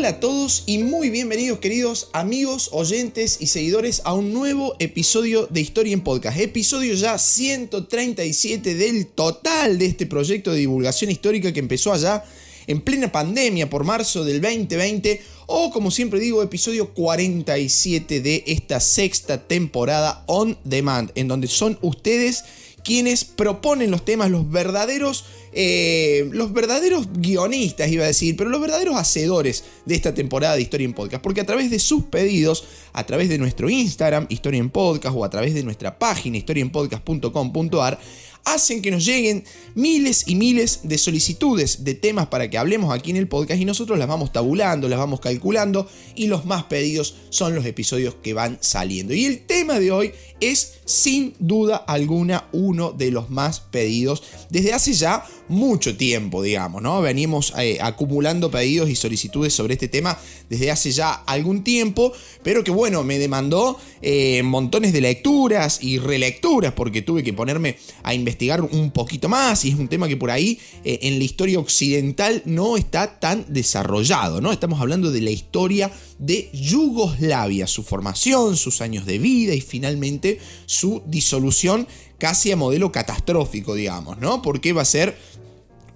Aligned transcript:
Hola 0.00 0.08
a 0.08 0.20
todos 0.20 0.62
y 0.64 0.78
muy 0.78 1.10
bienvenidos 1.10 1.58
queridos 1.58 2.08
amigos, 2.14 2.70
oyentes 2.72 3.36
y 3.38 3.48
seguidores 3.48 4.00
a 4.06 4.14
un 4.14 4.32
nuevo 4.32 4.74
episodio 4.78 5.46
de 5.48 5.60
Historia 5.60 5.92
en 5.92 6.00
Podcast. 6.00 6.38
Episodio 6.40 6.94
ya 6.94 7.18
137 7.18 8.76
del 8.76 9.08
total 9.08 9.78
de 9.78 9.84
este 9.84 10.06
proyecto 10.06 10.52
de 10.52 10.60
divulgación 10.60 11.10
histórica 11.10 11.52
que 11.52 11.60
empezó 11.60 11.92
allá 11.92 12.24
en 12.66 12.80
plena 12.80 13.12
pandemia 13.12 13.68
por 13.68 13.84
marzo 13.84 14.24
del 14.24 14.40
2020 14.40 15.20
o 15.48 15.70
como 15.70 15.90
siempre 15.90 16.18
digo 16.18 16.42
episodio 16.42 16.94
47 16.94 18.22
de 18.22 18.42
esta 18.46 18.80
sexta 18.80 19.46
temporada 19.46 20.24
on 20.28 20.56
demand 20.64 21.12
en 21.14 21.28
donde 21.28 21.46
son 21.46 21.78
ustedes 21.82 22.42
quienes 22.82 23.24
proponen 23.24 23.90
los 23.90 24.04
temas, 24.06 24.30
los 24.30 24.50
verdaderos, 24.50 25.26
eh, 25.52 26.28
los 26.32 26.52
verdaderos 26.52 27.08
guionistas, 27.12 27.90
iba 27.90 28.04
a 28.04 28.08
decir, 28.08 28.36
pero 28.36 28.50
los 28.50 28.60
verdaderos 28.60 28.96
hacedores 28.96 29.64
de 29.84 29.94
esta 29.94 30.14
temporada 30.14 30.56
de 30.56 30.62
Historia 30.62 30.84
en 30.84 30.94
Podcast, 30.94 31.22
porque 31.22 31.40
a 31.40 31.46
través 31.46 31.70
de 31.70 31.78
sus 31.78 32.04
pedidos, 32.04 32.64
a 32.92 33.04
través 33.04 33.28
de 33.28 33.38
nuestro 33.38 33.68
Instagram, 33.68 34.26
Historia 34.28 34.60
en 34.60 34.70
Podcast, 34.70 35.16
o 35.16 35.24
a 35.24 35.30
través 35.30 35.54
de 35.54 35.64
nuestra 35.64 35.98
página, 35.98 36.36
historiaenpodcast.com.ar, 36.36 37.98
hacen 38.44 38.82
que 38.82 38.90
nos 38.90 39.04
lleguen 39.04 39.44
miles 39.74 40.24
y 40.26 40.34
miles 40.34 40.80
de 40.84 40.98
solicitudes 40.98 41.84
de 41.84 41.94
temas 41.94 42.28
para 42.28 42.48
que 42.48 42.58
hablemos 42.58 42.92
aquí 42.92 43.10
en 43.10 43.16
el 43.16 43.28
podcast 43.28 43.60
y 43.60 43.64
nosotros 43.64 43.98
las 43.98 44.08
vamos 44.08 44.32
tabulando, 44.32 44.88
las 44.88 44.98
vamos 44.98 45.20
calculando 45.20 45.88
y 46.14 46.26
los 46.26 46.44
más 46.44 46.64
pedidos 46.64 47.16
son 47.30 47.54
los 47.54 47.64
episodios 47.66 48.16
que 48.22 48.34
van 48.34 48.58
saliendo. 48.60 49.14
Y 49.14 49.26
el 49.26 49.46
tema 49.46 49.78
de 49.78 49.90
hoy 49.90 50.12
es 50.40 50.80
sin 50.84 51.34
duda 51.38 51.76
alguna 51.76 52.48
uno 52.52 52.92
de 52.92 53.10
los 53.10 53.30
más 53.30 53.60
pedidos 53.60 54.22
desde 54.50 54.72
hace 54.72 54.92
ya 54.92 55.24
mucho 55.48 55.96
tiempo, 55.96 56.42
digamos, 56.42 56.80
¿no? 56.80 57.00
Venimos 57.02 57.52
eh, 57.58 57.78
acumulando 57.80 58.50
pedidos 58.50 58.88
y 58.88 58.96
solicitudes 58.96 59.52
sobre 59.52 59.74
este 59.74 59.88
tema 59.88 60.16
desde 60.48 60.70
hace 60.70 60.92
ya 60.92 61.12
algún 61.12 61.64
tiempo, 61.64 62.12
pero 62.42 62.62
que 62.64 62.70
bueno, 62.70 63.02
me 63.02 63.18
demandó 63.18 63.78
eh, 64.00 64.42
montones 64.44 64.92
de 64.92 65.00
lecturas 65.00 65.82
y 65.82 65.98
relecturas 65.98 66.72
porque 66.72 67.02
tuve 67.02 67.22
que 67.22 67.32
ponerme 67.32 67.76
a 68.02 68.14
investigar 68.14 68.62
un 68.62 68.90
poquito 68.92 69.28
más 69.28 69.64
y 69.64 69.70
es 69.70 69.74
un 69.74 69.88
tema 69.88 70.08
que 70.08 70.16
por 70.16 70.30
ahí 70.30 70.58
eh, 70.84 71.00
en 71.02 71.18
la 71.18 71.24
historia 71.24 71.58
occidental 71.58 72.42
no 72.44 72.76
está 72.76 73.18
tan 73.18 73.44
desarrollado, 73.48 74.40
¿no? 74.40 74.52
Estamos 74.52 74.80
hablando 74.80 75.10
de 75.10 75.20
la 75.20 75.30
historia 75.30 75.90
de 76.20 76.50
Yugoslavia, 76.52 77.66
su 77.66 77.82
formación, 77.82 78.56
sus 78.56 78.82
años 78.82 79.06
de 79.06 79.18
vida 79.18 79.54
y 79.54 79.60
finalmente 79.60 80.38
su 80.66 81.02
disolución 81.06 81.88
casi 82.18 82.52
a 82.52 82.56
modelo 82.56 82.92
catastrófico, 82.92 83.74
digamos, 83.74 84.18
¿no? 84.18 84.42
Porque 84.42 84.74
va 84.74 84.82
a 84.82 84.84
ser 84.84 85.16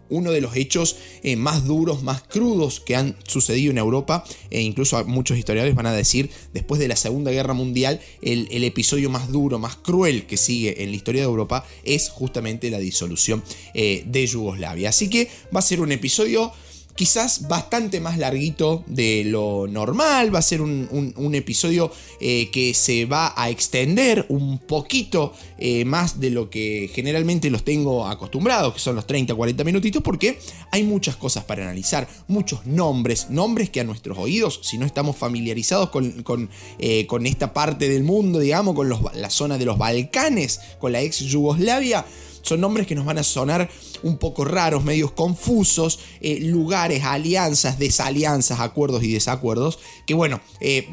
uno 0.09 0.31
de 0.31 0.41
los 0.41 0.57
hechos 0.57 0.97
eh, 1.23 1.37
más 1.37 1.65
duros, 1.65 2.03
más 2.03 2.23
crudos 2.23 2.81
que 2.81 2.97
han 2.97 3.17
sucedido 3.27 3.71
en 3.71 3.79
Europa. 3.79 4.25
E 4.51 4.61
incluso 4.61 5.05
muchos 5.05 5.37
historiadores 5.37 5.75
van 5.75 5.87
a 5.87 5.93
decir, 5.93 6.31
después 6.53 6.81
de 6.81 6.89
la 6.89 6.97
Segunda 6.97 7.31
Guerra 7.31 7.55
Mundial, 7.55 8.01
el, 8.23 8.65
episodio 8.65 9.11
más 9.11 9.31
duro, 9.31 9.59
más 9.59 9.77
cruel 9.77 10.27
que 10.27 10.37
sigue 10.37 10.83
en 10.83 10.91
la 10.91 10.97
historia 10.97 11.23
de 11.23 11.29
Europa 11.29 11.67
es 11.85 12.09
justamente 12.09 12.71
la 12.71 12.79
disolución 12.79 13.43
eh, 13.75 14.05
de 14.07 14.27
Yugoslavia. 14.27 14.89
Así 14.89 15.09
que 15.09 15.29
va 15.55 15.59
a 15.59 15.63
ser 15.63 15.81
un 15.81 15.93
episodio 15.93 16.53
quizás 16.95 17.49
bastante 17.49 18.01
más 18.01 18.19
larguito 18.19 18.85
de 18.87 19.25
lo 19.25 19.67
normal, 19.67 20.35
va 20.35 20.39
a 20.39 20.43
ser 20.43 20.61
un, 20.61 21.35
episodio 21.35 21.91
eh, 22.21 22.51
que 22.51 22.75
se 22.75 23.07
va 23.07 23.35
a 23.37 23.51
extender 23.51 24.27
un 24.29 24.59
poquito 24.59 25.33
eh, 25.59 25.85
más 25.85 26.21
de 26.21 26.31
lo 26.31 26.49
que 26.49 26.91
generalmente 26.95 27.51
los 27.51 27.65
tengo 27.65 28.07
acostumbrados, 28.07 28.75
que 28.75 28.81
son 28.81 28.95
los 28.95 29.07
30-40 29.07 29.65
minutitos, 29.65 30.03
porque 30.03 30.39
hay 30.71 30.85
muchas 30.85 31.17
cosas 31.17 31.45
para 31.45 31.65
analizar, 31.65 32.09
muchos 32.29 32.65
nombres, 32.67 33.31
nombres 33.31 33.71
que 33.71 33.81
a 33.81 33.85
nuestros 33.85 34.17
oídos, 34.17 34.61
si 34.63 34.79
no 34.79 34.87
estamos 34.87 35.17
familiarizados 35.17 35.91
con, 35.91 36.23
con, 36.23 36.51
eh, 36.79 37.07
esta 37.25 37.53
parte 37.53 37.89
del 37.89 38.05
mundo, 38.05 38.39
digamos, 38.39 38.75
con 38.75 38.89
la 38.89 39.31
zona 39.31 39.59
de 39.59 39.65
los 39.65 39.79
Balcanes, 39.79 40.61
con 40.79 40.93
la 40.93 41.01
ex 41.01 41.21
Yugoslavia, 41.21 42.05
son 42.45 42.61
nombres 42.61 42.87
que 42.87 42.95
nos 42.95 43.07
van 43.07 43.19
a 43.19 43.23
sonar 43.23 43.71
un 44.05 44.19
poco 44.19 44.45
raros, 44.45 44.85
medios 44.85 45.11
confusos, 45.13 45.99
eh, 46.21 46.39
lugares, 46.41 47.03
alianzas, 47.03 47.79
desalianzas, 47.79 48.61
acuerdos 48.61 49.03
y 49.03 49.13
desacuerdos, 49.13 49.79
que 50.07 50.15
bueno, 50.15 50.41
eh, 50.61 50.89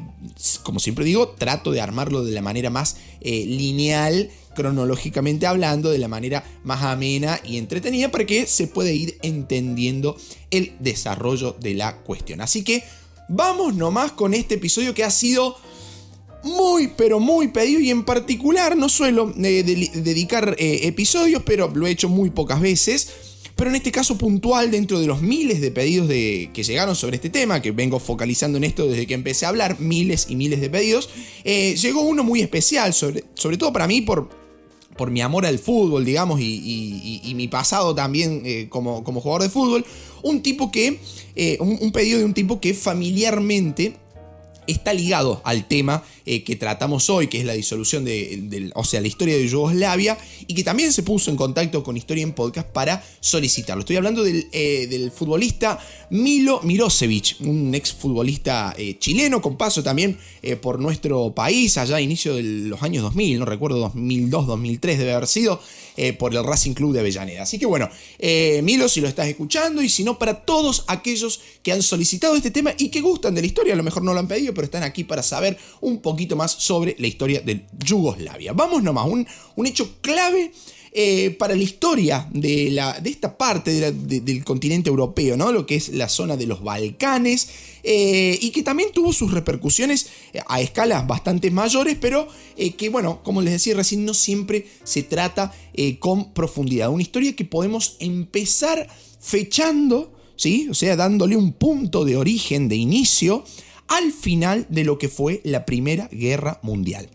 como 0.64 0.80
siempre 0.80 1.06
digo, 1.06 1.30
trato 1.30 1.72
de 1.72 1.82
armarlo 1.82 2.24
de 2.24 2.32
la 2.32 2.42
manera 2.42 2.70
más 2.70 2.98
eh, 3.20 3.46
lineal 3.46 4.32
cronológicamente 4.56 5.46
hablando, 5.46 5.92
de 5.92 5.98
la 5.98 6.08
manera 6.08 6.44
más 6.64 6.84
amena 6.84 7.40
y 7.44 7.58
entretenida 7.58 8.12
para 8.12 8.26
que 8.26 8.46
se 8.48 8.68
pueda 8.68 8.92
ir 8.92 9.18
entendiendo 9.22 10.18
el 10.50 10.74
desarrollo 10.80 11.56
de 11.60 11.74
la 11.74 11.98
cuestión. 11.98 12.42
Así 12.42 12.64
que 12.64 12.84
vamos 13.30 13.76
nomás 13.76 14.12
con 14.12 14.34
este 14.34 14.56
episodio 14.56 14.94
que 14.94 15.04
ha 15.04 15.12
sido 15.12 15.56
muy, 16.44 16.88
pero 16.96 17.20
muy 17.20 17.50
pedido 17.50 17.80
y 17.80 17.90
en 17.90 18.04
particular 18.04 18.76
no 18.76 18.90
suelo 18.90 19.34
eh, 19.38 19.64
dedicar 19.64 20.56
eh, 20.58 20.82
episodios, 20.84 21.44
pero 21.46 21.72
lo 21.74 21.88
he 21.88 21.92
hecho 21.92 22.10
muy 22.10 22.30
pocas 22.30 22.62
veces. 22.62 23.10
Pero 23.56 23.70
en 23.70 23.76
este 23.76 23.92
caso 23.92 24.18
puntual, 24.18 24.72
dentro 24.72 25.00
de 25.00 25.06
los 25.06 25.22
miles 25.22 25.62
de 25.62 25.70
pedidos 25.70 26.08
de, 26.08 26.50
que 26.52 26.64
llegaron 26.64 26.96
sobre 26.96 27.18
este 27.18 27.30
tema, 27.30 27.62
que 27.62 27.72
vengo 27.72 28.00
focalizando 28.00 28.58
en 28.58 28.64
esto 28.64 28.88
desde 28.88 29.06
que 29.06 29.14
empecé 29.14 29.46
a 29.46 29.50
hablar, 29.50 29.80
miles 29.80 30.28
y 30.30 30.36
miles 30.36 30.62
de 30.62 30.70
pedidos, 30.70 31.10
eh, 31.44 31.76
llegó 31.76 32.02
uno 32.02 32.24
muy 32.24 32.42
especial, 32.42 32.94
sobre, 32.94 33.24
todo 33.60 33.72
para 33.72 33.86
mí 33.86 34.02
por, 34.02 34.30
por 34.98 35.12
mi 35.12 35.22
amor 35.22 35.46
al 35.46 35.60
fútbol, 35.60 36.04
digamos, 36.06 36.40
y, 36.42 37.34
mi 37.36 37.48
pasado 37.50 37.94
también 37.94 38.68
como, 38.70 39.04
como, 39.04 39.22
jugador 39.22 39.44
de 39.44 39.50
fútbol, 39.50 39.86
un 40.24 40.42
tipo 40.42 40.72
que, 40.72 41.00
un, 41.60 41.92
pedido 41.92 42.18
de 42.18 42.26
un 42.26 42.34
tipo 42.34 42.60
que 42.60 42.74
familiarmente 42.74 43.94
está 44.72 44.94
ligado 44.94 45.42
al 45.44 45.68
tema 45.68 46.04
eh, 46.26 46.44
que 46.44 46.56
tratamos 46.56 47.10
hoy, 47.10 47.28
que 47.28 47.40
es 47.40 47.46
la 47.46 47.54
disolución 47.54 48.06
de, 48.06 48.72
o 48.76 48.84
sea, 48.84 49.02
la 49.02 49.08
historia 49.08 49.36
de 49.36 49.48
Yugoslavia, 49.48 50.18
y 50.46 50.54
que 50.54 50.64
también 50.64 50.94
se 50.94 51.04
puso 51.04 51.32
en 51.32 51.38
contacto 51.38 51.84
con 51.84 51.98
Historia 51.98 52.24
en 52.24 52.34
Podcast 52.34 52.68
para 52.68 53.04
solicitarlo. 53.20 53.82
Estoy 53.82 53.96
hablando 53.96 54.24
del, 54.24 54.48
eh, 54.52 55.10
futbolista 55.16 55.80
Milo 56.12 56.62
Mirosevic, 56.64 57.38
un 57.42 57.74
ex 57.74 57.94
futbolista 57.94 58.74
eh, 58.78 58.98
chileno, 59.00 59.42
con 59.42 59.58
paso 59.58 59.82
también 59.82 60.18
por 60.62 60.80
nuestro 60.80 61.34
país, 61.36 61.78
allá 61.78 61.98
a 61.98 62.02
inicio 62.02 62.34
de 62.34 62.44
los 62.44 62.82
años 62.82 63.04
2000, 63.04 63.40
no 63.40 63.46
recuerdo, 63.46 63.78
2002, 63.78 64.48
2003 64.48 64.98
debe 64.98 65.14
haber 65.14 65.28
sido, 65.28 65.62
por 66.18 66.34
el 66.34 66.44
Racing 66.44 66.74
Club 66.74 66.94
de 66.94 67.02
Avellaneda. 67.02 67.44
Así 67.44 67.60
que 67.60 67.68
bueno, 67.68 67.90
Milo, 68.64 68.90
si 68.90 69.02
lo 69.02 69.08
estás 69.08 69.28
escuchando, 69.28 69.84
y 69.84 69.90
si 69.90 70.04
no, 70.04 70.18
para 70.18 70.42
todos 70.42 70.84
aquellos 70.88 71.42
que 71.64 71.72
han 71.72 71.82
solicitado 71.82 72.36
este 72.36 72.52
tema 72.52 72.74
y 72.78 72.90
que 72.90 73.02
gustan 73.02 73.36
de 73.36 73.42
la 73.42 73.48
historia, 73.48 73.74
a 73.74 73.78
lo 73.78 73.84
mejor 73.84 74.04
no 74.04 74.14
lo 74.14 74.20
han 74.20 74.28
pedido, 74.28 74.54
pero 74.54 74.66
están 74.66 74.84
aquí 74.84 75.04
para 75.04 75.24
saber 75.24 75.58
un 75.82 76.02
poquito 76.02 76.36
más 76.36 76.52
sobre 76.52 76.96
la 77.00 77.08
historia 77.08 77.42
de 77.42 77.66
Yugoslavia. 77.84 78.54
Vamos 78.54 78.84
nomás, 78.84 79.08
un, 79.08 79.28
un 79.56 79.66
hecho 79.66 79.98
clave 80.02 80.52
eh, 80.94 81.38
para 81.40 81.56
la 81.56 81.64
historia 81.64 82.28
de, 82.34 82.70
la, 82.70 83.00
de 83.00 83.10
esta 83.10 83.38
parte 83.38 83.94
del 83.94 84.44
continente 84.44 84.90
europeo, 84.90 85.38
¿no? 85.38 85.54
lo 85.54 85.66
que 85.66 85.76
es 85.76 85.88
la 85.90 86.10
zona 86.10 86.36
de 86.36 86.46
los 86.46 86.62
Balcanes, 86.62 87.48
eh, 87.84 88.38
y 88.42 88.50
que 88.50 88.62
también 88.62 88.92
tuvo 88.92 89.14
sus 89.14 89.32
repercusiones 89.32 90.08
a 90.48 90.60
escalas 90.60 91.08
bastante 91.08 91.50
mayores, 91.50 91.96
pero 92.00 92.28
eh, 92.58 92.74
que, 92.74 92.90
bueno, 92.90 93.24
como 93.24 93.42
les 93.42 93.54
decía 93.54 93.74
recién, 93.74 94.04
no 94.04 94.14
siempre 94.14 94.68
se 94.84 95.04
trata 95.04 95.54
con 96.00 96.34
profundidad. 96.34 96.90
Una 96.90 97.04
historia 97.04 97.38
que 97.38 97.46
podemos 97.46 97.96
empezar 98.00 98.90
fechando, 99.22 100.12
o 100.70 100.74
sea, 100.74 100.96
dándole 100.96 101.36
un 101.36 101.54
punto 101.54 102.04
de 102.04 102.18
origen, 102.18 102.68
de 102.68 102.76
inicio, 102.76 103.44
al 103.88 104.12
final 104.12 104.66
de 104.70 104.84
lo 104.84 104.98
que 104.98 105.10
fue 105.10 105.42
la 105.44 105.66
Primera 105.66 106.08
Guerra 106.12 106.60
Mundial. 106.64 107.10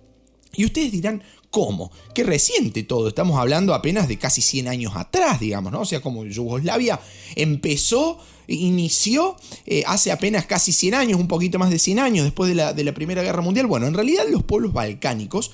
Y 0.54 0.64
ustedes 0.64 0.92
dirán, 0.92 1.22
¿cómo? 1.50 1.90
Qué 2.14 2.22
reciente 2.22 2.82
todo, 2.82 3.08
estamos 3.08 3.38
hablando 3.38 3.74
apenas 3.74 4.08
de 4.08 4.18
casi 4.18 4.42
100 4.42 4.68
años 4.68 4.92
atrás, 4.94 5.40
digamos, 5.40 5.72
¿no? 5.72 5.80
O 5.80 5.84
sea, 5.84 6.00
como 6.00 6.24
Yugoslavia 6.24 7.00
empezó, 7.34 8.18
inició 8.46 9.36
eh, 9.66 9.82
hace 9.86 10.12
apenas 10.12 10.46
casi 10.46 10.72
100 10.72 10.94
años, 10.94 11.20
un 11.20 11.28
poquito 11.28 11.58
más 11.58 11.70
de 11.70 11.78
100 11.78 11.98
años 11.98 12.24
después 12.24 12.54
de 12.54 12.84
la 12.84 12.94
Primera 12.94 13.22
Guerra 13.22 13.42
Mundial. 13.42 13.66
Bueno, 13.66 13.86
en 13.86 13.94
realidad 13.94 14.24
los 14.30 14.44
pueblos 14.44 14.72
balcánicos 14.72 15.50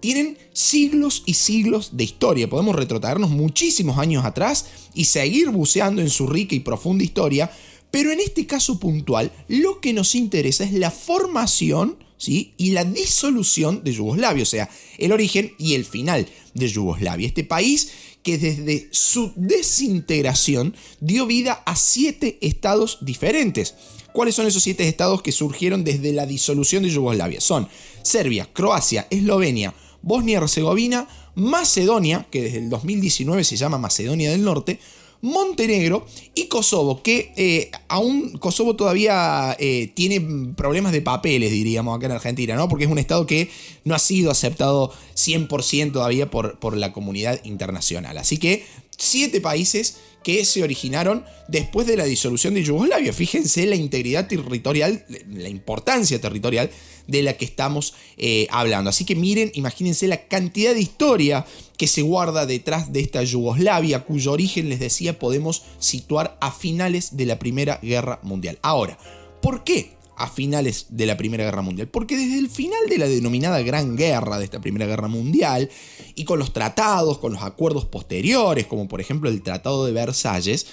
tienen 0.00 0.38
siglos 0.52 1.22
y 1.26 1.34
siglos 1.34 1.90
de 1.92 2.04
historia. 2.04 2.50
Podemos 2.50 2.74
retrotraernos 2.74 3.30
muchísimos 3.30 3.98
años 3.98 4.24
atrás 4.24 4.66
y 4.94 5.04
seguir 5.04 5.50
buceando 5.50 6.02
en 6.02 6.10
su 6.10 6.26
rica 6.26 6.54
y 6.54 6.60
profunda 6.60 7.04
historia 7.04 7.50
pero 7.90 8.12
en 8.12 8.20
este 8.20 8.46
caso 8.46 8.78
puntual, 8.78 9.32
lo 9.48 9.80
que 9.80 9.92
nos 9.92 10.14
interesa 10.14 10.64
es 10.64 10.72
la 10.72 10.90
formación 10.90 11.96
y 12.26 12.70
la 12.72 12.84
disolución 12.84 13.82
de 13.82 13.94
Yugoslavia, 13.94 14.42
o 14.42 14.46
sea, 14.46 14.68
el 14.98 15.10
origen 15.10 15.54
y 15.58 15.74
el 15.74 15.86
final 15.86 16.28
de 16.52 16.68
Yugoslavia. 16.68 17.26
Este 17.26 17.44
país 17.44 17.90
que 18.22 18.36
desde 18.36 18.88
su 18.92 19.32
desintegración 19.36 20.76
dio 21.00 21.26
vida 21.26 21.62
a 21.64 21.76
siete 21.76 22.38
estados 22.42 22.98
diferentes. 23.00 23.74
¿Cuáles 24.12 24.34
son 24.34 24.46
esos 24.46 24.62
siete 24.62 24.86
estados 24.86 25.22
que 25.22 25.32
surgieron 25.32 25.82
desde 25.82 26.12
la 26.12 26.26
disolución 26.26 26.82
de 26.82 26.90
Yugoslavia? 26.90 27.40
Son 27.40 27.68
Serbia, 28.02 28.50
Croacia, 28.52 29.06
Eslovenia, 29.08 29.72
Bosnia 30.02 30.34
y 30.34 30.36
Herzegovina, 30.36 31.08
Macedonia, 31.34 32.26
que 32.30 32.42
desde 32.42 32.58
el 32.58 32.70
2019 32.70 33.44
se 33.44 33.56
llama 33.56 33.78
Macedonia 33.78 34.30
del 34.30 34.44
Norte, 34.44 34.78
Montenegro 35.22 36.06
y 36.34 36.46
Kosovo, 36.46 37.02
que 37.02 37.32
eh, 37.36 37.70
aún 37.88 38.38
Kosovo 38.38 38.74
todavía 38.74 39.54
eh, 39.58 39.92
tiene 39.94 40.54
problemas 40.54 40.92
de 40.92 41.02
papeles, 41.02 41.50
diríamos, 41.50 41.96
acá 41.96 42.06
en 42.06 42.12
Argentina, 42.12 42.56
¿no? 42.56 42.68
Porque 42.68 42.84
es 42.84 42.90
un 42.90 42.98
estado 42.98 43.26
que 43.26 43.50
no 43.84 43.94
ha 43.94 43.98
sido 43.98 44.30
aceptado 44.30 44.92
100% 45.16 45.92
todavía 45.92 46.30
por, 46.30 46.58
por 46.58 46.76
la 46.76 46.92
comunidad 46.92 47.40
internacional. 47.44 48.16
Así 48.16 48.38
que 48.38 48.64
siete 48.96 49.40
países 49.40 49.98
que 50.22 50.44
se 50.44 50.62
originaron 50.62 51.24
después 51.48 51.86
de 51.86 51.96
la 51.96 52.04
disolución 52.04 52.54
de 52.54 52.64
Yugoslavia. 52.64 53.12
Fíjense 53.12 53.66
la 53.66 53.76
integridad 53.76 54.26
territorial, 54.26 55.04
la 55.28 55.48
importancia 55.48 56.20
territorial 56.20 56.70
de 57.06 57.22
la 57.22 57.34
que 57.34 57.44
estamos 57.44 57.94
eh, 58.16 58.46
hablando. 58.50 58.90
Así 58.90 59.04
que 59.04 59.16
miren, 59.16 59.50
imagínense 59.54 60.06
la 60.06 60.28
cantidad 60.28 60.74
de 60.74 60.80
historia 60.80 61.44
que 61.76 61.86
se 61.86 62.02
guarda 62.02 62.46
detrás 62.46 62.92
de 62.92 63.00
esta 63.00 63.22
Yugoslavia, 63.22 64.04
cuyo 64.04 64.32
origen, 64.32 64.68
les 64.68 64.80
decía, 64.80 65.18
podemos 65.18 65.62
situar 65.78 66.36
a 66.40 66.52
finales 66.52 67.16
de 67.16 67.26
la 67.26 67.38
Primera 67.38 67.80
Guerra 67.82 68.20
Mundial. 68.22 68.58
Ahora, 68.62 68.98
¿por 69.42 69.64
qué? 69.64 69.99
A 70.20 70.28
finales 70.28 70.86
de 70.90 71.06
la 71.06 71.16
Primera 71.16 71.44
Guerra 71.44 71.62
Mundial. 71.62 71.88
Porque 71.88 72.16
desde 72.16 72.38
el 72.38 72.50
final 72.50 72.80
de 72.88 72.98
la 72.98 73.08
denominada 73.08 73.62
Gran 73.62 73.96
Guerra 73.96 74.38
de 74.38 74.44
esta 74.44 74.60
Primera 74.60 74.86
Guerra 74.86 75.08
Mundial, 75.08 75.70
y 76.14 76.24
con 76.24 76.38
los 76.38 76.52
tratados, 76.52 77.18
con 77.18 77.32
los 77.32 77.42
acuerdos 77.42 77.86
posteriores, 77.86 78.66
como 78.66 78.86
por 78.86 79.00
ejemplo 79.00 79.30
el 79.30 79.42
Tratado 79.42 79.86
de 79.86 79.92
Versalles, 79.92 80.66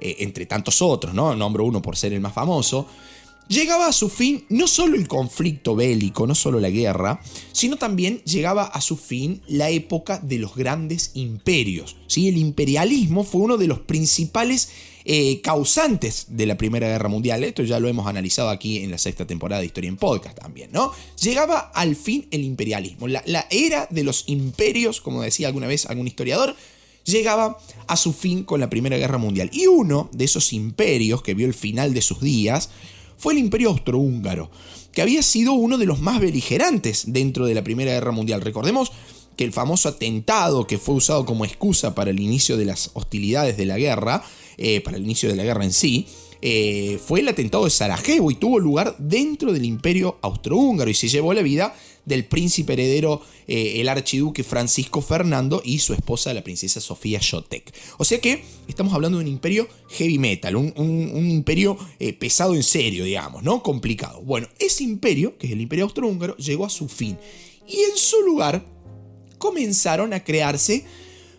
eh, 0.00 0.16
entre 0.20 0.46
tantos 0.46 0.80
otros, 0.80 1.12
¿no? 1.12 1.36
Nombro 1.36 1.64
uno 1.64 1.82
por 1.82 1.96
ser 1.96 2.14
el 2.14 2.20
más 2.20 2.32
famoso, 2.32 2.86
llegaba 3.48 3.86
a 3.86 3.92
su 3.92 4.08
fin 4.08 4.46
no 4.48 4.66
solo 4.66 4.96
el 4.96 5.06
conflicto 5.06 5.76
bélico, 5.76 6.26
no 6.26 6.34
solo 6.34 6.58
la 6.58 6.70
guerra, 6.70 7.20
sino 7.52 7.76
también 7.76 8.22
llegaba 8.24 8.64
a 8.64 8.80
su 8.80 8.96
fin 8.96 9.42
la 9.48 9.70
época 9.70 10.18
de 10.18 10.38
los 10.38 10.54
grandes 10.54 11.10
imperios. 11.14 11.96
¿sí? 12.06 12.28
El 12.28 12.38
imperialismo 12.38 13.24
fue 13.24 13.42
uno 13.42 13.56
de 13.56 13.66
los 13.66 13.80
principales 13.80 14.70
eh, 15.10 15.40
causantes 15.40 16.26
de 16.28 16.44
la 16.44 16.58
Primera 16.58 16.86
Guerra 16.86 17.08
Mundial. 17.08 17.42
Esto 17.42 17.62
ya 17.62 17.80
lo 17.80 17.88
hemos 17.88 18.06
analizado 18.06 18.50
aquí 18.50 18.80
en 18.80 18.90
la 18.90 18.98
sexta 18.98 19.26
temporada 19.26 19.60
de 19.60 19.66
Historia 19.66 19.88
en 19.88 19.96
Podcast 19.96 20.38
también, 20.38 20.70
¿no? 20.70 20.92
Llegaba 21.18 21.72
al 21.74 21.96
fin 21.96 22.28
el 22.30 22.44
imperialismo. 22.44 23.08
La, 23.08 23.22
la 23.24 23.46
era 23.50 23.88
de 23.88 24.04
los 24.04 24.24
imperios, 24.26 25.00
como 25.00 25.22
decía 25.22 25.46
alguna 25.46 25.66
vez 25.66 25.86
algún 25.86 26.06
historiador, 26.06 26.54
llegaba 27.04 27.56
a 27.86 27.96
su 27.96 28.12
fin 28.12 28.44
con 28.44 28.60
la 28.60 28.68
Primera 28.68 28.98
Guerra 28.98 29.16
Mundial. 29.16 29.48
Y 29.50 29.66
uno 29.66 30.10
de 30.12 30.26
esos 30.26 30.52
imperios 30.52 31.22
que 31.22 31.32
vio 31.32 31.46
el 31.46 31.54
final 31.54 31.94
de 31.94 32.02
sus 32.02 32.20
días 32.20 32.68
fue 33.16 33.32
el 33.32 33.38
Imperio 33.38 33.70
Austrohúngaro, 33.70 34.50
que 34.92 35.00
había 35.00 35.22
sido 35.22 35.54
uno 35.54 35.78
de 35.78 35.86
los 35.86 36.00
más 36.00 36.20
beligerantes 36.20 37.04
dentro 37.06 37.46
de 37.46 37.54
la 37.54 37.64
Primera 37.64 37.92
Guerra 37.92 38.12
Mundial. 38.12 38.42
Recordemos 38.42 38.92
que 39.38 39.44
el 39.44 39.52
famoso 39.54 39.88
atentado 39.88 40.66
que 40.66 40.76
fue 40.76 40.96
usado 40.96 41.24
como 41.24 41.46
excusa 41.46 41.94
para 41.94 42.10
el 42.10 42.20
inicio 42.20 42.58
de 42.58 42.66
las 42.66 42.90
hostilidades 42.92 43.56
de 43.56 43.64
la 43.64 43.78
guerra, 43.78 44.22
eh, 44.58 44.80
para 44.80 44.96
el 44.96 45.04
inicio 45.04 45.28
de 45.28 45.36
la 45.36 45.44
guerra 45.44 45.64
en 45.64 45.72
sí, 45.72 46.06
eh, 46.42 46.98
fue 47.04 47.20
el 47.20 47.28
atentado 47.28 47.64
de 47.64 47.70
Sarajevo 47.70 48.30
y 48.30 48.34
tuvo 48.34 48.58
lugar 48.58 48.96
dentro 48.98 49.52
del 49.52 49.64
imperio 49.64 50.18
austrohúngaro 50.20 50.90
y 50.90 50.94
se 50.94 51.08
llevó 51.08 51.32
la 51.32 51.42
vida 51.42 51.74
del 52.04 52.24
príncipe 52.24 52.72
heredero, 52.72 53.22
eh, 53.46 53.80
el 53.80 53.88
archiduque 53.88 54.42
Francisco 54.42 55.00
Fernando 55.00 55.62
y 55.64 55.78
su 55.78 55.94
esposa, 55.94 56.34
la 56.34 56.42
princesa 56.42 56.80
Sofía 56.80 57.20
Shotek. 57.22 57.72
O 57.98 58.04
sea 58.04 58.20
que 58.20 58.42
estamos 58.66 58.94
hablando 58.94 59.18
de 59.18 59.24
un 59.24 59.30
imperio 59.30 59.68
heavy 59.90 60.18
metal, 60.18 60.56
un, 60.56 61.30
imperio 61.30 61.78
pesado 62.18 62.54
en 62.54 62.62
serio, 62.62 63.04
digamos, 63.04 63.42
¿no? 63.42 63.62
Complicado. 63.62 64.22
Bueno, 64.22 64.48
ese 64.58 64.84
imperio, 64.84 65.38
que 65.38 65.46
es 65.46 65.52
el 65.52 65.60
imperio 65.60 65.84
austrohúngaro, 65.84 66.36
llegó 66.36 66.66
a 66.66 66.70
su 66.70 66.88
fin 66.88 67.16
y 67.68 67.80
en 67.80 67.96
su 67.96 68.22
lugar 68.22 68.64
comenzaron 69.38 70.12
a 70.12 70.24
crearse 70.24 70.84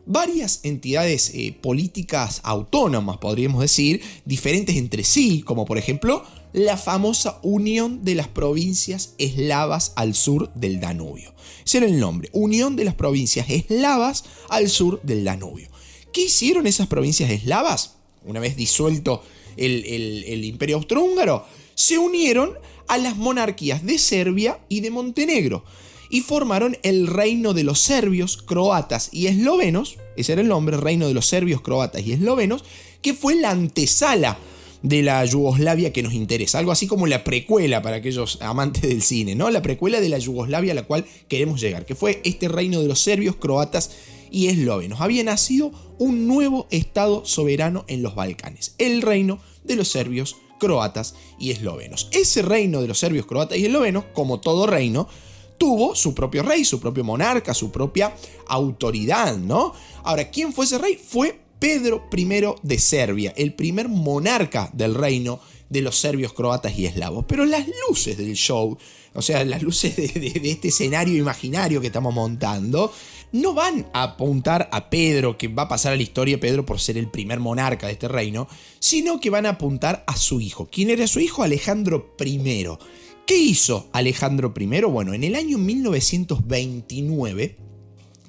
varias 0.06 0.62
entidades 0.64 1.32
eh, 1.34 1.56
políticas 1.62 2.42
autónomas, 2.44 3.18
podríamos 3.18 3.62
decir, 3.62 4.02
diferentes 4.26 4.76
entre 4.76 5.04
sí, 5.04 5.42
como 5.42 5.66
por 5.66 5.78
ejemplo 5.78 6.24
la 6.54 6.78
famosa 6.78 7.40
Unión 7.44 8.04
de 8.04 8.16
las 8.16 8.28
Provincias 8.28 9.14
Eslavas 9.18 9.94
al 9.96 10.16
sur 10.16 10.52
del 10.54 10.80
Danubio. 10.80 11.34
Ese 11.66 11.78
era 11.78 11.88
el 11.88 12.00
nombre, 12.00 12.30
Unión 12.34 12.76
de 12.76 12.86
las 12.86 12.96
Provincias 12.96 13.50
Eslavas 13.50 14.24
al 14.50 14.70
sur 14.70 15.02
del 15.04 15.24
Danubio. 15.24 15.70
¿Qué 16.12 16.24
hicieron 16.24 16.66
esas 16.66 16.88
provincias 16.88 17.30
eslavas? 17.30 17.96
Una 18.26 18.40
vez 18.40 18.56
disuelto 18.56 19.24
el, 19.58 19.86
el 19.86 20.44
imperio 20.44 20.78
austrohúngaro, 20.78 21.46
se 21.76 21.98
unieron 21.98 22.54
a 22.88 22.98
las 22.98 23.16
monarquías 23.16 23.86
de 23.86 24.00
Serbia 24.00 24.60
y 24.70 24.80
de 24.82 24.90
Montenegro 24.90 25.64
y 26.10 26.22
formaron 26.22 26.78
el 26.84 27.08
reino 27.08 27.54
de 27.54 27.64
los 27.64 27.80
serbios, 27.80 28.38
croatas 28.38 29.10
y 29.12 29.28
eslovenos, 29.28 29.98
ese 30.16 30.34
era 30.34 30.42
el 30.42 30.48
nombre, 30.48 30.78
reino 30.78 31.08
de 31.08 31.14
los 31.14 31.28
serbios, 31.28 31.62
croatas 31.62 32.06
y 32.06 32.14
eslovenos, 32.14 32.64
que 33.02 33.14
fue 33.14 33.36
la 33.36 33.52
antesala 33.52 34.40
de 34.82 35.02
la 35.02 35.24
Yugoslavia 35.26 35.92
que 35.92 36.04
nos 36.04 36.14
interesa, 36.14 36.58
algo 36.60 36.72
así 36.72 36.88
como 36.88 37.06
la 37.06 37.24
precuela 37.24 37.82
para 37.82 37.98
aquellos 37.98 38.38
amantes 38.42 38.82
del 38.82 39.02
cine, 39.02 39.36
¿no? 39.36 39.50
La 39.50 39.62
precuela 39.62 40.00
de 40.00 40.10
la 40.10 40.18
Yugoslavia 40.18 40.72
a 40.72 40.76
la 40.76 40.84
cual 40.84 41.06
queremos 41.28 41.60
llegar, 41.60 41.86
que 41.86 41.96
fue 41.96 42.22
este 42.24 42.48
reino 42.48 42.82
de 42.82 42.88
los 42.88 43.00
serbios, 43.00 43.36
croatas 43.36 43.92
y 44.32 44.48
eslovenos. 44.48 45.02
Había 45.02 45.24
nacido 45.24 45.72
un 45.98 46.28
nuevo 46.28 46.68
estado 46.72 47.26
soberano 47.26 47.84
en 47.88 48.02
los 48.02 48.16
Balcanes, 48.16 48.76
el 48.78 49.02
reino 49.02 49.40
de 49.64 49.76
los 49.76 49.90
serbios, 49.90 50.38
croatas 50.60 51.16
y 51.40 51.52
eslovenos. 51.52 52.10
Ese 52.12 52.42
reino 52.42 52.82
de 52.82 52.88
los 52.88 53.00
serbios, 53.00 53.26
croatas 53.26 53.58
y 53.58 53.66
eslovenos, 53.66 54.06
como 54.14 54.40
todo 54.40 54.66
reino, 54.66 55.08
tuvo 55.60 55.94
su 55.94 56.16
propio 56.16 56.42
rey, 56.42 56.66
su 56.66 56.80
propio 56.80 57.04
monarca, 57.04 57.54
su 57.54 57.70
propia 57.70 58.16
autoridad, 58.48 59.38
¿no? 59.38 59.74
Ahora, 60.04 60.32
¿quién 60.32 60.54
fue 60.54 60.66
ese 60.66 60.80
rey? 60.80 60.96
Fue 60.96 61.40
Pedro 61.60 62.06
I 62.16 62.26
de 62.64 62.80
Serbia, 62.80 63.34
el 63.38 63.54
primer 63.54 63.90
monarca 63.90 64.72
del 64.74 64.96
reino 64.96 65.40
de 65.70 65.82
los 65.82 66.00
serbios, 66.00 66.34
croatas 66.34 66.80
y 66.80 66.86
eslavos. 66.86 67.26
Pero 67.28 67.46
las 67.46 67.66
luces 67.88 68.18
del 68.18 68.34
show, 68.34 68.78
o 69.14 69.22
sea, 69.22 69.44
las 69.46 69.62
luces 69.62 69.96
de, 69.96 70.42
este 70.46 70.70
escenario 70.70 71.18
imaginario 71.18 71.82
que 71.82 71.88
estamos 71.88 72.14
montando, 72.14 72.92
no 73.32 73.54
van 73.54 73.88
a 73.94 74.04
apuntar 74.04 74.70
a 74.72 74.90
Pedro, 74.90 75.38
que 75.38 75.50
va 75.50 75.64
a 75.64 75.68
pasar 75.68 75.94
a 75.94 75.96
la 75.96 76.02
historia 76.02 76.40
Pedro 76.40 76.66
por 76.66 76.80
ser 76.80 76.98
el 76.98 77.10
primer 77.10 77.40
monarca 77.40 77.86
de 77.86 77.94
este 77.94 78.08
reino, 78.08 78.48
sino 78.80 79.20
que 79.20 79.30
van 79.30 79.46
a 79.46 79.50
apuntar 79.50 80.04
a 80.08 80.16
su 80.16 80.42
hijo. 80.42 80.68
¿Quién 80.72 80.90
era 80.90 81.06
su 81.06 81.20
hijo? 81.20 81.44
Alejandro 81.44 82.16
I 82.20 82.66
¿Qué 83.30 83.38
hizo 83.38 83.88
Alejandro 83.94 84.52
I? 84.60 84.66
Bueno, 84.86 85.14
en 85.14 85.24
el 85.24 85.36
año 85.36 85.60
1929 85.60 87.58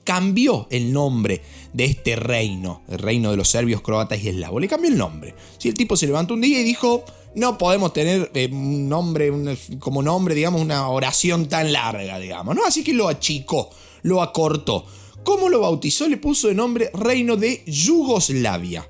cambió 0.05 0.67
el 0.71 0.93
nombre 0.93 1.41
de 1.73 1.87
este 1.87 2.17
reino, 2.17 2.83
el 2.87 2.99
reino 2.99 3.31
de 3.31 3.39
los 3.39 3.49
serbios, 3.49 3.81
croatas 3.81 4.23
y 4.23 4.29
eslavos. 4.29 4.61
Le 4.61 4.69
cambió 4.69 4.91
el 4.91 4.99
nombre. 4.99 5.35
Si 5.57 5.69
el 5.69 5.75
tipo 5.75 5.97
se 5.97 6.07
levantó 6.07 6.35
un 6.35 6.43
día 6.43 6.61
y 6.61 6.65
dijo, 6.65 7.03
no 7.35 7.57
podemos 7.57 7.95
tener 7.95 8.31
eh, 8.35 8.51
un 8.53 8.91
nombre, 8.91 9.33
como 9.79 10.03
nombre, 10.03 10.35
digamos, 10.35 10.61
una 10.61 10.87
oración 10.89 11.49
tan 11.49 11.73
larga, 11.73 12.19
digamos, 12.19 12.55
¿no? 12.55 12.67
Así 12.67 12.85
que 12.85 12.93
lo 12.93 13.09
achicó, 13.09 13.71
lo 14.03 14.21
acortó. 14.21 14.85
¿Cómo 15.25 15.49
lo 15.49 15.61
bautizó? 15.61 16.09
Le 16.09 16.19
puso 16.19 16.49
de 16.49 16.55
nombre 16.55 16.91
Reino 16.93 17.37
de 17.37 17.65
Yugoslavia. 17.65 18.87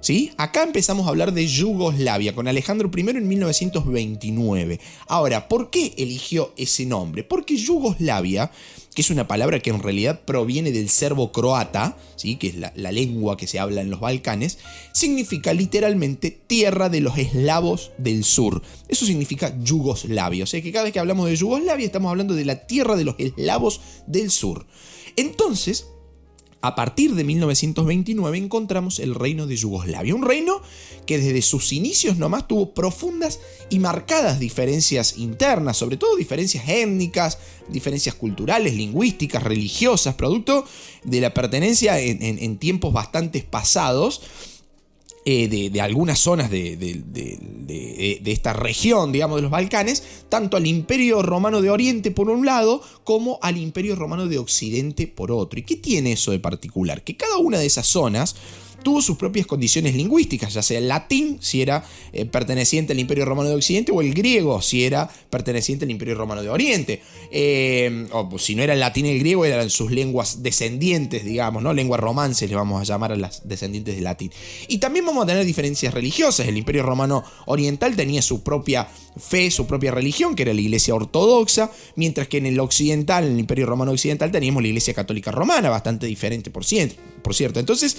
¿Sí? 0.00 0.32
Acá 0.38 0.62
empezamos 0.62 1.06
a 1.06 1.10
hablar 1.10 1.34
de 1.34 1.46
Yugoslavia 1.46 2.34
con 2.34 2.48
Alejandro 2.48 2.90
I 2.96 3.00
en 3.00 3.28
1929. 3.28 4.80
Ahora, 5.06 5.46
¿por 5.46 5.68
qué 5.68 5.92
eligió 5.98 6.54
ese 6.56 6.86
nombre? 6.86 7.22
Porque 7.22 7.58
Yugoslavia, 7.58 8.50
que 8.94 9.02
es 9.02 9.10
una 9.10 9.28
palabra 9.28 9.60
que 9.60 9.68
en 9.68 9.82
realidad 9.82 10.22
proviene 10.24 10.72
del 10.72 10.88
serbo 10.88 11.32
croata, 11.32 11.98
¿sí? 12.16 12.36
que 12.36 12.46
es 12.48 12.54
la, 12.54 12.72
la 12.76 12.92
lengua 12.92 13.36
que 13.36 13.46
se 13.46 13.58
habla 13.58 13.82
en 13.82 13.90
los 13.90 14.00
Balcanes, 14.00 14.56
significa 14.92 15.52
literalmente 15.52 16.30
tierra 16.30 16.88
de 16.88 17.02
los 17.02 17.18
eslavos 17.18 17.90
del 17.98 18.24
sur. 18.24 18.62
Eso 18.88 19.04
significa 19.04 19.54
Yugoslavia. 19.62 20.44
O 20.44 20.46
sea 20.46 20.62
que 20.62 20.72
cada 20.72 20.84
vez 20.84 20.94
que 20.94 21.00
hablamos 21.00 21.28
de 21.28 21.36
Yugoslavia 21.36 21.84
estamos 21.84 22.08
hablando 22.08 22.34
de 22.34 22.46
la 22.46 22.66
tierra 22.66 22.96
de 22.96 23.04
los 23.04 23.16
eslavos 23.18 23.82
del 24.06 24.30
sur. 24.30 24.64
Entonces, 25.16 25.88
a 26.62 26.74
partir 26.74 27.14
de 27.14 27.24
1929 27.24 28.36
encontramos 28.36 28.98
el 28.98 29.14
reino 29.14 29.46
de 29.46 29.56
Yugoslavia, 29.56 30.14
un 30.14 30.24
reino 30.24 30.60
que 31.06 31.18
desde 31.18 31.40
sus 31.42 31.72
inicios 31.72 32.18
nomás 32.18 32.46
tuvo 32.46 32.74
profundas 32.74 33.40
y 33.70 33.78
marcadas 33.78 34.38
diferencias 34.38 35.16
internas, 35.16 35.78
sobre 35.78 35.96
todo 35.96 36.16
diferencias 36.16 36.68
étnicas, 36.68 37.38
diferencias 37.68 38.14
culturales, 38.14 38.74
lingüísticas, 38.74 39.42
religiosas, 39.42 40.14
producto 40.14 40.66
de 41.04 41.20
la 41.20 41.32
pertenencia 41.32 41.98
en, 41.98 42.58
tiempos 42.58 42.92
bastante 42.92 43.40
pasados 43.42 44.22
eh, 45.24 45.70
de, 45.70 45.80
algunas 45.80 46.18
zonas 46.18 46.50
de, 46.50 46.76
de, 46.76 48.20
esta 48.24 48.52
región, 48.52 49.12
digamos, 49.12 49.36
de 49.36 49.42
los 49.42 49.50
Balcanes, 49.50 50.02
tanto 50.28 50.56
al 50.56 50.66
Imperio 50.66 51.22
Romano 51.22 51.60
de 51.60 51.70
Oriente 51.70 52.10
por 52.10 52.30
un 52.30 52.46
lado, 52.46 52.82
como 53.04 53.38
al 53.42 53.58
Imperio 53.58 53.96
Romano 53.96 54.28
de 54.28 54.38
Occidente 54.38 55.06
por 55.06 55.30
otro. 55.30 55.60
¿Y 55.60 55.64
qué 55.64 55.76
tiene 55.76 56.12
eso 56.12 56.30
de 56.30 56.38
particular? 56.38 57.04
Que 57.04 57.16
cada 57.16 57.36
una 57.36 57.58
de 57.58 57.66
esas 57.66 57.86
zonas 57.86 58.34
tuvo 58.82 59.02
sus 59.02 59.16
propias 59.16 59.46
condiciones 59.46 59.94
lingüísticas, 59.94 60.52
ya 60.52 60.62
sea 60.62 60.78
el 60.78 60.88
latín, 60.88 61.38
si 61.40 61.62
era 61.62 61.84
eh, 62.12 62.24
perteneciente 62.24 62.92
al 62.92 62.98
Imperio 62.98 63.24
Romano 63.24 63.48
de 63.48 63.54
Occidente, 63.54 63.92
o 63.92 64.00
el 64.00 64.14
griego, 64.14 64.60
si 64.62 64.84
era 64.84 65.08
perteneciente 65.30 65.84
al 65.84 65.90
Imperio 65.90 66.14
Romano 66.14 66.42
de 66.42 66.48
Oriente. 66.48 67.02
Eh, 67.30 68.06
o 68.12 68.28
pues, 68.28 68.42
si 68.42 68.54
no 68.54 68.62
era 68.62 68.74
el 68.74 68.80
latín 68.80 69.06
y 69.06 69.10
el 69.10 69.18
griego, 69.18 69.44
eran 69.44 69.70
sus 69.70 69.90
lenguas 69.90 70.42
descendientes, 70.42 71.24
digamos, 71.24 71.62
¿no? 71.62 71.72
Lenguas 71.72 72.00
romances 72.00 72.48
le 72.48 72.56
vamos 72.56 72.80
a 72.80 72.84
llamar 72.84 73.12
a 73.12 73.16
las 73.16 73.46
descendientes 73.48 73.94
del 73.94 74.04
latín. 74.04 74.30
Y 74.68 74.78
también 74.78 75.06
vamos 75.06 75.24
a 75.24 75.26
tener 75.26 75.44
diferencias 75.44 75.94
religiosas. 75.94 76.48
El 76.48 76.56
Imperio 76.56 76.82
Romano 76.82 77.24
Oriental 77.46 77.96
tenía 77.96 78.22
su 78.22 78.42
propia 78.42 78.88
fe, 79.16 79.50
su 79.50 79.66
propia 79.66 79.90
religión, 79.90 80.34
que 80.34 80.42
era 80.42 80.54
la 80.54 80.60
Iglesia 80.60 80.94
Ortodoxa, 80.94 81.70
mientras 81.96 82.28
que 82.28 82.38
en 82.38 82.46
el 82.46 82.60
Occidental, 82.60 83.24
en 83.24 83.32
el 83.32 83.40
Imperio 83.40 83.66
Romano 83.66 83.92
Occidental, 83.92 84.30
teníamos 84.30 84.62
la 84.62 84.68
Iglesia 84.68 84.94
Católica 84.94 85.30
Romana, 85.30 85.68
bastante 85.68 86.06
diferente, 86.06 86.50
por 86.50 86.64
cierto. 86.64 87.60
Entonces, 87.60 87.96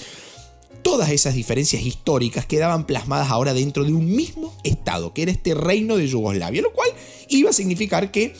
todas 0.82 1.10
esas 1.10 1.36
diferencias 1.36 1.84
históricas 1.84 2.46
quedaban 2.46 2.86
plasmadas 2.86 3.30
ahora 3.30 3.54
dentro 3.54 3.84
de 3.84 3.94
un 3.94 4.14
mismo 4.16 4.56
Estado, 4.64 5.14
que 5.14 5.24
era 5.24 5.32
este 5.32 5.54
reino 5.54 5.98
de 5.98 6.08
Yugoslavia, 6.08 6.62
lo 6.62 6.74
cual 6.74 6.90
iba 7.30 7.50
a 7.50 7.54
significar 7.54 8.12
que 8.12 8.34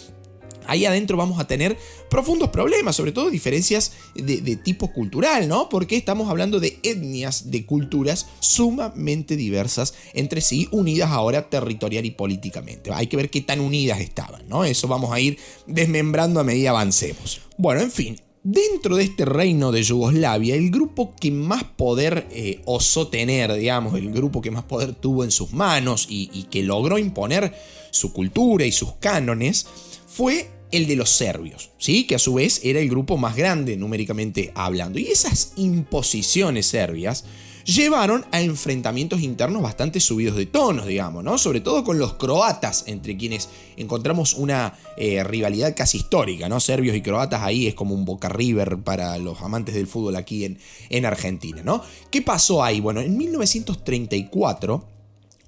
ahí 0.68 0.86
adentro 0.86 1.18
vamos 1.18 1.40
a 1.40 1.48
tener 1.48 1.78
profundos 2.10 2.50
problemas, 2.50 2.96
sobre 2.96 3.12
todo 3.12 3.30
diferencias 3.30 3.94
de, 4.16 4.56
tipo 4.58 4.92
cultural, 4.92 5.48
¿no? 5.48 5.70
Porque 5.70 5.96
estamos 5.96 6.30
hablando 6.30 6.60
de 6.60 6.80
etnias, 6.84 7.52
de 7.52 7.66
culturas 7.66 8.28
sumamente 8.40 9.36
diversas 9.36 9.94
entre 10.14 10.42
sí, 10.42 10.68
unidas 10.72 11.12
ahora 11.12 11.50
territorial 11.50 12.06
y 12.06 12.12
políticamente. 12.12 12.92
Hay 12.94 13.08
que 13.08 13.18
ver 13.18 13.30
qué 13.30 13.42
tan 13.42 13.60
unidas 13.60 14.00
estaban, 14.00 14.48
¿no? 14.48 14.64
Eso 14.64 14.88
vamos 14.88 15.12
a 15.12 15.20
ir 15.20 15.38
desmembrando 15.68 16.40
a 16.40 16.44
medida 16.44 16.72
avancemos. 16.72 17.42
Bueno, 17.58 17.82
en 17.82 17.92
fin, 17.92 18.18
Dentro 18.44 18.96
de 18.96 19.04
este 19.04 19.24
reino 19.24 19.72
de 19.72 19.84
Yugoslavia, 19.84 20.56
el 20.56 20.72
grupo 20.72 21.14
que 21.16 21.30
más 21.30 21.64
poder 21.64 22.28
eh, 22.32 22.60
osó 22.66 23.08
tener, 23.08 23.54
digamos, 23.54 23.94
el 23.94 24.12
grupo 24.12 24.42
que 24.42 24.50
más 24.50 24.64
poder 24.64 24.94
tuvo 24.94 25.24
en 25.24 25.30
sus 25.30 25.54
manos 25.54 26.08
y, 26.10 26.48
que 26.50 26.64
logró 26.64 26.98
imponer 26.98 27.54
su 27.92 28.12
cultura 28.12 28.66
y 28.66 28.72
sus 28.72 28.94
cánones, 28.94 29.68
fue 30.08 30.50
el 30.72 30.88
de 30.88 30.96
los 30.96 31.12
serbios, 31.12 31.70
¿sí? 31.78 32.08
que 32.08 32.16
a 32.16 32.20
su 32.20 32.34
vez 32.34 32.62
era 32.64 32.80
el 32.80 32.90
grupo 32.90 33.16
más 33.16 33.36
grande 33.36 33.78
numéricamente 33.78 34.52
hablando. 34.56 34.98
Y 34.98 35.06
esas 35.06 35.54
imposiciones 35.58 36.66
serbias 36.66 37.26
llevaron 37.66 38.26
a 38.32 38.42
enfrentamientos 38.42 39.22
internos 39.22 39.62
bastante 39.62 40.00
subidos 40.00 40.36
de 40.36 40.46
tonos, 40.46 40.88
digamos, 40.88 41.24
¿no? 41.24 41.38
Sobre 41.38 41.62
todo 41.62 41.84
con 41.84 42.00
los 42.00 42.14
croatas, 42.14 42.86
entre 42.88 43.18
quienes 43.18 43.50
encontramos 43.78 44.34
una 44.34 44.74
eh, 44.98 45.24
rivalidad 45.24 45.76
casi 45.76 45.98
histórica, 45.98 46.50
¿no? 46.50 46.60
Serbios 46.60 46.96
y 46.96 47.02
croatas 47.02 47.42
ahí 47.44 47.68
es 47.68 47.76
como 47.76 47.96
un 47.96 48.06
Boca 48.06 48.30
River 48.30 48.78
para 48.80 49.18
los 49.18 49.42
amantes 49.42 49.76
del 49.76 49.88
fútbol 49.88 50.16
aquí 50.16 50.46
en, 50.46 50.60
en 50.90 51.06
Argentina, 51.06 51.62
¿no? 51.64 51.84
¿Qué 52.10 52.22
pasó 52.22 52.64
ahí? 52.64 52.80
Bueno, 52.80 53.02
en 53.02 53.18
1934 53.18 54.92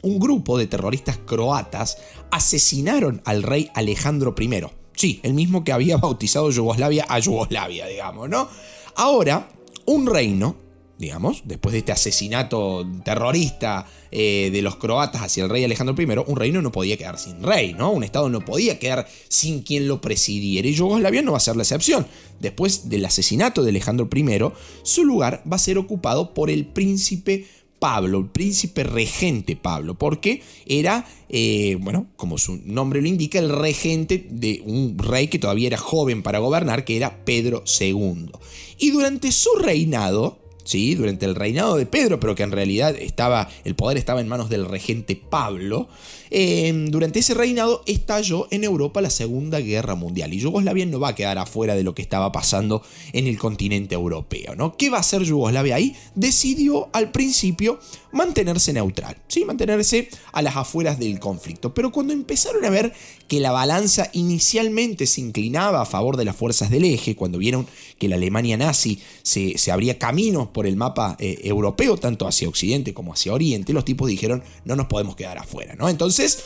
un 0.04 0.20
grupo 0.20 0.58
de 0.58 0.68
terroristas 0.68 1.18
croatas 1.18 1.98
asesinaron 2.30 3.22
al 3.26 3.42
rey 3.42 3.72
Alejandro 3.74 4.36
I. 4.38 4.62
Sí, 4.96 5.20
el 5.24 5.34
mismo 5.34 5.64
que 5.64 5.72
había 5.72 5.98
bautizado 5.98 6.52
Yugoslavia 6.52 7.06
a 7.10 7.20
Yugoslavia, 7.20 7.88
digamos, 7.88 8.30
¿no? 8.30 8.48
Ahora, 8.96 9.50
un 9.86 10.06
reino 10.06 10.56
digamos, 10.98 11.42
después 11.46 11.74
de 11.74 11.80
este 11.80 11.92
asesinato 11.92 12.88
terrorista 13.04 13.86
eh, 14.12 14.50
de 14.54 14.62
los 14.62 14.76
croatas 14.76 15.22
hacia 15.22 15.44
el 15.44 15.50
rey 15.50 15.64
Alejandro 15.64 15.96
I, 16.00 16.06
un 16.28 16.36
reino 16.36 16.62
no 16.62 16.72
podía 16.72 16.98
quedar 16.98 17.18
sin 17.18 17.42
rey, 17.42 17.74
¿no? 17.74 17.92
Un 17.92 18.04
estado 18.04 18.30
no 18.30 18.46
podía 18.46 18.80
quedar 18.80 19.08
sin 19.28 19.64
quien 19.64 19.88
lo 19.88 20.02
presidiera. 20.02 20.68
Y 20.68 20.74
Yugoslavia 20.74 21.22
no 21.22 21.32
va 21.32 21.38
a 21.38 21.42
ser 21.42 21.56
la 21.56 21.64
excepción. 21.64 22.06
Después 22.40 22.90
del 22.90 23.06
asesinato 23.06 23.64
de 23.64 23.72
Alejandro 23.72 24.08
I, 24.14 24.52
su 24.84 25.04
lugar 25.04 25.44
va 25.52 25.56
a 25.56 25.60
ser 25.60 25.78
ocupado 25.78 26.34
por 26.34 26.50
el 26.50 26.66
príncipe 26.66 27.48
Pablo, 27.80 28.20
el 28.20 28.28
príncipe 28.28 28.86
regente 28.86 29.58
Pablo, 29.58 29.96
porque 29.96 30.42
era, 30.66 31.06
eh, 31.28 31.78
bueno, 31.82 32.08
como 32.16 32.38
su 32.38 32.62
nombre 32.64 33.02
lo 33.02 33.10
indica, 33.10 33.40
el 33.40 33.50
regente 33.50 34.26
de 34.30 34.62
un 34.66 34.98
rey 34.98 35.28
que 35.28 35.38
todavía 35.38 35.68
era 35.68 35.78
joven 35.78 36.24
para 36.24 36.40
gobernar, 36.40 36.86
que 36.86 36.96
era 36.96 37.26
Pedro 37.26 37.66
II. 37.80 38.32
Y 38.78 38.92
durante 38.92 39.34
su 39.34 39.50
reinado, 39.60 40.43
¿sí? 40.64 40.96
durante 40.96 41.26
el 41.26 41.36
reinado 41.36 41.76
de 41.76 41.86
Pedro, 41.86 42.20
pero 42.20 42.36
que 42.36 42.44
en 42.44 42.52
realidad 42.52 42.96
estaba, 42.98 43.50
el 43.64 43.76
poder 43.76 43.98
estaba 43.98 44.22
en 44.22 44.28
manos 44.28 44.50
del 44.50 44.66
regente 44.66 45.16
Pablo, 45.16 45.88
Em, 46.36 46.88
durante 46.88 47.20
ese 47.20 47.36
reinado 47.36 47.84
estalló 47.86 48.48
en 48.50 48.64
Europa 48.64 49.02
la 49.02 49.12
Segunda 49.12 49.60
Guerra 49.60 49.94
Mundial 49.94 50.34
y 50.34 50.40
Yugoslavia 50.40 50.84
no 50.88 51.00
va 51.00 51.10
a 51.10 51.16
quedar 51.16 51.38
afuera 51.38 51.76
de 51.76 51.84
lo 51.84 51.94
que 51.94 52.02
estaba 52.02 52.32
pasando 52.32 52.82
en 53.12 53.28
el 53.28 53.38
continente 53.38 53.94
europeo. 53.94 54.56
¿no? 54.56 54.76
¿Qué 54.76 54.90
va 54.90 54.98
a 54.98 55.02
hacer 55.02 55.22
Yugoslavia 55.22 55.76
ahí? 55.76 55.96
Decidió 56.16 56.90
al 56.92 57.12
principio 57.12 57.80
mantenerse 58.14 58.74
neutral, 58.74 59.18
¿sí? 59.28 59.46
mantenerse 59.46 60.10
a 60.32 60.42
las 60.42 60.56
afueras 60.56 60.98
del 60.98 61.20
conflicto. 61.20 61.76
Pero 61.76 61.92
cuando 61.92 62.14
empezaron 62.14 62.66
a 62.66 62.72
ver 62.72 62.94
que 63.28 63.40
la 63.40 63.52
balanza 63.52 64.10
inicialmente 64.14 65.06
se 65.06 65.22
inclinaba 65.22 65.82
a 65.82 65.86
favor 65.86 66.18
de 66.18 66.26
las 66.26 66.36
fuerzas 66.36 66.72
del 66.72 66.86
eje, 66.86 67.16
cuando 67.16 67.38
vieron 67.38 67.68
que 68.00 68.08
la 68.08 68.16
Alemania 68.16 68.58
nazi 68.58 69.00
se, 69.22 69.56
abría 69.72 70.00
camino 70.00 70.52
por 70.54 70.68
el 70.68 70.76
mapa 70.76 71.18
eh, 71.20 71.40
europeo, 71.44 71.98
tanto 71.98 72.28
hacia 72.28 72.48
Occidente 72.48 72.94
como 72.94 73.14
hacia 73.14 73.34
Oriente, 73.34 73.74
los 73.74 73.86
tipos 73.86 74.08
dijeron 74.08 74.44
no 74.66 74.76
nos 74.76 74.88
podemos 74.88 75.16
quedar 75.16 75.38
afuera. 75.38 75.76
¿no? 75.76 75.90
Entonces, 75.90 76.44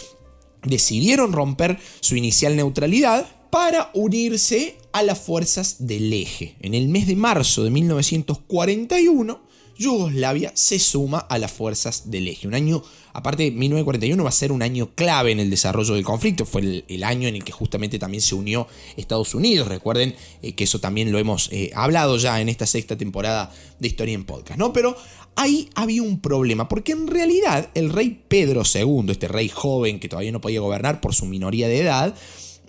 decidieron 0.63 1.33
romper 1.33 1.77
su 1.99 2.15
inicial 2.15 2.55
neutralidad 2.55 3.27
para 3.49 3.91
unirse 3.93 4.77
a 4.91 5.03
las 5.03 5.19
fuerzas 5.19 5.87
del 5.87 6.11
eje. 6.11 6.55
En 6.59 6.73
el 6.73 6.87
mes 6.87 7.07
de 7.07 7.15
marzo 7.15 7.63
de 7.63 7.69
1941, 7.69 9.47
Yugoslavia 9.77 10.51
se 10.55 10.79
suma 10.79 11.19
a 11.19 11.37
las 11.37 11.51
fuerzas 11.51 12.09
del 12.09 12.27
eje. 12.27 12.47
Un 12.47 12.55
año, 12.55 12.83
aparte 13.17 13.49
1941 13.49 14.23
va 14.23 14.29
a 14.29 14.31
ser 14.31 14.51
un 14.51 14.61
año 14.61 14.91
clave 14.93 15.31
en 15.31 15.39
el 15.39 15.49
desarrollo 15.49 15.95
del 15.95 16.03
conflicto. 16.03 16.45
Fue 16.45 16.83
el, 16.87 17.03
año 17.03 17.27
en 17.27 17.35
el 17.35 17.43
que 17.43 17.51
justamente 17.51 17.97
también 17.97 18.21
se 18.21 18.35
unió 18.35 18.67
Estados 18.95 19.33
Unidos. 19.33 19.67
Recuerden 19.67 20.15
eh, 20.43 20.53
que 20.53 20.65
eso 20.65 20.79
también 20.79 21.11
lo 21.11 21.17
hemos 21.17 21.49
eh, 21.51 21.71
hablado 21.73 22.17
ya 22.17 22.39
en 22.39 22.47
esta 22.47 22.67
sexta 22.67 22.95
temporada 22.95 23.51
de 23.79 23.87
Historia 23.87 24.13
en 24.13 24.23
Podcast, 24.23 24.59
¿no? 24.59 24.71
Pero 24.71 24.95
ahí 25.35 25.67
había 25.73 26.03
un 26.03 26.21
problema, 26.21 26.69
porque 26.69 26.91
en 26.91 27.07
realidad 27.07 27.71
el 27.73 27.91
rey 27.91 28.21
Pedro 28.27 28.61
II, 28.71 29.07
este 29.09 29.27
rey 29.27 29.49
joven 29.49 29.99
que 29.99 30.09
todavía 30.09 30.31
no 30.31 30.39
podía 30.39 30.59
gobernar 30.59 31.01
por 31.01 31.15
su 31.15 31.25
minoría 31.25 31.67
de 31.67 31.81
edad, 31.81 32.13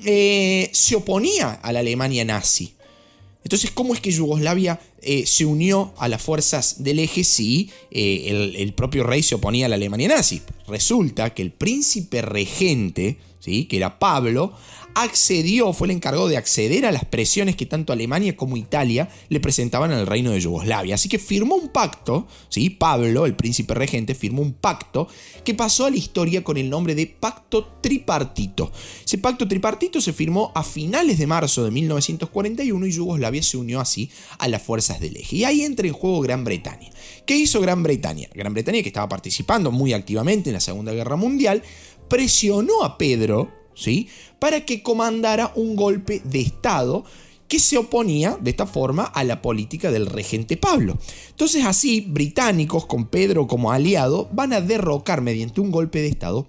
eh, 0.03 0.71
se 0.73 0.97
oponía 0.97 1.53
a 1.53 1.73
la 1.73 1.81
Alemania 1.81 2.25
nazi. 2.25 2.75
Entonces, 3.45 3.71
¿cómo 3.71 3.95
es 3.95 4.01
que 4.01 4.11
Yugoslavia 4.11 4.81
eh, 5.01 5.25
se 5.27 5.45
unió 5.45 5.95
a 5.99 6.09
las 6.09 6.21
fuerzas 6.21 6.83
del 6.83 6.99
eje 6.99 7.25
si 7.25 7.71
eh, 7.91 8.25
el, 8.27 8.57
el, 8.57 8.75
propio 8.75 9.05
rey 9.05 9.23
se 9.23 9.37
oponía 9.37 9.67
a 9.67 9.69
la 9.69 9.77
Alemania 9.77 10.09
nazi? 10.09 10.43
Resulta 10.67 11.33
que 11.33 11.43
el 11.43 11.53
príncipe 11.53 12.21
regente, 12.21 13.19
¿sí? 13.41 13.65
que 13.65 13.77
era 13.77 13.99
Pablo, 13.99 14.53
accedió, 15.03 15.73
fue 15.73 15.87
el 15.87 15.93
encargado 15.93 16.29
de 16.29 16.37
acceder 16.37 16.87
a 16.87 16.93
las 16.93 17.05
presiones 17.05 17.57
que 17.57 17.67
tanto 17.67 17.93
Alemania 17.93 18.37
como 18.37 18.57
Italia 18.57 19.09
le 19.29 19.41
presentaban 19.41 19.93
al 19.93 20.07
reino 20.07 20.31
de 20.31 20.41
Yugoslavia. 20.41 20.95
Así 20.95 21.09
que 21.09 21.19
firmó 21.19 21.55
un 21.55 21.69
pacto, 21.69 22.27
¿sí? 22.49 22.71
Pablo, 22.71 23.27
el 23.27 23.37
príncipe 23.37 23.75
regente, 23.75 24.15
firmó 24.15 24.43
un 24.43 24.55
pacto 24.55 25.09
que 25.45 25.55
pasó 25.55 25.87
a 25.87 25.91
la 25.91 25.97
historia 25.97 26.43
con 26.43 26.57
el 26.57 26.69
nombre 26.69 26.95
de 26.95 27.07
Pacto 27.07 27.79
Tripartito. 27.81 28.73
Ese 29.05 29.19
pacto 29.19 29.47
tripartito 29.47 30.01
se 30.01 30.13
firmó 30.13 30.53
a 30.55 30.63
finales 30.63 31.19
de 31.19 31.27
marzo 31.27 31.65
de 31.65 31.71
1941 31.71 32.87
y 32.87 32.93
Yugoslavia 32.93 33.43
se 33.43 33.57
unió 33.57 33.81
así 33.81 34.11
a 34.39 34.49
las 34.49 34.63
fuerzas 34.63 35.01
del 35.01 35.17
eje. 35.17 35.37
Y 35.37 35.45
ahí 35.45 35.63
entra 35.63 35.87
en 35.87 35.93
juego 35.93 36.21
Gran 36.21 36.45
Bretaña. 36.45 36.91
¿Qué 37.25 37.37
hizo 37.37 37.61
Gran 37.61 37.83
Bretaña? 37.83 38.29
Gran 38.35 38.55
Bretaña, 38.55 38.83
que 38.83 38.89
estaba 38.89 39.09
participando 39.09 39.71
muy 39.71 39.93
activamente 39.93 40.51
en 40.51 40.55
la 40.55 40.61
Segunda 40.61 40.93
Guerra 40.93 41.17
Mundial, 41.17 41.63
presionó 42.09 42.83
a 42.85 42.99
Pedro, 42.99 43.58
para 44.39 44.65
que 44.65 44.83
comandara 44.83 45.53
un 45.55 45.77
golpe 45.77 46.21
de 46.25 46.41
Estado 46.41 47.05
que 47.49 47.59
se 47.59 47.79
oponía 47.79 48.39
de 48.41 48.51
esta 48.51 48.67
forma 48.67 49.05
a 49.05 49.25
la 49.25 49.41
política 49.41 49.91
del 49.91 50.07
regente 50.07 50.57
Pablo. 50.57 50.99
Entonces 51.31 51.65
así, 51.65 52.03
británicos 52.03 52.87
con 52.87 53.07
Pedro 53.07 53.47
como 53.47 53.73
aliado 53.73 54.29
van 54.33 54.53
a 54.53 54.61
derrocar 54.61 55.23
mediante 55.23 55.61
un 55.61 55.71
golpe 55.71 56.01
de 56.01 56.09
Estado 56.09 56.47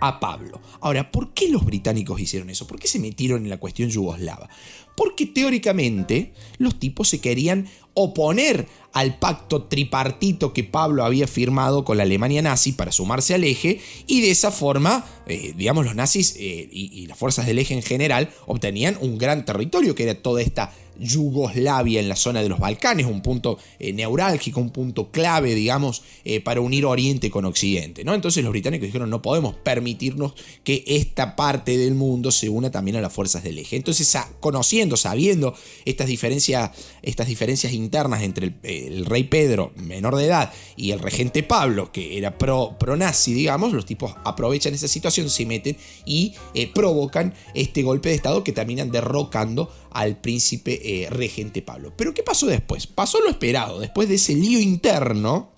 a 0.00 0.20
Pablo. 0.20 0.60
Ahora, 0.80 1.10
¿por 1.10 1.32
qué 1.32 1.48
los 1.48 1.64
británicos 1.64 2.20
hicieron 2.20 2.50
eso? 2.50 2.66
¿Por 2.66 2.78
qué 2.78 2.88
se 2.88 2.98
metieron 2.98 3.44
en 3.44 3.50
la 3.50 3.58
cuestión 3.58 3.90
yugoslava? 3.90 4.48
Porque 4.96 5.26
teóricamente 5.26 6.32
los 6.58 6.78
tipos 6.78 7.08
se 7.08 7.20
querían 7.20 7.68
oponer 7.94 8.66
al 8.92 9.18
pacto 9.18 9.64
tripartito 9.64 10.52
que 10.52 10.64
Pablo 10.64 11.04
había 11.04 11.26
firmado 11.26 11.84
con 11.84 11.96
la 11.96 12.02
Alemania 12.02 12.42
nazi 12.42 12.72
para 12.72 12.92
sumarse 12.92 13.34
al 13.34 13.44
eje 13.44 13.80
y 14.06 14.20
de 14.20 14.30
esa 14.30 14.50
forma, 14.50 15.06
eh, 15.26 15.52
digamos, 15.56 15.84
los 15.84 15.94
nazis 15.94 16.34
eh, 16.38 16.68
y, 16.70 17.06
las 17.06 17.18
fuerzas 17.18 17.46
del 17.46 17.58
eje 17.58 17.74
en 17.74 17.82
general 17.82 18.30
obtenían 18.46 18.96
un 19.00 19.18
gran 19.18 19.44
territorio 19.44 19.94
que 19.94 20.04
era 20.04 20.14
toda 20.14 20.42
esta 20.42 20.72
Yugoslavia 21.00 22.00
en 22.00 22.08
la 22.08 22.16
zona 22.16 22.42
de 22.42 22.48
los 22.48 22.58
Balcanes, 22.58 23.06
un 23.06 23.22
punto 23.22 23.58
eh, 23.78 23.92
neurálgico, 23.92 24.60
un 24.60 24.70
punto 24.70 25.10
clave, 25.10 25.54
digamos, 25.54 26.02
eh, 26.24 26.40
para 26.40 26.60
unir 26.60 26.84
Oriente 26.84 27.30
con 27.30 27.44
Occidente. 27.44 28.04
¿no? 28.04 28.14
Entonces 28.14 28.44
los 28.44 28.52
británicos 28.52 28.86
dijeron, 28.86 29.10
no 29.10 29.22
podemos 29.22 29.54
permitirnos 29.54 30.34
que 30.62 30.84
esta 30.86 31.36
parte 31.36 31.76
del 31.78 31.94
mundo 31.94 32.30
se 32.30 32.48
una 32.48 32.70
también 32.70 32.96
a 32.96 33.00
las 33.00 33.12
fuerzas 33.12 33.42
del 33.42 33.58
eje. 33.58 33.76
Entonces, 33.76 34.16
conociendo, 34.40 34.96
sabiendo 34.96 35.54
estas 35.84 36.06
diferencias, 36.06 36.70
estas 37.02 37.26
diferencias 37.26 37.72
internas 37.72 38.22
entre 38.22 38.54
el, 38.62 39.06
rey 39.06 39.24
Pedro, 39.24 39.72
menor 39.76 40.16
de 40.16 40.26
edad, 40.26 40.52
y 40.76 40.90
el 40.90 40.98
regente 40.98 41.42
Pablo, 41.42 41.92
que 41.92 42.18
era 42.18 42.36
pro, 42.36 42.76
pro 42.78 42.96
nazi, 42.96 43.32
digamos, 43.32 43.72
los 43.72 43.86
tipos 43.86 44.14
aprovechan 44.24 44.74
esa 44.74 44.88
situación, 44.88 45.30
se 45.30 45.46
meten 45.46 45.76
y 46.04 46.34
eh, 46.54 46.70
provocan 46.72 47.34
este 47.54 47.82
golpe 47.82 48.10
de 48.10 48.16
Estado 48.16 48.44
que 48.44 48.52
terminan 48.52 48.90
derrocando 48.90 49.70
al 49.90 50.20
príncipe 50.20 50.80
eh, 50.82 51.10
regente 51.10 51.62
Pablo. 51.62 51.92
Pero 51.96 52.14
¿qué 52.14 52.22
pasó 52.22 52.46
después? 52.46 52.86
Pasó 52.86 53.20
lo 53.20 53.28
esperado. 53.28 53.80
Después 53.80 54.08
de 54.08 54.16
ese 54.16 54.34
lío 54.34 54.60
interno, 54.60 55.50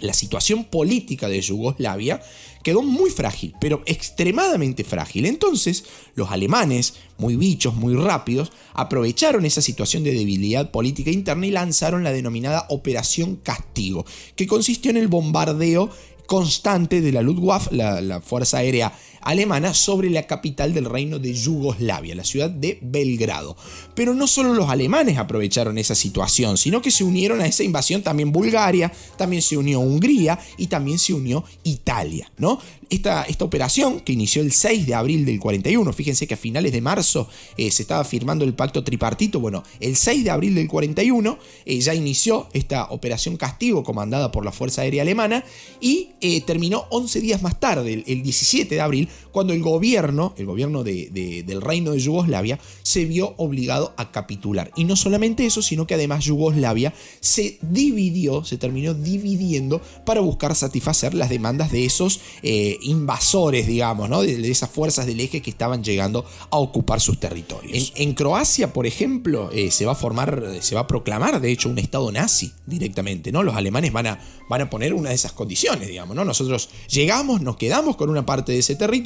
la 0.00 0.14
situación 0.14 0.64
política 0.64 1.28
de 1.28 1.40
Yugoslavia 1.40 2.20
quedó 2.62 2.82
muy 2.82 3.10
frágil, 3.10 3.54
pero 3.60 3.82
extremadamente 3.86 4.84
frágil. 4.84 5.26
Entonces, 5.26 5.84
los 6.14 6.30
alemanes, 6.30 6.94
muy 7.16 7.36
bichos, 7.36 7.74
muy 7.74 7.94
rápidos, 7.94 8.52
aprovecharon 8.74 9.44
esa 9.46 9.62
situación 9.62 10.04
de 10.04 10.12
debilidad 10.12 10.70
política 10.70 11.10
interna 11.10 11.46
y 11.46 11.50
lanzaron 11.50 12.04
la 12.04 12.12
denominada 12.12 12.66
Operación 12.68 13.36
Castigo, 13.36 14.04
que 14.36 14.46
consistió 14.46 14.90
en 14.90 14.98
el 14.98 15.08
bombardeo 15.08 15.90
constante 16.26 17.00
de 17.00 17.10
la 17.10 17.22
Luftwaffe, 17.22 17.74
la, 17.74 18.20
Fuerza 18.20 18.58
Aérea 18.58 18.92
Alemana, 19.20 19.74
sobre 19.74 20.10
la 20.10 20.26
capital 20.26 20.74
del 20.74 20.84
reino 20.84 21.18
de 21.18 21.34
Yugoslavia, 21.34 22.14
la 22.14 22.24
ciudad 22.24 22.50
de 22.50 22.78
Belgrado. 22.82 23.56
Pero 23.94 24.14
no 24.14 24.26
solo 24.26 24.54
los 24.54 24.70
alemanes 24.70 25.18
aprovecharon 25.18 25.78
esa 25.78 25.94
situación, 25.94 26.56
sino 26.56 26.82
que 26.82 26.90
se 26.90 27.04
unieron 27.04 27.40
a 27.40 27.46
esa 27.46 27.64
invasión 27.64 28.02
también 28.02 28.32
Bulgaria, 28.32 28.92
también 29.16 29.42
se 29.42 29.56
unió 29.56 29.80
Hungría 29.80 30.38
y 30.56 30.66
también 30.66 30.98
se 30.98 31.14
unió 31.14 31.44
Italia, 31.64 32.30
¿no? 32.38 32.58
Esta, 32.90 33.24
esta, 33.24 33.44
operación, 33.44 34.00
que 34.00 34.14
inició 34.14 34.40
el 34.40 34.50
6 34.50 34.86
de 34.86 34.94
abril 34.94 35.26
del 35.26 35.38
41, 35.38 35.92
fíjense 35.92 36.26
que 36.26 36.34
a 36.34 36.38
finales 36.38 36.72
de 36.72 36.80
marzo 36.80 37.28
eh, 37.58 37.70
se 37.70 37.82
estaba 37.82 38.02
firmando 38.02 38.46
el 38.46 38.54
pacto 38.54 38.82
tripartito, 38.82 39.40
bueno, 39.40 39.62
el 39.78 39.94
6 39.94 40.24
de 40.24 40.30
abril 40.30 40.54
del 40.54 40.68
41 40.68 41.38
eh, 41.66 41.80
ya 41.80 41.94
inició 41.94 42.48
esta 42.54 42.84
operación 42.90 43.36
castigo 43.36 43.84
comandada 43.84 44.32
por 44.32 44.44
la 44.44 44.52
Fuerza 44.52 44.82
Aérea 44.82 45.02
Alemana 45.02 45.44
y 45.80 46.10
eh, 46.20 46.40
terminó 46.42 46.86
11 46.90 47.20
días 47.20 47.42
más 47.42 47.60
tarde, 47.60 48.04
el, 48.06 48.22
17 48.22 48.74
de 48.74 48.80
abril, 48.80 49.07
cuando 49.30 49.52
el 49.52 49.62
gobierno, 49.62 50.34
el 50.36 50.46
gobierno 50.46 50.84
del 50.84 51.62
reino 51.62 51.92
de 51.92 52.00
Yugoslavia, 52.00 52.58
se 52.82 53.04
vio 53.04 53.34
obligado 53.36 53.94
a 53.96 54.10
capitular. 54.12 54.70
Y 54.76 54.84
no 54.84 54.96
solamente 54.96 55.46
eso, 55.46 55.62
sino 55.62 55.86
que 55.86 55.94
además 55.94 56.24
Yugoslavia 56.24 56.94
se 57.20 57.58
dividió, 57.62 58.44
se 58.44 58.58
terminó 58.58 58.94
dividiendo 58.94 59.80
para 60.04 60.20
buscar 60.20 60.54
satisfacer 60.54 61.14
las 61.14 61.30
demandas 61.30 61.72
de 61.72 61.84
esos 61.84 62.20
invasores, 62.42 63.66
digamos, 63.66 64.08
¿no? 64.08 64.22
de, 64.22 64.50
esas 64.50 64.70
fuerzas 64.70 65.06
del 65.06 65.20
eje 65.20 65.42
que 65.42 65.50
estaban 65.50 65.82
llegando 65.82 66.24
a 66.50 66.58
ocupar 66.58 67.00
sus 67.00 67.18
territorios. 67.20 67.92
En, 67.94 68.14
Croacia, 68.14 68.72
por 68.72 68.86
ejemplo, 68.86 69.50
eh, 69.52 69.70
se 69.70 69.86
va 69.86 69.92
a 69.92 69.94
formar, 69.94 70.56
se 70.60 70.74
va 70.74 70.82
a 70.82 70.86
proclamar, 70.86 71.40
de 71.40 71.50
hecho, 71.50 71.68
un 71.68 71.78
estado 71.78 72.10
nazi 72.10 72.52
directamente, 72.66 73.32
¿no? 73.32 73.42
Los 73.42 73.56
alemanes 73.56 73.92
van 73.92 74.06
a, 74.06 74.20
van 74.48 74.62
a 74.62 74.70
poner 74.70 74.94
una 74.94 75.10
de 75.10 75.14
esas 75.14 75.32
condiciones, 75.32 75.88
digamos, 75.88 76.16
¿no? 76.16 76.24
Nosotros 76.24 76.70
llegamos, 76.88 77.40
nos 77.40 77.56
quedamos 77.56 77.96
con 77.96 78.10
una 78.10 78.26
parte 78.26 78.52
de 78.52 78.58
ese 78.58 78.74
territorio 78.74 78.97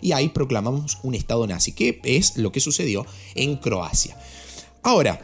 y 0.00 0.12
ahí 0.12 0.28
proclamamos 0.28 0.98
un 1.02 1.14
estado 1.14 1.46
nazi, 1.46 1.72
que 1.72 2.00
es 2.04 2.36
lo 2.36 2.52
que 2.52 2.60
sucedió 2.60 3.06
en 3.34 3.56
Croacia. 3.56 4.16
Ahora, 4.82 5.20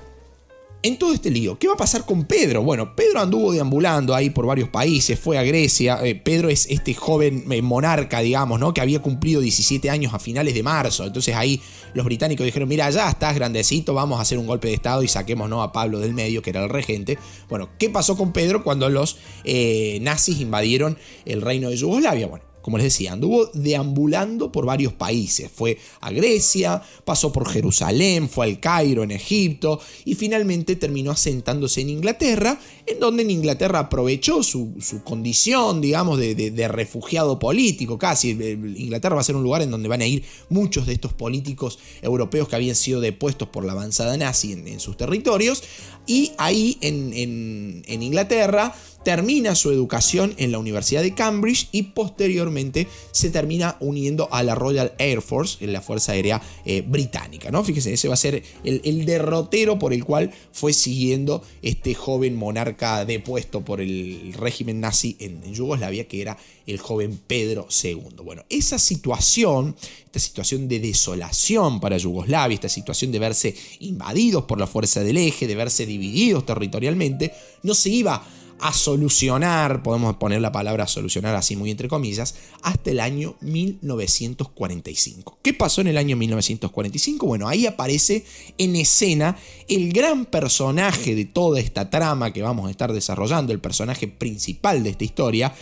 en 0.83 0.99
todo 0.99 1.13
este 1.13 1.31
lío, 1.31 1.59
¿qué 1.59 1.67
va 1.67 1.75
a 1.75 1.77
pasar 1.77 2.05
con 2.05 2.27
Pedro? 2.27 2.63
Bueno, 2.63 2.95
Pedro 2.95 3.21
anduvo 3.21 3.53
deambulando 3.53 4.15
ahí 4.15 4.31
por 4.31 4.47
varios 4.47 4.69
países, 4.69 5.19
fue 5.19 5.37
a 5.37 5.43
Grecia. 5.43 5.99
Eh, 6.05 6.15
Pedro 6.15 6.49
es 6.49 6.67
este 6.71 6.95
joven 6.95 7.51
eh, 7.51 7.61
monarca, 7.61 8.21
digamos, 8.21 8.61
¿no? 8.61 8.73
Que 8.73 8.83
había 8.83 9.01
cumplido 9.01 9.41
17 9.41 9.91
años 9.91 10.15
a 10.15 10.21
finales 10.21 10.55
de 10.55 10.63
marzo. 10.63 11.05
Entonces 11.05 11.35
ahí 11.35 11.61
los 11.95 12.05
británicos 12.05 12.45
dijeron: 12.45 12.69
Mira, 12.69 12.89
ya 12.91 13.09
estás 13.09 13.35
grandecito, 13.35 13.95
vamos 13.95 14.19
a 14.19 14.23
hacer 14.23 14.39
un 14.39 14.47
golpe 14.47 14.69
de 14.69 14.75
estado 14.75 15.03
y 15.03 15.09
saquemos 15.09 15.49
¿no? 15.49 15.63
a 15.63 15.73
Pablo 15.73 15.99
del 15.99 16.15
medio, 16.15 16.41
que 16.41 16.51
era 16.51 16.63
el 16.63 16.71
regente. 16.71 17.19
Bueno, 17.49 17.71
¿qué 17.79 17.91
pasó 17.91 18.17
con 18.17 18.33
Pedro 18.33 18.63
cuando 18.63 18.89
los 18.89 19.19
eh, 19.45 19.99
nazis 20.03 20.41
invadieron 20.41 20.99
el 21.25 21.43
reino 21.43 21.71
de 21.71 21.77
Yugoslavia? 21.77 22.29
Bueno, 22.29 22.45
como 22.67 22.79
les 22.79 22.87
decía, 22.87 23.13
anduvo 23.13 23.49
deambulando 23.55 24.51
por 24.51 24.67
varios 24.67 24.93
países. 24.93 25.49
Fue 25.55 25.79
a 26.01 26.11
Grecia, 26.11 26.83
pasó 27.05 27.33
por 27.33 27.49
Jerusalén, 27.49 28.29
fue 28.29 28.45
al 28.45 28.59
Cairo, 28.59 29.05
en 29.05 29.13
Egipto, 29.13 29.81
y 30.05 30.17
finalmente 30.17 30.75
terminó 30.75 31.13
asentándose 31.13 31.83
en 31.83 31.91
Inglaterra, 31.91 32.59
en 32.87 33.01
donde 33.01 33.23
en 33.23 33.31
Inglaterra 33.31 33.81
aprovechó 33.81 34.43
su, 34.43 34.73
condición, 35.05 35.81
digamos, 35.81 36.19
de, 36.19 36.69
refugiado 36.69 37.39
político, 37.39 37.99
casi. 37.99 38.31
Inglaterra 38.31 39.17
va 39.17 39.21
a 39.21 39.25
ser 39.25 39.37
un 39.37 39.43
lugar 39.43 39.63
en 39.63 39.71
donde 39.71 39.89
van 39.89 40.03
a 40.03 40.07
ir 40.07 40.25
muchos 40.49 40.87
de 40.87 40.93
estos 40.93 41.13
políticos 41.13 41.79
europeos 42.03 42.49
que 42.49 42.57
habían 42.57 42.77
sido 42.77 43.01
depuestos 43.01 43.49
por 43.49 43.65
la 43.65 43.73
avanzada 43.73 44.17
nazi 44.17 44.53
en, 44.53 44.81
sus 44.81 44.97
territorios, 44.97 45.63
y 46.07 46.33
ahí 46.39 46.79
en, 46.81 47.83
en 47.87 48.03
Inglaterra 48.03 48.75
termina 49.07 49.55
su 49.55 49.71
educación 49.71 50.35
en 50.37 50.51
la 50.51 50.59
Universidad 50.59 51.01
de 51.01 51.15
Cambridge 51.15 51.69
y 51.71 51.85
posteriormente 51.85 52.89
se 53.13 53.31
termina 53.31 53.77
uniendo 53.79 54.29
a 54.33 54.43
la 54.43 54.57
Royal 54.57 54.95
Air 54.99 55.23
Force, 55.23 55.65
en 55.65 55.73
la 55.73 55.81
Fuerza 55.81 56.11
Aérea 56.11 56.43
eh, 56.65 56.83
Británica. 56.85 57.53
¿no? 57.53 57.63
Fíjense, 57.63 57.93
ese 57.93 58.09
va 58.09 58.15
a 58.15 58.17
ser 58.17 58.43
el, 58.65 59.07
derrotero 59.07 59.79
por 59.79 59.93
el 59.93 60.05
cual 60.05 60.33
fue 60.51 60.73
siguiendo 60.73 61.45
este 61.63 61.95
joven 61.95 62.35
monarca 62.35 62.76
depuesto 63.07 63.65
por 63.65 63.81
el 63.81 64.33
régimen 64.35 64.81
nazi 64.81 65.17
en, 65.19 65.43
en 65.45 65.55
Yugoslavia, 65.55 66.07
que 66.07 66.21
era 66.21 66.37
el 66.67 66.79
joven 66.79 67.19
Pedro 67.27 67.69
II. 67.83 68.23
Bueno, 68.25 68.45
esa 68.49 68.79
situación, 68.79 69.77
esta 70.07 70.19
situación 70.19 70.69
de 70.69 70.81
desolación 70.81 71.81
para 71.81 71.97
Yugoslavia, 71.97 72.55
esta 72.55 72.69
situación 72.69 73.13
de 73.13 73.19
verse 73.19 73.55
invadidos 73.81 74.45
por 74.45 74.59
la 74.59 74.67
fuerza 74.67 75.03
del 75.03 75.17
eje, 75.17 75.47
de 75.47 75.55
verse 75.55 75.87
divididos 75.87 76.45
territorialmente, 76.47 77.33
no 77.63 77.75
se 77.75 77.91
iba 77.91 78.27
a 78.61 78.73
solucionar, 78.73 79.83
podemos 79.83 80.17
poner 80.17 80.41
la 80.41 80.53
palabra 80.53 80.87
solucionar 80.87 81.35
así 81.35 81.57
muy 81.57 81.71
entre 81.71 81.89
comillas, 81.89 82.35
hasta 82.63 82.91
el 82.91 83.01
año 83.01 83.37
1945. 83.41 85.39
¿Qué 85.43 85.55
pasó 85.55 85.81
en 85.81 85.89
el 85.89 85.99
año 85.99 86.17
1945? 86.17 87.27
Bueno, 87.27 87.49
ahí 87.49 87.67
aparece 87.67 88.25
en 88.59 88.77
escena 88.77 89.37
el 89.69 89.93
gran 89.93 90.25
personaje 90.25 91.15
de 91.15 91.25
toda 91.25 91.61
esta 91.61 91.91
trama 91.91 92.33
que 92.33 92.43
vamos 92.43 92.69
a 92.69 92.71
estar 92.71 92.93
desarrollando, 92.93 93.53
el 93.53 93.61
personaje 93.61 94.09
principal 94.09 94.83
de 94.83 94.91
esta 94.91 95.05
historia, 95.05 95.55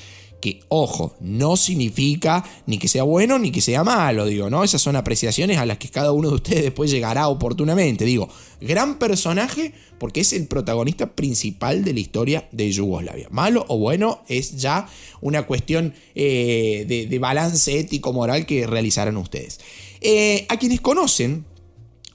que, 0.45 0.61
ojo, 0.69 1.17
no 1.21 1.57
significa 1.57 2.45
ni 2.67 2.77
que 2.77 2.87
sea 2.87 3.03
bueno 3.03 3.39
ni 3.39 3.51
que 3.51 3.63
sea 3.63 3.83
malo, 3.83 4.27
digo, 4.27 4.51
¿no? 4.51 4.63
Esas 4.63 4.83
son 4.83 4.95
apreciaciones 4.95 5.57
a 5.57 5.65
las 5.65 5.79
que 5.79 5.89
cada 5.89 6.13
uno 6.13 6.29
de 6.29 6.35
ustedes 6.35 6.65
después 6.65 6.91
llegará 6.91 7.29
oportunamente. 7.29 8.05
Digo, 8.05 8.29
gran 8.61 8.99
personaje 8.99 9.73
porque 9.99 10.21
es 10.21 10.35
el 10.35 10.47
protagonista 10.47 11.15
principal 11.15 11.83
de 11.83 11.95
la 11.95 12.01
historia 12.01 12.47
de 12.53 12.71
Yugoslavia. 12.71 13.29
Malo 13.31 13.65
o 13.69 13.79
bueno 13.79 14.23
es 14.29 14.59
ya 14.59 14.87
una 15.23 15.47
cuestión 15.47 15.95
eh, 16.15 16.85
de, 17.09 17.19
balance 17.19 17.79
ético-moral 17.79 18.45
que 18.45 18.67
realizarán 18.67 19.17
ustedes. 19.17 19.61
Eh, 20.03 20.45
a 20.51 20.59
quienes 20.59 20.83
conocen 20.83 21.47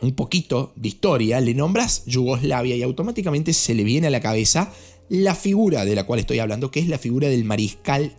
un 0.01 0.13
poquito 0.13 0.71
de 0.75 0.89
historia, 0.89 1.41
le 1.41 1.55
nombras 1.55 2.03
Yugoslavia 2.05 2.75
y 2.75 2.83
automáticamente 2.83 3.53
se 3.53 3.73
le 3.73 3.83
viene 3.83 4.05
a 4.05 4.11
la 4.11 4.19
cabeza 4.19 4.71
la 5.09 5.33
figura 5.33 5.83
de 5.83 5.95
la 5.95 6.05
cual 6.05 6.19
estoy 6.19 6.37
hablando, 6.37 6.69
que 6.69 6.79
es 6.79 6.87
la 6.87 6.99
figura 6.99 7.27
del 7.27 7.43
mariscal 7.43 8.15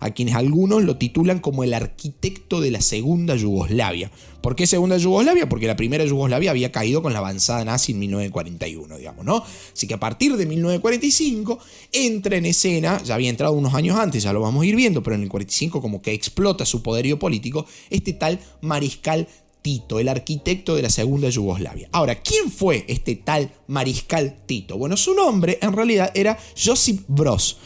A 0.00 0.10
quienes 0.10 0.34
algunos 0.34 0.82
lo 0.82 0.96
titulan 0.96 1.40
como 1.40 1.64
el 1.64 1.74
arquitecto 1.74 2.60
de 2.60 2.70
la 2.70 2.80
segunda 2.80 3.36
Yugoslavia. 3.36 4.10
¿Por 4.42 4.56
qué 4.56 4.66
segunda 4.66 4.96
Yugoslavia? 4.96 5.48
Porque 5.48 5.66
la 5.66 5.76
primera 5.76 6.04
Yugoslavia 6.04 6.50
había 6.50 6.72
caído 6.72 7.02
con 7.02 7.12
la 7.12 7.18
avanzada 7.18 7.64
nazi 7.64 7.92
en 7.92 8.00
1941, 8.00 8.96
digamos, 8.98 9.24
¿no? 9.24 9.42
Así 9.72 9.86
que 9.86 9.94
a 9.94 10.00
partir 10.00 10.36
de 10.36 10.46
1945 10.46 11.58
entra 11.92 12.36
en 12.36 12.46
escena, 12.46 13.02
ya 13.02 13.14
había 13.14 13.30
entrado 13.30 13.52
unos 13.52 13.74
años 13.74 13.98
antes, 13.98 14.22
ya 14.22 14.32
lo 14.32 14.40
vamos 14.40 14.62
a 14.62 14.66
ir 14.66 14.76
viendo, 14.76 15.02
pero 15.02 15.16
en 15.16 15.22
el 15.22 15.28
45 15.28 15.80
como 15.80 16.00
que 16.00 16.12
explota 16.12 16.64
su 16.64 16.82
poderío 16.82 17.18
político, 17.18 17.66
este 17.90 18.12
tal 18.12 18.38
mariscal 18.62 19.28
Tito, 19.62 20.00
el 20.00 20.08
arquitecto 20.08 20.74
de 20.74 20.82
la 20.82 20.90
segunda 20.90 21.28
Yugoslavia. 21.28 21.90
Ahora, 21.92 22.22
¿quién 22.22 22.50
fue 22.50 22.86
este 22.88 23.14
tal 23.16 23.52
mariscal 23.66 24.38
Tito? 24.46 24.78
Bueno, 24.78 24.96
su 24.96 25.12
nombre 25.12 25.58
en 25.60 25.74
realidad 25.74 26.10
era 26.14 26.38
Josip 26.56 27.02
Broz 27.08 27.58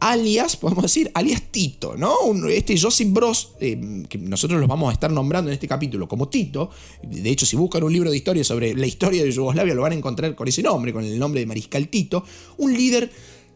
alias, 0.00 0.56
podemos 0.56 0.82
decir, 0.82 1.10
alias 1.14 1.42
Tito, 1.50 1.96
¿no? 1.96 2.14
Este 2.48 2.78
Josip 2.78 3.12
Broz, 3.12 3.52
eh, 3.60 4.04
que 4.08 4.18
nosotros 4.18 4.60
los 4.60 4.68
vamos 4.68 4.90
a 4.90 4.92
estar 4.92 5.10
nombrando 5.10 5.50
en 5.50 5.54
este 5.54 5.68
capítulo 5.68 6.08
como 6.08 6.28
Tito, 6.28 6.70
de 7.02 7.30
hecho 7.30 7.46
si 7.46 7.56
buscan 7.56 7.82
un 7.82 7.92
libro 7.92 8.10
de 8.10 8.16
historia 8.16 8.44
sobre 8.44 8.74
la 8.74 8.86
historia 8.86 9.22
de 9.22 9.32
Yugoslavia 9.32 9.74
lo 9.74 9.82
van 9.82 9.92
a 9.92 9.96
encontrar 9.96 10.34
con 10.34 10.48
ese 10.48 10.62
nombre, 10.62 10.92
con 10.92 11.04
el 11.04 11.18
nombre 11.18 11.40
de 11.40 11.46
Mariscal 11.46 11.88
Tito, 11.88 12.24
un 12.58 12.74
líder 12.74 13.10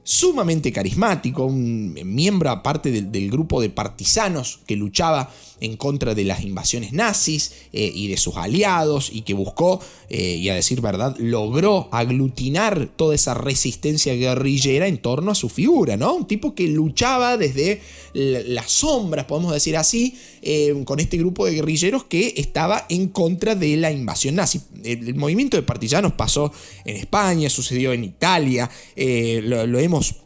sumamente 0.04 0.72
carismático, 0.72 1.44
un 1.44 1.94
miembro 2.04 2.50
aparte 2.50 2.90
del, 2.90 3.30
grupo 3.30 3.60
de 3.60 3.70
partisanos 3.70 4.60
que 4.66 4.76
luchaba 4.76 5.30
en 5.62 5.76
contra 5.76 6.14
de 6.14 6.24
las 6.24 6.42
invasiones 6.42 6.92
nazis 6.92 7.52
eh, 7.72 7.90
y 7.94 8.08
de 8.08 8.16
sus 8.16 8.36
aliados 8.36 9.10
y 9.12 9.22
que 9.22 9.32
buscó, 9.32 9.80
eh, 10.08 10.34
y 10.34 10.48
a 10.48 10.54
decir 10.56 10.80
verdad, 10.80 11.16
logró 11.18 11.88
aglutinar 11.92 12.90
toda 12.96 13.14
esa 13.14 13.34
resistencia 13.34 14.14
guerrillera 14.14 14.88
en 14.88 14.98
torno 14.98 15.30
a 15.30 15.36
su 15.36 15.48
figura, 15.48 15.96
¿no? 15.96 16.14
Un 16.14 16.26
tipo 16.26 16.56
que 16.56 16.66
luchaba 16.66 17.36
desde 17.36 17.80
las 18.12 18.72
sombras, 18.72 19.26
podemos 19.26 19.52
decir 19.52 19.76
así, 19.76 20.16
eh, 20.42 20.74
con 20.84 20.98
este 20.98 21.16
grupo 21.16 21.46
de 21.46 21.54
guerrilleros 21.54 22.04
que 22.04 22.34
estaba 22.36 22.84
en 22.88 23.08
contra 23.08 23.54
de 23.54 23.76
la 23.76 23.92
invasión 23.92 24.34
nazi. 24.34 24.60
El, 24.82 25.14
movimiento 25.14 25.56
de 25.56 25.62
partisanos 25.62 26.14
pasó 26.14 26.52
en 26.84 26.96
España, 26.96 27.48
sucedió 27.48 27.92
en 27.92 28.02
Italia, 28.02 28.68
lo, 28.96 29.66
lo 29.68 29.78
hemos 29.78 30.21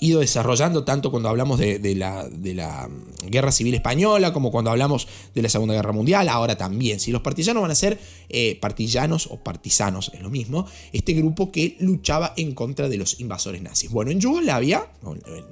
ido 0.00 0.20
desarrollando 0.20 0.84
tanto 0.84 1.10
cuando 1.10 1.28
hablamos 1.28 1.58
de, 1.58 1.94
la, 1.94 2.28
de, 2.28 2.54
la, 2.54 2.88
Guerra 3.26 3.52
Civil 3.52 3.74
Española 3.74 4.32
como 4.32 4.50
cuando 4.50 4.70
hablamos 4.70 5.08
de 5.34 5.42
la 5.42 5.48
Segunda 5.48 5.74
Guerra 5.74 5.92
Mundial, 5.92 6.28
ahora 6.28 6.56
también. 6.56 7.00
Si 7.00 7.10
los 7.10 7.22
partisanos 7.22 7.62
van 7.62 7.70
a 7.70 7.74
ser 7.74 7.98
eh, 8.28 8.58
partisanos 8.60 9.28
o 9.30 9.42
partisanos, 9.42 10.10
es 10.14 10.22
lo 10.22 10.30
mismo, 10.30 10.66
este 10.92 11.12
grupo 11.12 11.50
que 11.50 11.76
luchaba 11.80 12.34
en 12.36 12.54
contra 12.54 12.88
de 12.88 12.96
los 12.96 13.20
invasores 13.20 13.62
nazis. 13.62 13.90
Bueno, 13.90 14.10
en 14.10 14.20
Yugoslavia, 14.20 14.86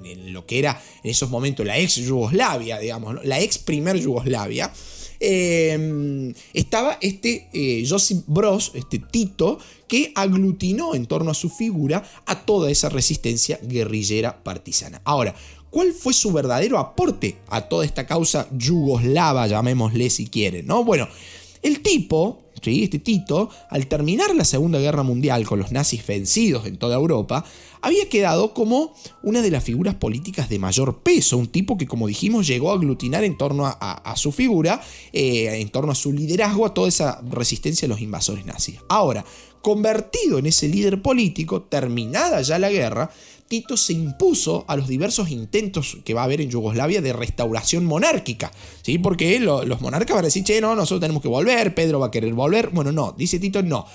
en 0.03 0.33
lo 0.33 0.45
que 0.45 0.59
era 0.59 0.81
en 1.03 1.11
esos 1.11 1.29
momentos 1.29 1.65
la 1.65 1.77
ex 1.77 1.95
Yugoslavia, 1.95 2.79
digamos, 2.79 3.23
la 3.25 3.39
ex 3.39 3.57
primer 3.57 3.97
Yugoslavia, 3.99 4.71
Em, 5.19 6.33
estaba 6.53 6.97
este 7.01 7.49
eh, 7.53 7.85
Josip 7.87 8.23
Broz, 8.27 8.71
este 8.75 8.99
Tito, 8.99 9.57
que 9.87 10.11
aglutinó 10.15 10.95
en 10.95 11.05
torno 11.05 11.31
a 11.31 11.33
su 11.33 11.49
figura 11.49 12.03
a 12.25 12.45
toda 12.45 12.69
esa 12.69 12.89
resistencia 12.89 13.59
guerrillera 13.63 14.43
partisana. 14.43 15.01
Ahora, 15.05 15.33
¿cuál 15.69 15.93
fue 15.93 16.13
su 16.13 16.31
verdadero 16.31 16.77
aporte 16.77 17.37
a 17.47 17.61
toda 17.61 17.85
esta 17.85 18.05
causa 18.05 18.47
yugoslava, 18.51 19.47
llamémosle 19.47 20.09
si 20.09 20.27
quieren? 20.27 20.67
¿no? 20.67 20.83
Bueno, 20.83 21.07
el 21.61 21.81
tipo, 21.81 22.43
este 22.65 22.99
Tito, 22.99 23.49
al 23.69 23.87
terminar 23.87 24.35
la 24.35 24.45
Segunda 24.45 24.79
Guerra 24.79 25.03
Mundial 25.03 25.45
con 25.45 25.59
los 25.59 25.71
nazis 25.71 26.05
vencidos 26.05 26.65
en 26.65 26.77
toda 26.77 26.95
Europa, 26.95 27.45
había 27.81 28.09
quedado 28.09 28.53
como 28.53 28.93
una 29.23 29.41
de 29.41 29.51
las 29.51 29.63
figuras 29.63 29.95
políticas 29.95 30.49
de 30.49 30.59
mayor 30.59 30.99
peso, 31.03 31.37
un 31.37 31.47
tipo 31.47 31.77
que 31.77 31.87
como 31.87 32.07
dijimos 32.07 32.47
llegó 32.47 32.71
a 32.71 32.75
aglutinar 32.75 33.23
en 33.23 33.37
torno 33.37 33.65
a, 33.65 34.13
su 34.15 34.31
figura, 34.31 34.81
eh, 35.13 35.61
en 35.61 35.69
torno 35.69 35.91
a 35.91 35.95
su 35.95 36.11
liderazgo, 36.11 36.65
a 36.65 36.73
toda 36.73 36.87
esa 36.87 37.21
resistencia 37.29 37.85
a 37.85 37.89
los 37.89 38.01
invasores 38.01 38.45
nazis. 38.45 38.79
Ahora, 38.89 39.23
convertido 39.67 40.37
en 40.37 40.45
ese 40.45 40.69
líder 40.69 41.01
político, 41.01 41.63
terminada 41.63 42.41
ya 42.41 42.57
la 42.57 42.69
guerra, 42.69 43.11
Tito 43.49 43.75
se 43.75 43.91
impuso 43.91 44.63
a 44.69 44.77
los 44.77 44.87
diversos 44.87 45.29
intentos 45.29 45.97
que 46.05 46.13
va 46.13 46.21
a 46.21 46.23
haber 46.23 46.39
en 46.39 46.49
Yugoslavia 46.49 47.01
de 47.01 47.11
restauración 47.11 47.83
monárquica, 47.83 48.49
¿sí? 48.81 48.97
Porque 48.97 49.41
los 49.41 49.81
monarcas 49.81 50.15
van 50.15 50.23
a 50.23 50.27
decir, 50.27 50.45
che, 50.45 50.61
no, 50.61 50.73
nosotros 50.73 51.01
tenemos 51.01 51.21
que 51.21 51.27
volver, 51.27 51.75
Pedro 51.75 51.99
va 51.99 52.05
a 52.05 52.11
querer 52.11 52.33
volver. 52.33 52.69
Bueno, 52.69 52.93
no, 52.93 53.13
dice 53.17 53.39
Tito, 53.39 53.61
no. 53.61 53.85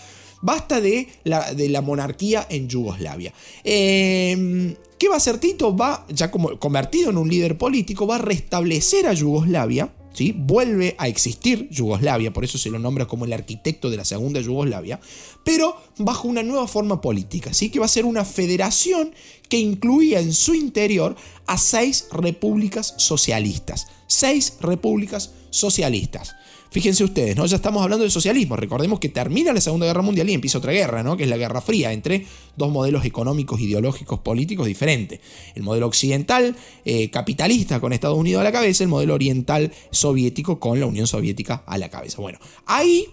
Basta 0.42 0.78
de 0.82 1.08
la, 1.24 1.80
monarquía 1.80 2.46
en 2.50 2.68
Yugoslavia. 2.68 3.32
Em, 3.64 4.76
¿Qué 4.98 5.08
va 5.08 5.14
a 5.14 5.16
hacer 5.16 5.38
Tito? 5.38 5.74
Va, 5.74 6.04
ya 6.10 6.30
como 6.30 6.58
convertido 6.58 7.08
en 7.08 7.16
un 7.16 7.30
líder 7.30 7.56
político, 7.56 8.06
va 8.06 8.16
a 8.16 8.18
restablecer 8.18 9.06
a 9.06 9.14
Yugoslavia 9.14 9.90
Vuelve 10.36 10.94
a 10.98 11.08
existir 11.08 11.68
Yugoslavia, 11.70 12.32
por 12.32 12.44
eso 12.44 12.58
se 12.58 12.70
lo 12.70 12.78
nombra 12.78 13.06
como 13.06 13.24
el 13.24 13.32
arquitecto 13.32 13.90
de 13.90 13.96
la 13.96 14.04
segunda 14.04 14.40
Yugoslavia, 14.40 15.00
pero 15.44 15.76
bajo 15.98 16.28
una 16.28 16.42
nueva 16.42 16.68
forma 16.68 17.00
política, 17.00 17.52
¿sí? 17.52 17.70
que 17.70 17.78
va 17.78 17.86
a 17.86 17.88
ser 17.88 18.04
una 18.04 18.24
federación 18.24 19.12
que 19.48 19.58
incluía 19.58 20.20
en 20.20 20.32
su 20.32 20.54
interior 20.54 21.16
a 21.46 21.58
seis 21.58 22.06
repúblicas 22.12 22.94
socialistas. 22.96 23.86
Seis 24.06 24.54
repúblicas 24.60 25.32
socialistas. 25.50 26.34
Fíjense 26.72 27.04
ustedes, 27.04 27.36
¿no? 27.36 27.44
Ya 27.44 27.56
estamos 27.56 27.82
hablando 27.82 28.02
de 28.02 28.10
socialismo. 28.10 28.56
Recordemos 28.56 28.98
que 28.98 29.10
termina 29.10 29.52
la 29.52 29.60
Segunda 29.60 29.84
Guerra 29.84 30.00
Mundial 30.00 30.30
y 30.30 30.32
empieza 30.32 30.56
otra 30.56 30.72
guerra, 30.72 31.02
¿no? 31.02 31.18
Que 31.18 31.24
es 31.24 31.28
la 31.28 31.36
Guerra 31.36 31.60
Fría, 31.60 31.92
entre 31.92 32.26
dos 32.56 32.70
modelos 32.70 33.04
económicos, 33.04 33.60
ideológicos, 33.60 34.20
políticos 34.20 34.66
diferentes. 34.66 35.20
El 35.54 35.64
modelo 35.64 35.86
occidental 35.86 36.56
eh, 36.86 37.10
capitalista 37.10 37.78
con 37.78 37.92
Estados 37.92 38.16
Unidos 38.16 38.40
a 38.40 38.44
la 38.44 38.52
cabeza, 38.52 38.84
el 38.84 38.88
modelo 38.88 39.12
oriental 39.12 39.70
soviético 39.90 40.58
con 40.58 40.80
la 40.80 40.86
Unión 40.86 41.06
Soviética 41.06 41.62
a 41.66 41.76
la 41.76 41.90
cabeza. 41.90 42.22
Bueno, 42.22 42.38
ahí 42.64 43.06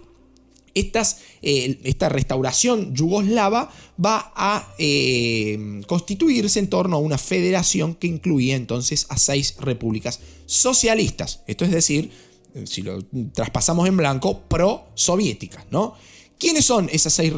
eh, 0.74 1.80
esta 1.84 2.08
restauración 2.08 2.96
yugoslava 2.96 3.72
va 4.04 4.32
a 4.36 4.74
eh, 4.78 5.82
constituirse 5.86 6.60
en 6.60 6.70
torno 6.70 6.96
a 6.96 7.00
una 7.00 7.18
federación 7.18 7.96
que 7.96 8.08
incluía 8.08 8.56
entonces 8.56 9.06
a 9.10 9.18
seis 9.18 9.56
repúblicas 9.60 10.22
socialistas. 10.46 11.42
Esto 11.48 11.66
es 11.66 11.72
decir, 11.72 12.12
si 12.66 12.82
lo 12.82 13.00
traspasamos 13.34 13.88
en 13.88 13.98
blanco, 13.98 14.42
pro-soviéticas, 14.48 15.66
¿no? 15.72 15.96
¿Quiénes 16.38 16.66
son 16.66 16.90
esas 16.92 17.14
seis 17.14 17.34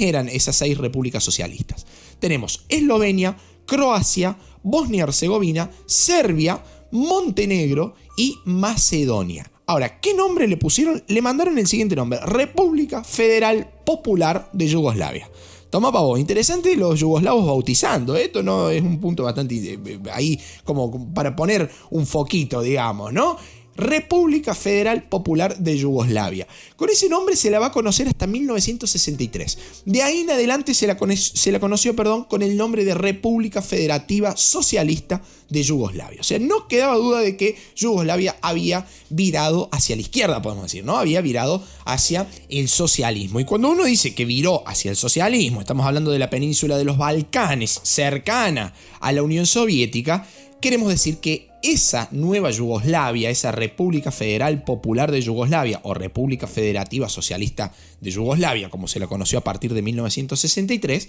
eran 0.00 0.28
esas 0.28 0.56
seis 0.56 0.78
repúblicas 0.78 1.22
socialistas? 1.22 1.86
Tenemos 2.18 2.64
Eslovenia, 2.68 3.36
Croacia, 3.66 4.38
Bosnia-Herzegovina, 4.62 5.70
Serbia, 5.84 6.62
Montenegro 6.90 7.94
y 8.16 8.36
Macedonia. 8.46 9.50
Ahora, 9.66 10.00
¿qué 10.00 10.14
nombre 10.14 10.48
le 10.48 10.56
pusieron? 10.56 11.04
Le 11.08 11.20
mandaron 11.20 11.58
el 11.58 11.66
siguiente 11.66 11.94
nombre: 11.94 12.20
República 12.24 13.04
Federal 13.04 13.70
Popular 13.84 14.48
de 14.54 14.66
Yugoslavia. 14.66 15.30
Toma 15.70 15.92
pavo, 15.92 16.16
interesante 16.16 16.74
los 16.76 16.98
yugoslavos 16.98 17.44
bautizando. 17.44 18.16
Esto 18.16 18.42
no 18.42 18.70
es 18.70 18.80
un 18.80 18.98
punto 18.98 19.24
bastante 19.24 19.54
eh, 19.56 19.78
eh, 19.84 19.98
ahí 20.10 20.40
como 20.64 21.12
para 21.12 21.36
poner 21.36 21.70
un 21.90 22.06
foquito, 22.06 22.62
digamos, 22.62 23.12
¿no? 23.12 23.36
República 23.78 24.56
Federal 24.56 25.04
Popular 25.04 25.56
de 25.56 25.78
Yugoslavia. 25.78 26.48
Con 26.76 26.90
ese 26.90 27.08
nombre 27.08 27.36
se 27.36 27.50
la 27.50 27.60
va 27.60 27.66
a 27.66 27.72
conocer 27.72 28.08
hasta 28.08 28.26
1963. 28.26 29.58
De 29.84 30.02
ahí 30.02 30.18
en 30.18 30.30
adelante 30.30 30.74
se 30.74 30.88
la, 30.88 30.98
se 31.16 31.52
la 31.52 31.60
conoció 31.60 31.94
perdón, 31.94 32.24
con 32.24 32.42
el 32.42 32.56
nombre 32.56 32.84
de 32.84 32.94
República 32.94 33.62
Federativa 33.62 34.36
Socialista 34.36 35.22
de 35.48 35.62
Yugoslavia. 35.62 36.20
O 36.20 36.24
sea, 36.24 36.40
no 36.40 36.66
quedaba 36.66 36.96
duda 36.96 37.20
de 37.20 37.36
que 37.36 37.56
Yugoslavia 37.76 38.36
había 38.42 38.86
virado 39.10 39.68
hacia 39.70 39.96
la 39.96 40.02
izquierda, 40.02 40.42
podemos 40.42 40.64
decir, 40.64 40.84
¿no? 40.84 40.98
Había 40.98 41.20
virado 41.20 41.62
hacia 41.84 42.26
el 42.48 42.68
socialismo. 42.68 43.40
Y 43.40 43.44
cuando 43.44 43.70
uno 43.70 43.84
dice 43.84 44.12
que 44.14 44.24
viró 44.24 44.66
hacia 44.66 44.90
el 44.90 44.96
socialismo, 44.96 45.60
estamos 45.60 45.86
hablando 45.86 46.10
de 46.10 46.18
la 46.18 46.30
península 46.30 46.76
de 46.76 46.84
los 46.84 46.98
Balcanes, 46.98 47.80
cercana 47.84 48.74
a 49.00 49.12
la 49.12 49.22
Unión 49.22 49.46
Soviética, 49.46 50.26
queremos 50.60 50.88
decir 50.88 51.18
que 51.18 51.47
esa 51.62 52.08
nueva 52.12 52.50
Yugoslavia, 52.50 53.30
esa 53.30 53.52
República 53.52 54.10
Federal 54.10 54.62
Popular 54.64 55.10
de 55.10 55.20
Yugoslavia 55.20 55.80
o 55.82 55.94
República 55.94 56.46
Federativa 56.46 57.08
Socialista 57.08 57.72
de 58.00 58.10
Yugoslavia, 58.10 58.70
como 58.70 58.88
se 58.88 59.00
la 59.00 59.06
conoció 59.06 59.38
a 59.38 59.44
partir 59.44 59.74
de 59.74 59.82
1963, 59.82 61.08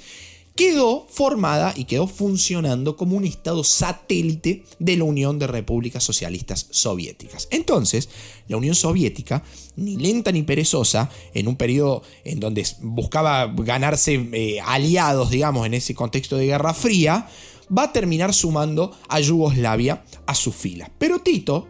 quedó 0.55 1.07
formada 1.09 1.73
y 1.75 1.85
quedó 1.85 2.05
funcionando 2.05 2.97
como 2.97 3.15
un 3.15 3.23
estado 3.23 3.63
satélite 3.63 4.65
de 4.79 4.97
la 4.97 5.05
Unión 5.05 5.39
de 5.39 5.47
Repúblicas 5.47 6.03
Socialistas 6.03 6.67
Soviéticas. 6.71 7.47
Entonces, 7.51 8.09
la 8.49 8.57
Unión 8.57 8.75
Soviética, 8.75 9.41
ni 9.77 9.95
lenta 9.95 10.33
ni 10.33 10.43
perezosa, 10.43 11.09
en 11.33 11.47
un 11.47 11.55
periodo 11.55 12.03
en 12.25 12.41
donde 12.41 12.67
buscaba 12.81 13.47
ganarse 13.47 14.27
eh, 14.33 14.59
aliados, 14.65 15.29
digamos, 15.29 15.65
en 15.65 15.75
ese 15.75 15.95
contexto 15.95 16.35
de 16.35 16.47
Guerra 16.47 16.73
Fría, 16.73 17.29
va 17.69 17.83
a 17.83 17.91
terminar 17.91 18.33
sumando 18.33 18.91
a 19.07 19.19
Yugoslavia 19.19 20.03
a 20.25 20.35
su 20.35 20.51
fila. 20.51 20.89
Pero 20.97 21.19
Tito, 21.19 21.67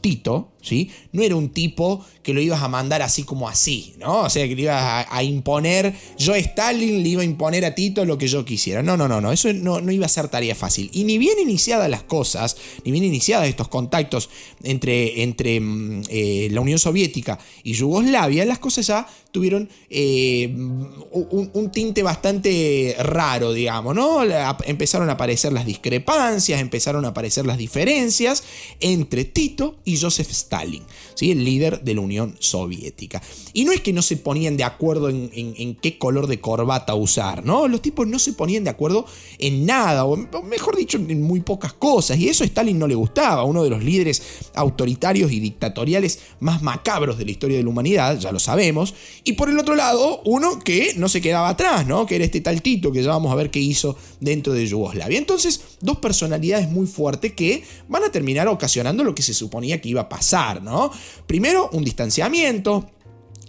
Tito, 0.00 0.52
¿sí? 0.62 0.90
No 1.12 1.22
era 1.22 1.36
un 1.36 1.50
tipo 1.50 2.04
que 2.22 2.34
lo 2.34 2.40
ibas 2.40 2.62
a 2.62 2.68
mandar 2.68 3.02
así 3.02 3.22
como 3.22 3.48
así, 3.48 3.94
¿no? 3.98 4.22
O 4.22 4.30
sea, 4.30 4.46
que 4.46 4.54
le 4.54 4.62
ibas 4.62 5.06
a, 5.08 5.22
imponer, 5.22 5.94
yo 6.18 6.34
Stalin 6.34 7.02
le 7.02 7.08
iba 7.08 7.22
a 7.22 7.24
imponer 7.24 7.64
a 7.64 7.74
Tito 7.74 8.04
lo 8.04 8.18
que 8.18 8.28
yo 8.28 8.44
quisiera. 8.44 8.82
No, 8.82 8.96
no, 8.96 9.08
no, 9.08 9.20
no, 9.20 9.32
eso 9.32 9.52
no, 9.52 9.80
no 9.80 9.92
iba 9.92 10.06
a 10.06 10.08
ser 10.08 10.28
tarea 10.28 10.54
fácil. 10.54 10.90
Y 10.92 11.04
ni 11.04 11.18
bien 11.18 11.38
iniciadas 11.38 11.88
las 11.88 12.02
cosas, 12.02 12.56
ni 12.84 12.92
bien 12.92 13.04
iniciadas 13.04 13.48
estos 13.48 13.68
contactos 13.68 14.28
entre, 14.62 15.22
entre 15.22 15.60
mm, 15.60 16.02
eh, 16.08 16.48
la 16.50 16.60
Unión 16.60 16.78
Soviética 16.78 17.38
y 17.62 17.72
Yugoslavia, 17.72 18.44
las 18.44 18.58
cosas 18.58 18.86
ya 18.86 19.06
tuvieron 19.32 19.68
eh, 19.88 20.52
un, 20.52 21.70
tinte 21.72 22.02
bastante 22.02 22.96
raro, 22.98 23.52
digamos, 23.52 23.94
¿no? 23.94 24.22
Empezaron 24.64 25.08
a 25.08 25.12
aparecer 25.12 25.52
las 25.52 25.66
discrepancias, 25.66 26.60
empezaron 26.60 27.04
a 27.04 27.08
aparecer 27.08 27.46
las 27.46 27.58
diferencias 27.58 28.42
entre 28.80 29.24
Tito 29.24 29.76
y 29.84 29.98
Joseph 29.98 30.30
Stalin. 30.30 30.49
Stalin, 30.50 30.82
¿sí? 31.14 31.30
el 31.30 31.44
líder 31.44 31.82
de 31.82 31.94
la 31.94 32.00
Unión 32.00 32.34
Soviética. 32.40 33.22
Y 33.52 33.64
no 33.64 33.70
es 33.70 33.80
que 33.80 33.92
no 33.92 34.02
se 34.02 34.16
ponían 34.16 34.56
de 34.56 34.64
acuerdo 34.64 35.08
en, 35.08 35.30
en 35.32 35.74
qué 35.76 35.96
color 35.96 36.26
de 36.26 36.40
corbata 36.40 36.94
usar, 36.94 37.44
¿no? 37.44 37.68
Los 37.68 37.82
tipos 37.82 38.06
no 38.08 38.18
se 38.18 38.32
ponían 38.32 38.64
de 38.64 38.70
acuerdo 38.70 39.06
en 39.38 39.64
nada, 39.64 40.04
o 40.04 40.16
mejor 40.42 40.76
dicho, 40.76 40.98
en 40.98 41.22
muy 41.22 41.40
pocas 41.40 41.72
cosas. 41.72 42.18
Y 42.18 42.28
eso 42.28 42.42
a 42.42 42.46
Stalin 42.46 42.78
no 42.78 42.88
le 42.88 42.96
gustaba, 42.96 43.44
uno 43.44 43.62
de 43.62 43.70
los 43.70 43.84
líderes 43.84 44.22
autoritarios 44.54 45.30
y 45.30 45.38
dictatoriales 45.38 46.18
más 46.40 46.62
macabros 46.62 47.16
de 47.16 47.24
la 47.24 47.30
historia 47.30 47.56
de 47.56 47.62
la 47.62 47.70
humanidad, 47.70 48.18
ya 48.18 48.32
lo 48.32 48.40
sabemos. 48.40 48.94
Y 49.22 49.34
por 49.34 49.50
el 49.50 49.58
otro 49.58 49.76
lado, 49.76 50.20
uno 50.24 50.58
que 50.58 50.94
no 50.96 51.08
se 51.08 51.20
quedaba 51.20 51.50
atrás, 51.50 51.86
¿no? 51.86 52.06
Que 52.06 52.16
era 52.16 52.24
este 52.24 52.40
tal 52.40 52.60
Tito, 52.60 52.90
que 52.90 53.02
ya 53.02 53.10
vamos 53.10 53.30
a 53.30 53.36
ver 53.36 53.50
qué 53.50 53.60
hizo 53.60 53.96
dentro 54.18 54.52
de 54.52 54.66
Yugoslavia. 54.66 55.18
Entonces, 55.18 55.60
dos 55.80 55.98
personalidades 55.98 56.68
muy 56.68 56.88
fuertes 56.88 57.32
que 57.32 57.62
van 57.88 58.02
a 58.02 58.10
terminar 58.10 58.48
ocasionando 58.48 59.04
lo 59.04 59.14
que 59.14 59.22
se 59.22 59.34
suponía 59.34 59.80
que 59.80 59.88
iba 59.88 60.02
a 60.02 60.08
pasar, 60.08 60.39
Primero, 61.26 61.70
un 61.72 61.84
distanciamiento, 61.84 62.90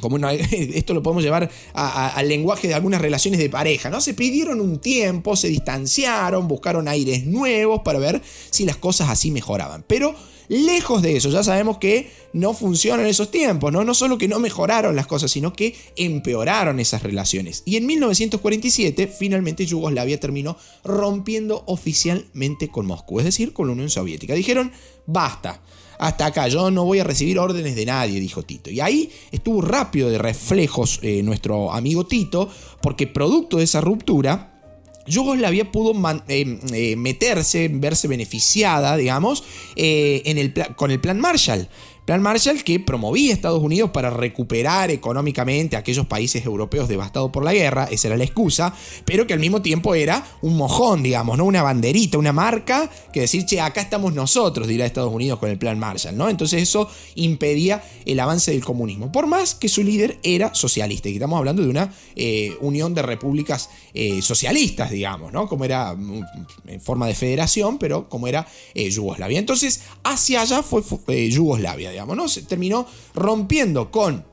como 0.01 0.17
esto 0.29 0.93
lo 0.93 1.01
podemos 1.01 1.23
llevar 1.23 1.49
al 1.73 2.27
lenguaje 2.27 2.67
de 2.67 2.73
algunas 2.73 3.01
relaciones 3.01 3.39
de 3.39 3.49
pareja, 3.49 3.89
¿no? 3.89 4.01
Se 4.01 4.13
pidieron 4.13 4.59
un 4.59 4.79
tiempo, 4.79 5.35
se 5.35 5.47
distanciaron, 5.47 6.47
buscaron 6.47 6.87
aires 6.87 7.25
nuevos 7.25 7.81
para 7.83 7.99
ver 7.99 8.21
si 8.49 8.65
las 8.65 8.77
cosas 8.77 9.09
así 9.09 9.31
mejoraban. 9.31 9.85
Pero 9.87 10.13
lejos 10.49 11.01
de 11.01 11.15
eso, 11.15 11.29
ya 11.29 11.43
sabemos 11.43 11.77
que 11.77 12.11
no 12.33 12.53
funcionan 12.53 13.05
esos 13.05 13.31
tiempos, 13.31 13.71
¿no? 13.71 13.83
No 13.83 13.93
solo 13.93 14.17
que 14.17 14.27
no 14.27 14.39
mejoraron 14.39 14.95
las 14.95 15.07
cosas, 15.07 15.31
sino 15.31 15.53
que 15.53 15.75
empeoraron 15.95 16.79
esas 16.79 17.03
relaciones. 17.03 17.63
Y 17.65 17.77
en 17.77 17.85
1947, 17.85 19.07
finalmente 19.07 19.65
Yugoslavia 19.65 20.19
terminó 20.19 20.57
rompiendo 20.83 21.63
oficialmente 21.67 22.69
con 22.69 22.85
Moscú, 22.85 23.19
es 23.19 23.25
decir, 23.25 23.53
con 23.53 23.67
la 23.67 23.73
Unión 23.73 23.89
Soviética. 23.89 24.33
Dijeron, 24.33 24.71
basta 25.05 25.61
hasta 26.01 26.25
acá, 26.25 26.47
yo 26.47 26.71
no 26.71 26.83
voy 26.83 26.97
a 26.97 27.03
recibir 27.03 27.37
órdenes 27.37 27.75
de 27.75 27.85
nadie, 27.85 28.19
dijo 28.19 28.41
Tito. 28.41 28.71
Y 28.71 28.79
ahí 28.79 29.11
estuvo 29.31 29.61
rápido 29.61 30.09
de 30.09 30.17
reflejos 30.17 30.99
eh, 31.03 31.21
nuestro 31.21 31.71
amigo 31.71 32.07
Tito, 32.07 32.49
porque 32.81 33.05
producto 33.05 33.57
de 33.57 33.65
esa 33.65 33.81
ruptura, 33.81 34.51
Yugoslavia 35.05 35.71
pudo 35.71 35.93
eh, 36.27 36.59
eh, 36.73 36.95
meterse, 36.95 37.69
verse 37.71 38.07
beneficiada, 38.07 38.97
digamos, 38.97 39.43
en 39.75 40.39
el 40.39 40.53
con 40.75 40.89
el 40.89 40.99
plan 40.99 41.19
Marshall. 41.19 41.69
Marshall 42.19 42.63
que 42.63 42.79
promovía 42.79 43.31
a 43.31 43.35
Estados 43.35 43.61
Unidos 43.61 43.91
para 43.91 44.09
recuperar 44.09 44.91
económicamente 44.91 45.75
a 45.75 45.79
aquellos 45.79 46.05
países 46.07 46.45
europeos 46.45 46.89
devastados 46.89 47.31
por 47.31 47.45
la 47.45 47.53
guerra, 47.53 47.87
esa 47.91 48.07
era 48.07 48.17
la 48.17 48.23
excusa, 48.23 48.73
pero 49.05 49.27
que 49.27 49.33
al 49.33 49.39
mismo 49.39 49.61
tiempo 49.61 49.95
era 49.95 50.25
un 50.41 50.57
mojón, 50.57 51.03
digamos, 51.03 51.37
¿no? 51.37 51.45
Una 51.45 51.63
banderita, 51.63 52.17
una 52.17 52.33
marca 52.33 52.89
que 53.13 53.21
decir, 53.21 53.45
che, 53.45 53.61
acá 53.61 53.81
estamos 53.81 54.13
nosotros, 54.13 54.67
dirá 54.67 54.85
Estados 54.85 55.13
Unidos 55.13 55.39
con 55.39 55.49
el 55.49 55.57
Plan 55.57 55.79
Marshall, 55.79 56.17
¿no? 56.17 56.27
Entonces 56.27 56.63
eso 56.63 56.89
impedía 57.15 57.83
el 58.05 58.19
avance 58.19 58.51
del 58.51 58.65
comunismo, 58.65 59.11
por 59.11 59.27
más 59.27 59.55
que 59.55 59.69
su 59.69 59.83
líder 59.83 60.17
era 60.23 60.53
socialista, 60.53 61.07
y 61.07 61.13
estamos 61.13 61.37
hablando 61.37 61.61
de 61.61 61.69
una 61.69 61.93
eh, 62.15 62.57
unión 62.61 62.93
de 62.93 63.03
repúblicas 63.03 63.69
eh, 63.93 64.21
socialistas, 64.21 64.89
digamos, 64.89 65.31
¿no? 65.31 65.47
Como 65.47 65.65
era 65.65 65.93
mm, 65.95 66.25
en 66.67 66.81
forma 66.81 67.07
de 67.07 67.15
federación, 67.15 67.77
pero 67.77 68.09
como 68.09 68.27
era 68.27 68.47
eh, 68.73 68.89
Yugoslavia. 68.89 69.39
Entonces, 69.39 69.83
hacia 70.03 70.41
allá 70.41 70.63
fue 70.63 70.81
Yugoslavia 71.29 71.91
digamos, 71.91 72.00
¿no? 72.05 72.27
Se 72.27 72.43
terminó 72.43 72.85
rompiendo 73.13 73.91
con 73.91 74.25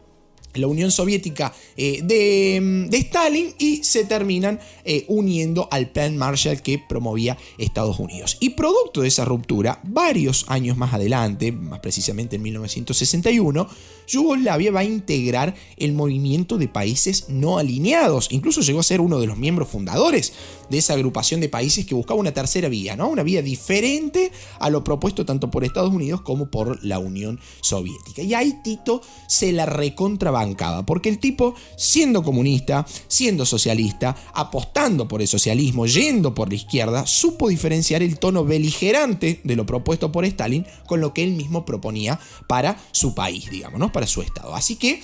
la 0.55 0.67
Unión 0.67 0.91
Soviética 0.91 1.53
eh, 1.77 2.01
de, 2.03 2.89
Stalin 2.99 3.55
y 3.59 3.85
se 3.85 4.05
terminan 4.05 4.59
eh, 4.85 5.05
uniendo 5.09 5.69
al 5.71 5.91
plan 5.91 6.17
Marshall 6.17 6.63
que 6.63 6.79
promovía 6.79 7.37
Estados 7.59 7.99
Unidos. 7.99 8.37
Y 8.41 8.51
producto 8.51 9.03
de 9.03 9.09
esa 9.09 9.25
ruptura, 9.25 9.81
varios 9.85 10.47
años 10.49 10.77
más 10.77 10.95
adelante, 10.95 11.53
más 11.53 11.81
precisamente 11.81 12.37
en 12.37 12.43
1961, 12.43 13.69
Yugoslavia 14.09 14.73
va 14.73 14.81
a 14.81 14.85
integrar 14.85 15.55
el 15.77 15.93
movimiento 15.93 16.59
de 16.59 16.67
países 16.67 17.27
no 17.29 17.59
alineados. 17.59 18.29
Incluso 18.31 18.63
llegó 18.63 18.81
a 18.81 18.85
ser 18.85 19.01
uno 19.01 19.21
de 19.21 19.27
los 19.27 19.37
miembros 19.37 19.69
fundadores 19.69 20.33
de 20.71 20.79
esa 20.79 20.95
agrupación 20.95 21.41
de 21.41 21.49
países 21.49 21.87
que 21.87 21.95
buscaba 21.95 22.21
una 22.21 22.33
tercera 22.33 22.69
vía, 22.69 22.97
¿no? 22.97 23.09
Una 23.09 23.23
vía 23.23 23.43
diferente 23.43 24.33
a 24.59 24.71
lo 24.71 24.85
propuesto 24.85 25.25
tanto 25.25 25.51
por 25.51 25.65
Estados 25.65 25.93
Unidos 25.93 26.21
como 26.23 26.51
por 26.51 26.85
la 26.85 26.99
Unión 26.99 27.39
Soviética. 27.61 28.23
Y 28.23 28.35
ahí 28.35 28.61
Tito 28.63 29.03
se 29.29 29.53
la 29.53 29.67
recontrabancaba, 29.67 30.85
porque 30.85 31.09
el 31.09 31.19
tipo, 31.19 31.55
siendo 31.77 32.23
comunista, 32.23 32.87
siendo 33.09 33.47
socialista, 33.47 34.17
apostando 34.35 35.09
por 35.09 35.21
el 35.21 35.29
socialismo, 35.29 35.87
yendo 35.87 36.35
por 36.35 36.49
la 36.49 36.57
izquierda, 36.57 37.07
supo 37.07 37.49
diferenciar 37.49 38.03
el 38.03 38.19
tono 38.19 38.45
beligerante 38.45 39.41
de 39.45 39.57
lo 39.57 39.67
propuesto 39.67 40.13
por 40.13 40.25
Stalin 40.25 40.67
con 40.87 41.01
lo 41.01 41.15
que 41.15 41.25
él 41.25 41.33
mismo 41.33 41.65
proponía 41.65 42.19
para 42.47 42.79
su 42.93 43.15
país, 43.15 43.51
digamos, 43.51 43.79
¿no? 43.79 43.93
Para 43.99 44.07
su 44.07 44.23
Estado. 44.23 44.55
Así 44.55 44.77
que 44.77 45.03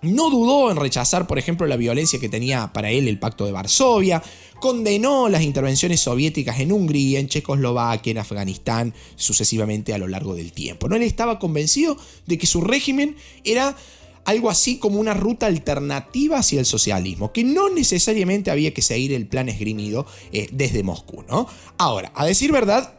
no 0.00 0.30
dudó 0.30 0.70
en 0.70 0.78
rechazar, 0.78 1.26
por 1.26 1.38
ejemplo, 1.38 1.66
la 1.66 1.76
violencia 1.76 2.18
que 2.18 2.30
tenía 2.30 2.72
para 2.72 2.90
él 2.90 3.06
el 3.06 3.18
Pacto 3.18 3.44
de 3.44 3.52
Varsovia, 3.52 4.22
condenó 4.60 5.28
las 5.28 5.42
intervenciones 5.42 6.00
soviéticas 6.00 6.58
en 6.60 6.72
Hungría, 6.72 7.20
en 7.20 7.28
Checoslovaquia, 7.28 8.12
en 8.12 8.18
Afganistán, 8.18 8.94
sucesivamente 9.14 9.92
a 9.92 9.98
lo 9.98 10.08
largo 10.08 10.34
del 10.34 10.52
tiempo. 10.52 10.88
¿no? 10.88 10.96
Él 10.96 11.02
estaba 11.02 11.38
convencido 11.38 11.98
de 12.24 12.38
que 12.38 12.46
su 12.46 12.62
régimen 12.62 13.14
era 13.44 13.76
algo 14.24 14.48
así 14.48 14.78
como 14.78 15.00
una 15.00 15.12
ruta 15.12 15.44
alternativa 15.44 16.38
hacia 16.38 16.60
el 16.60 16.64
socialismo, 16.64 17.30
que 17.30 17.44
no 17.44 17.68
necesariamente 17.68 18.50
había 18.50 18.72
que 18.72 18.80
seguir 18.80 19.12
el 19.12 19.26
plan 19.26 19.50
esgrimido 19.50 20.06
eh, 20.32 20.48
desde 20.50 20.82
Moscú. 20.82 21.24
¿no? 21.28 21.46
Ahora, 21.76 22.10
a 22.14 22.24
decir 22.24 22.52
verdad, 22.52 22.94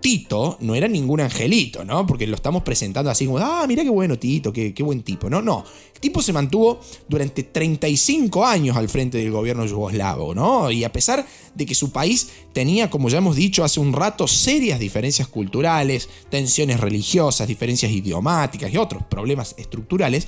Tito 0.00 0.56
no 0.60 0.74
era 0.74 0.88
ningún 0.88 1.20
angelito, 1.20 1.84
¿no? 1.84 2.06
Porque 2.06 2.26
lo 2.26 2.36
estamos 2.36 2.62
presentando 2.62 3.10
así 3.10 3.26
como, 3.26 3.38
ah, 3.38 3.64
mira 3.68 3.82
qué 3.82 3.90
bueno 3.90 4.18
Tito, 4.18 4.52
qué, 4.52 4.74
buen 4.82 5.02
tipo. 5.02 5.28
No, 5.28 5.42
no. 5.42 5.64
El 5.94 6.00
tipo 6.00 6.22
se 6.22 6.32
mantuvo 6.32 6.80
durante 7.08 7.42
35 7.42 8.44
años 8.46 8.76
al 8.76 8.88
frente 8.88 9.18
del 9.18 9.30
gobierno 9.30 9.66
yugoslavo, 9.66 10.34
¿no? 10.34 10.70
Y 10.70 10.84
a 10.84 10.92
pesar 10.92 11.26
de 11.54 11.66
que 11.66 11.74
su 11.74 11.92
país 11.92 12.30
tenía, 12.52 12.88
como 12.88 13.08
ya 13.08 13.18
hemos 13.18 13.36
dicho 13.36 13.62
hace 13.62 13.80
un 13.80 13.92
rato, 13.92 14.26
serias 14.26 14.80
diferencias 14.80 15.28
culturales, 15.28 16.08
tensiones 16.30 16.80
religiosas, 16.80 17.46
diferencias 17.46 17.92
idiomáticas 17.92 18.72
y 18.72 18.78
otros 18.78 19.02
problemas 19.04 19.54
estructurales, 19.58 20.26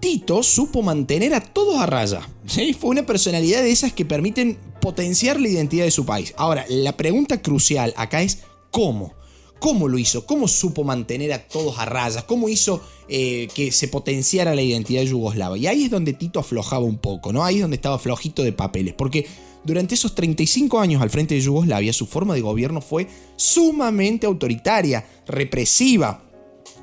Tito 0.00 0.44
supo 0.44 0.82
mantener 0.82 1.34
a 1.34 1.40
todos 1.40 1.80
a 1.80 1.86
raya. 1.86 2.28
¿sí? 2.46 2.72
Fue 2.72 2.90
una 2.90 3.04
personalidad 3.04 3.62
de 3.62 3.72
esas 3.72 3.92
que 3.92 4.04
permiten 4.04 4.56
potenciar 4.80 5.40
la 5.40 5.48
identidad 5.48 5.84
de 5.84 5.90
su 5.90 6.06
país. 6.06 6.34
Ahora, 6.36 6.64
la 6.68 6.96
pregunta 6.96 7.42
crucial 7.42 7.92
acá 7.96 8.22
es 8.22 8.38
¿Cómo? 8.70 9.14
¿Cómo 9.58 9.88
lo 9.88 9.98
hizo? 9.98 10.24
¿Cómo 10.24 10.46
supo 10.46 10.84
mantener 10.84 11.32
a 11.32 11.48
todos 11.48 11.78
a 11.78 11.84
rayas? 11.84 12.24
¿Cómo 12.24 12.48
hizo 12.48 12.80
eh, 13.08 13.48
que 13.54 13.72
se 13.72 13.88
potenciara 13.88 14.54
la 14.54 14.62
identidad 14.62 15.02
yugoslava? 15.02 15.58
Y 15.58 15.66
ahí 15.66 15.84
es 15.84 15.90
donde 15.90 16.12
Tito 16.12 16.38
aflojaba 16.38 16.84
un 16.84 16.98
poco, 16.98 17.32
¿no? 17.32 17.44
Ahí 17.44 17.56
es 17.56 17.62
donde 17.62 17.76
estaba 17.76 17.98
flojito 17.98 18.44
de 18.44 18.52
papeles, 18.52 18.94
porque 18.94 19.26
durante 19.64 19.96
esos 19.96 20.14
35 20.14 20.78
años 20.78 21.02
al 21.02 21.10
frente 21.10 21.34
de 21.34 21.40
Yugoslavia 21.40 21.92
su 21.92 22.06
forma 22.06 22.34
de 22.34 22.40
gobierno 22.40 22.80
fue 22.80 23.08
sumamente 23.36 24.26
autoritaria, 24.26 25.04
represiva 25.26 26.22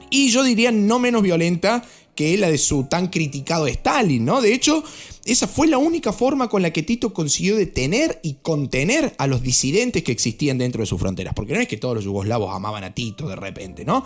y 0.10 0.30
yo 0.30 0.44
diría 0.44 0.72
no 0.72 1.00
menos 1.00 1.24
violenta 1.24 1.84
que 2.16 2.38
la 2.38 2.50
de 2.50 2.58
su 2.58 2.86
tan 2.86 3.08
criticado 3.08 3.68
Stalin, 3.68 4.24
¿no? 4.24 4.42
De 4.42 4.54
hecho, 4.54 4.84
esa 5.26 5.48
fue 5.48 5.68
la 5.68 5.78
única 5.78 6.14
forma 6.14 6.48
con 6.50 6.62
la 6.62 6.72
que 6.72 6.84
Tito 6.84 7.14
consiguió 7.14 7.56
detener 7.58 8.20
y 8.24 8.36
contener 8.42 9.14
a 9.18 9.28
los 9.28 9.42
disidentes 9.42 10.04
que 10.04 10.12
existían 10.12 10.58
dentro 10.58 10.82
de 10.82 10.86
sus 10.86 11.00
fronteras. 11.00 11.34
Porque 11.34 11.54
no 11.54 11.60
es 11.60 11.68
que 11.68 11.78
todos 11.78 11.96
los 11.96 12.06
yugoslavos 12.06 12.56
amaban 12.56 12.84
a 12.84 12.94
Tito 12.94 13.28
de 13.28 13.36
repente, 13.36 13.86
¿no? 13.86 14.06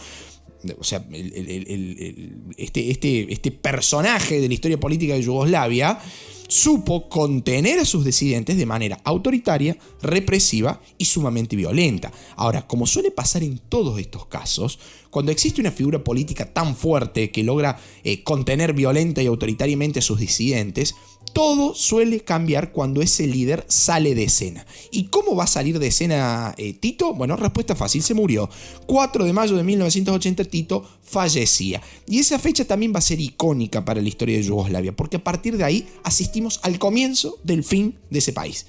O 0.78 0.84
sea, 0.84 1.06
este, 2.58 2.92
este, 2.92 3.32
este 3.32 3.52
personaje 3.52 4.42
de 4.42 4.48
la 4.48 4.54
historia 4.54 4.80
política 4.80 5.14
de 5.14 5.22
Yugoslavia 5.22 6.00
supo 6.50 7.08
contener 7.10 7.80
a 7.80 7.86
sus 7.86 8.04
disidentes 8.04 8.58
de 8.58 8.66
manera 8.66 9.00
autoritaria, 9.04 9.78
represiva 10.02 10.82
y 10.98 11.06
sumamente 11.06 11.56
violenta. 11.56 12.12
Ahora, 12.36 12.66
como 12.68 12.88
suele 12.88 13.12
pasar 13.12 13.44
en 13.44 13.60
todos 13.60 14.00
estos 14.00 14.26
casos, 14.26 14.80
cuando 15.12 15.32
existe 15.32 15.62
una 15.62 15.72
figura 15.72 16.04
política 16.04 16.52
tan 16.52 16.76
fuerte 16.76 17.30
que 17.32 17.44
logra 17.44 17.80
eh, 18.04 18.24
contener 18.24 18.74
violenta 18.74 19.22
y 19.22 19.28
autoritariamente 19.28 20.00
a 20.00 20.02
sus 20.02 20.20
disidentes, 20.20 20.96
todo 21.34 21.74
suele 21.76 22.22
cambiar 22.22 22.72
cuando 22.72 23.02
ese 23.02 23.28
líder 23.28 23.66
sale 23.68 24.16
de 24.16 24.24
escena. 24.24 24.66
¿Y 24.92 25.06
cómo 25.06 25.36
va 25.36 25.46
a 25.46 25.48
salir 25.48 25.80
de 25.80 25.88
escena 25.88 26.54
eh, 26.58 26.74
Tito? 26.74 27.14
Bueno, 27.14 27.36
respuesta 27.36 27.76
fácil, 27.76 28.04
se 28.04 28.14
murió. 28.14 28.50
4 28.86 29.26
de 29.26 29.34
mayo 29.34 29.56
de 29.56 29.64
1980 29.64 30.44
Tito 30.46 30.84
fallecía. 31.04 31.82
Y 32.08 32.20
esa 32.20 32.40
fecha 32.40 32.66
también 32.66 32.94
va 32.94 33.00
a 33.00 33.02
ser 33.02 33.20
icónica 33.20 33.86
para 33.86 34.02
la 34.02 34.08
historia 34.08 34.38
de 34.38 34.44
Yugoslavia, 34.44 34.96
porque 34.96 35.18
a 35.18 35.24
partir 35.24 35.58
de 35.58 35.64
ahí 35.64 35.88
asistimos 36.04 36.60
al 36.64 36.80
comienzo 36.80 37.40
del 37.44 37.64
fin 37.64 37.96
de 38.10 38.20
ese 38.20 38.34
país. 38.34 38.66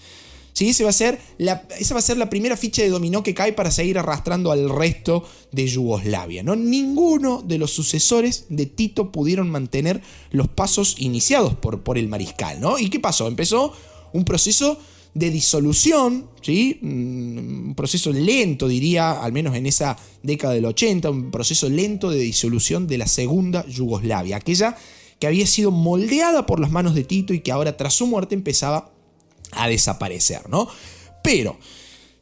¿Sí? 0.60 0.82
va 0.82 0.90
a 0.90 0.92
ser 0.92 1.18
la, 1.38 1.66
esa 1.78 1.94
va 1.94 2.00
a 2.00 2.02
ser 2.02 2.18
la 2.18 2.28
primera 2.28 2.54
ficha 2.54 2.82
de 2.82 2.90
dominó 2.90 3.22
que 3.22 3.32
cae 3.32 3.54
para 3.54 3.70
seguir 3.70 3.98
arrastrando 3.98 4.52
al 4.52 4.68
resto 4.68 5.24
de 5.52 5.66
Yugoslavia. 5.66 6.42
¿no? 6.42 6.54
Ninguno 6.54 7.40
de 7.40 7.56
los 7.56 7.70
sucesores 7.70 8.44
de 8.50 8.66
Tito 8.66 9.10
pudieron 9.10 9.48
mantener 9.48 10.02
los 10.30 10.48
pasos 10.48 10.96
iniciados 10.98 11.54
por, 11.54 11.82
por 11.82 11.96
el 11.96 12.08
mariscal. 12.08 12.60
¿no? 12.60 12.78
¿Y 12.78 12.90
qué 12.90 13.00
pasó? 13.00 13.26
Empezó 13.26 13.72
un 14.12 14.26
proceso 14.26 14.78
de 15.14 15.30
disolución, 15.30 16.28
¿sí? 16.42 16.78
Mm, 16.82 17.68
un 17.68 17.74
proceso 17.74 18.12
lento, 18.12 18.68
diría, 18.68 19.12
al 19.12 19.32
menos 19.32 19.56
en 19.56 19.64
esa 19.64 19.96
década 20.22 20.52
del 20.52 20.66
80, 20.66 21.08
un 21.08 21.30
proceso 21.30 21.70
lento 21.70 22.10
de 22.10 22.18
disolución 22.18 22.86
de 22.86 22.98
la 22.98 23.06
segunda 23.06 23.66
Yugoslavia, 23.66 24.36
aquella 24.36 24.76
que 25.18 25.26
había 25.26 25.46
sido 25.46 25.70
moldeada 25.70 26.44
por 26.44 26.60
las 26.60 26.70
manos 26.70 26.94
de 26.94 27.04
Tito 27.04 27.32
y 27.32 27.40
que 27.40 27.50
ahora 27.50 27.78
tras 27.78 27.94
su 27.94 28.06
muerte 28.06 28.34
empezaba 28.34 28.92
a 29.52 29.68
desaparecer, 29.68 30.48
¿no? 30.48 30.68
Pero 31.22 31.58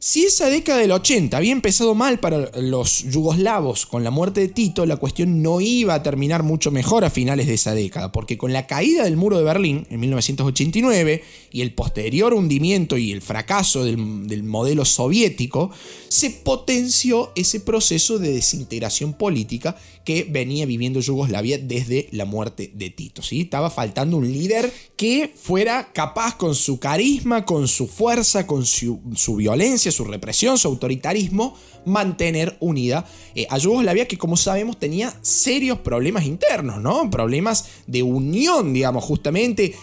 si 0.01 0.23
esa 0.23 0.47
década 0.47 0.79
del 0.79 0.93
80 0.93 1.35
había 1.35 1.51
empezado 1.51 1.93
mal 1.93 2.21
para 2.21 2.49
los 2.61 3.03
yugoslavos 3.03 3.85
con 3.85 4.01
la 4.01 4.11
muerte 4.11 4.39
de 4.39 4.47
Tito, 4.47 4.85
la 4.85 4.95
cuestión 4.95 5.41
no 5.41 5.59
iba 5.59 5.93
a 5.93 6.01
terminar 6.01 6.41
mucho 6.41 6.71
mejor 6.71 7.03
a 7.03 7.09
finales 7.09 7.47
de 7.47 7.55
esa 7.55 7.73
década, 7.73 8.09
porque 8.09 8.37
con 8.37 8.53
la 8.53 8.65
caída 8.65 9.03
del 9.03 9.17
muro 9.17 9.37
de 9.37 9.43
Berlín 9.43 9.85
en 9.89 9.99
1989 9.99 11.21
y 11.51 11.59
el 11.59 11.73
posterior 11.73 12.33
hundimiento 12.33 12.97
y 12.97 13.11
el 13.11 13.21
fracaso 13.21 13.83
del, 13.83 14.25
del 14.25 14.43
modelo 14.43 14.85
soviético, 14.85 15.69
se 16.07 16.29
potenció 16.29 17.33
ese 17.35 17.59
proceso 17.59 18.19
de 18.19 18.31
desintegración 18.31 19.11
política 19.11 19.75
que 20.09 20.25
venía 20.27 20.65
viviendo 20.65 21.01
Yugoslavia 21.01 21.59
desde 21.59 22.07
la 22.09 22.25
muerte 22.25 22.71
de 22.73 22.89
Tito. 22.89 23.21
¿sí? 23.21 23.41
Estaba 23.41 23.69
faltando 23.69 24.17
un 24.17 24.27
líder 24.27 24.73
que 24.95 25.31
fuera 25.35 25.93
capaz 25.93 26.35
con 26.35 26.55
su 26.55 26.79
carisma, 26.79 27.45
con 27.45 27.67
su 27.67 27.85
fuerza, 27.85 28.47
con 28.47 28.65
su, 28.65 28.99
violencia, 29.37 29.91
su 29.91 30.05
represión, 30.05 30.57
su 30.57 30.67
autoritarismo, 30.67 31.55
mantener 31.85 32.57
unida 32.59 33.05
eh, 33.35 33.45
a 33.51 33.59
Yugoslavia, 33.59 34.07
que 34.07 34.17
como 34.17 34.35
sabemos 34.35 34.79
tenía 34.79 35.15
serios 35.21 35.77
problemas 35.79 36.25
internos, 36.25 36.81
¿no? 36.81 37.09
Problemas 37.11 37.65
de 37.85 38.01
unión, 38.01 38.73
digamos, 38.73 39.03
justamente. 39.03 39.75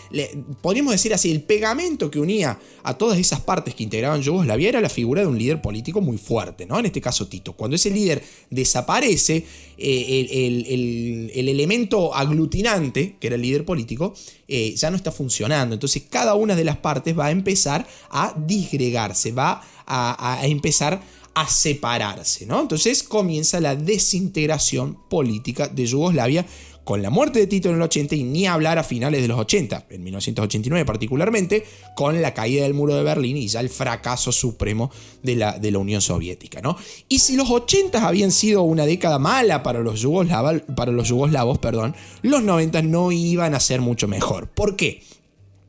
podríamos 0.61 0.93
decir 0.93 1.15
así, 1.15 1.31
el 1.31 1.43
pegamento 1.43 2.11
que 2.11 2.19
unía 2.19 2.59
a 2.83 2.95
todas 2.95 3.19
esas 3.19 3.41
partes 3.41 3.77
que 3.77 3.85
integraban 3.85 4.23
Yugoslavia 4.23 4.71
era 4.71 4.81
la 4.81 4.89
figura 4.89 5.21
de 5.23 5.29
un 5.29 5.39
líder 5.39 5.63
político 5.63 6.01
muy 6.01 6.19
fuerte, 6.19 6.67
¿no? 6.67 6.81
En 6.81 6.87
este 6.87 7.01
caso 7.01 7.29
Tito. 7.29 7.53
Cuando 7.53 7.77
ese 7.77 7.91
líder 7.91 8.23
desaparece, 8.51 9.47
eh, 9.79 10.16
el, 10.21 11.31
elemento 11.35 12.15
aglutinante, 12.15 13.17
que 13.21 13.27
era 13.27 13.37
el 13.37 13.43
líder 13.43 13.65
político, 13.65 14.15
eh, 14.49 14.75
ya 14.77 14.91
no 14.91 14.97
está 14.97 15.13
funcionando. 15.13 15.75
Entonces 15.75 16.05
cada 16.09 16.35
una 16.35 16.55
de 16.55 16.65
las 16.65 16.79
partes 16.79 17.19
va 17.19 17.27
a 17.27 17.31
empezar 17.31 17.87
a 18.11 18.35
disgregarse, 18.37 19.33
va 19.33 19.63
a, 19.87 20.41
a 20.41 20.47
empezar 20.47 21.01
a 21.35 21.47
separarse, 21.49 22.47
¿no? 22.47 22.63
Entonces 22.63 23.03
comienza 23.03 23.61
la 23.61 23.77
desintegración 23.77 24.97
política 25.09 25.69
de 25.69 25.85
Yugoslavia 25.85 26.47
con 26.87 27.03
la 27.03 27.11
muerte 27.11 27.41
de 27.41 27.49
Tito 27.49 27.69
en 27.69 27.75
el 27.75 27.83
80 27.83 28.15
y 28.15 28.23
ni 28.23 28.47
hablar 28.47 28.79
a 28.79 28.85
finales 28.85 29.21
de 29.21 29.27
los 29.27 29.41
80, 29.41 29.87
en 29.91 30.05
1989 30.05 30.85
particularmente, 30.85 31.65
con 31.97 32.23
la 32.23 32.33
caída 32.33 32.63
del 32.63 32.75
muro 32.75 32.95
de 32.95 33.03
Berlín 33.03 33.37
y 33.37 33.49
ya 33.49 33.59
el 33.59 33.71
fracaso 33.71 34.31
supremo 34.31 34.93
de 35.21 35.35
la, 35.35 35.59
Unión 35.81 36.01
Soviética. 36.01 36.61
¿no? 36.61 36.77
Y 37.09 37.19
si 37.19 37.35
los 37.35 37.51
80 37.51 38.07
habían 38.07 38.31
sido 38.31 38.63
una 38.63 38.87
década 38.87 39.19
mala 39.19 39.65
para 39.65 39.81
los, 39.81 40.01
yugoslavos, 40.01 40.63
los 40.87 41.09
yugoslavos, 41.09 41.59
perdón, 41.59 41.97
los 42.23 42.45
90 42.45 42.83
no 42.83 43.11
iban 43.11 43.57
a 43.57 43.59
ser 43.59 43.81
mucho 43.81 44.07
mejor. 44.07 44.47
¿Por 44.47 44.77
qué? 44.77 45.03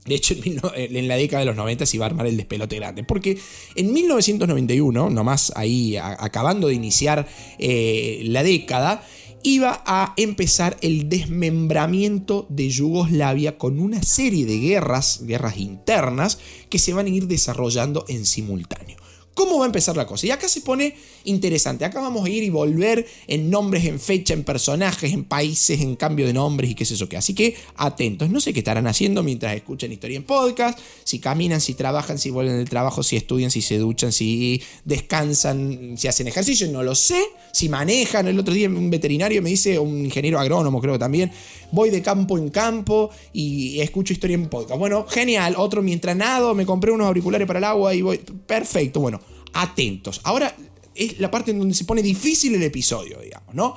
De 0.05 0.13
hecho, 0.13 0.35
en 0.43 1.07
la 1.07 1.15
década 1.15 1.39
de 1.39 1.47
los 1.47 1.55
90 1.55 1.87
se 1.87 1.97
iba 1.97 2.05
a 2.05 2.09
armar 2.09 2.27
el 2.27 2.37
despelote 2.37 2.75
grande. 2.75 3.03
Porque 3.03 3.39
en 3.75 3.91
1991, 3.91 5.09
nomás 5.09 5.51
ahí 5.55 5.97
acabando 5.97 6.67
de 6.67 6.75
iniciar 6.75 7.27
eh, 7.57 8.21
la 8.23 8.43
década, 8.43 9.03
iba 9.43 9.81
a 9.85 10.13
empezar 10.17 10.77
el 10.81 11.09
desmembramiento 11.09 12.45
de 12.49 12.69
Yugoslavia 12.69 13.57
con 13.57 13.79
una 13.79 14.03
serie 14.03 14.45
de 14.45 14.59
guerras, 14.59 15.21
guerras 15.23 15.57
internas, 15.57 16.39
que 16.69 16.79
se 16.79 16.93
van 16.93 17.05
a 17.05 17.09
ir 17.09 17.27
desarrollando 17.27 18.05
en 18.07 18.25
simultáneo. 18.25 18.97
¿Cómo 19.37 19.59
va 19.59 19.65
a 19.65 19.67
empezar 19.67 19.95
la 19.95 20.07
cosa? 20.07 20.25
Y 20.25 20.31
acá 20.31 20.49
se 20.49 20.61
pone 20.61 20.95
interesante. 21.25 21.85
Acá 21.85 22.01
vamos 22.01 22.25
a 22.25 22.29
ir 22.29 22.41
y 22.41 22.49
volver 22.49 23.05
en 23.27 23.51
nombres, 23.51 23.85
en 23.85 23.99
fecha, 23.99 24.33
en 24.33 24.43
personajes, 24.43 25.13
en 25.13 25.25
países, 25.25 25.79
en 25.79 25.95
cambio 25.95 26.25
de 26.25 26.33
nombres 26.33 26.71
y 26.71 26.73
qué 26.73 26.85
es 26.85 26.89
eso 26.89 27.07
que. 27.07 27.17
Así 27.17 27.35
que 27.35 27.55
atentos. 27.75 28.31
No 28.31 28.41
sé 28.41 28.51
qué 28.51 28.61
estarán 28.61 28.87
haciendo 28.87 29.21
mientras 29.21 29.55
escuchan 29.55 29.91
historia 29.91 30.17
en 30.17 30.23
podcast. 30.23 30.79
Si 31.03 31.19
caminan, 31.19 31.61
si 31.61 31.75
trabajan, 31.75 32.17
si 32.17 32.31
vuelven 32.31 32.57
del 32.57 32.67
trabajo, 32.67 33.03
si 33.03 33.15
estudian, 33.15 33.51
si 33.51 33.61
se 33.61 33.77
duchan, 33.77 34.11
si 34.11 34.59
descansan, 34.85 35.93
si 35.99 36.07
hacen 36.07 36.27
ejercicio. 36.27 36.67
No 36.71 36.81
lo 36.81 36.95
sé. 36.95 37.23
Si 37.53 37.69
manejan. 37.69 38.27
El 38.27 38.39
otro 38.39 38.55
día 38.55 38.67
un 38.67 38.89
veterinario 38.89 39.43
me 39.43 39.51
dice, 39.51 39.77
un 39.77 40.03
ingeniero 40.03 40.39
agrónomo 40.39 40.81
creo 40.81 40.97
también, 40.97 41.31
voy 41.71 41.91
de 41.91 42.01
campo 42.01 42.39
en 42.39 42.49
campo 42.49 43.11
y 43.33 43.81
escucho 43.81 44.13
historia 44.13 44.33
en 44.33 44.49
podcast. 44.49 44.79
Bueno, 44.79 45.05
genial. 45.07 45.53
Otro 45.59 45.83
mientras 45.83 46.15
nado, 46.15 46.55
me 46.55 46.65
compré 46.65 46.91
unos 46.91 47.05
auriculares 47.05 47.45
para 47.45 47.59
el 47.59 47.65
agua 47.65 47.93
y 47.93 48.01
voy. 48.01 48.17
Perfecto. 48.47 48.99
Bueno 48.99 49.26
atentos. 49.53 50.21
Ahora 50.23 50.55
es 50.95 51.19
la 51.19 51.31
parte 51.31 51.51
en 51.51 51.59
donde 51.59 51.75
se 51.75 51.85
pone 51.85 52.01
difícil 52.01 52.55
el 52.55 52.63
episodio, 52.63 53.19
digamos, 53.21 53.53
¿no? 53.53 53.75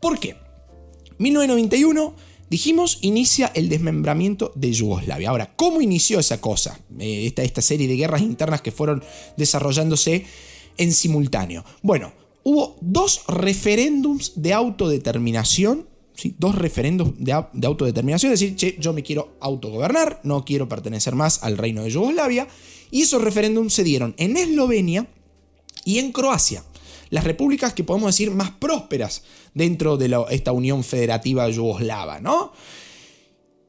¿Por 0.00 0.18
qué? 0.18 0.36
1991, 1.18 2.14
dijimos, 2.50 2.98
inicia 3.02 3.52
el 3.54 3.68
desmembramiento 3.68 4.52
de 4.54 4.72
Yugoslavia. 4.72 5.30
Ahora, 5.30 5.54
¿cómo 5.54 5.80
inició 5.80 6.18
esa 6.18 6.40
cosa? 6.40 6.80
Eh, 6.98 7.32
esta, 7.36 7.62
serie 7.62 7.86
de 7.86 7.96
guerras 7.96 8.22
internas 8.22 8.62
que 8.62 8.72
fueron 8.72 9.02
desarrollándose 9.36 10.26
en 10.76 10.92
simultáneo. 10.92 11.64
Bueno, 11.82 12.12
hubo 12.42 12.76
dos 12.80 13.22
referéndums 13.28 14.32
de 14.36 14.52
autodeterminación 14.52 15.88
¿Sí? 16.16 16.32
dos 16.38 16.54
referéndums 16.54 17.18
de, 17.18 17.44
de, 17.54 17.66
autodeterminación, 17.66 18.32
es 18.32 18.38
decir, 18.38 18.54
che, 18.54 18.76
yo 18.78 18.92
me 18.92 19.02
quiero 19.02 19.36
autogobernar, 19.40 20.20
no 20.22 20.44
quiero 20.44 20.68
pertenecer 20.68 21.16
más 21.16 21.42
al 21.42 21.58
reino 21.58 21.82
de 21.82 21.90
Yugoslavia, 21.90 22.46
y 22.94 23.02
esos 23.02 23.20
referéndums 23.20 23.74
se 23.74 23.82
dieron 23.82 24.14
en 24.18 24.36
Eslovenia 24.36 25.08
y 25.84 25.98
en 25.98 26.12
Croacia, 26.12 26.62
las 27.10 27.24
repúblicas 27.24 27.74
que 27.74 27.82
podemos 27.82 28.14
decir 28.14 28.30
más 28.30 28.52
prósperas 28.52 29.24
dentro 29.52 29.96
de 29.96 30.16
esta 30.30 30.52
Unión 30.52 30.84
Federativa 30.84 31.50
Yugoslava, 31.50 32.20
¿no? 32.20 32.52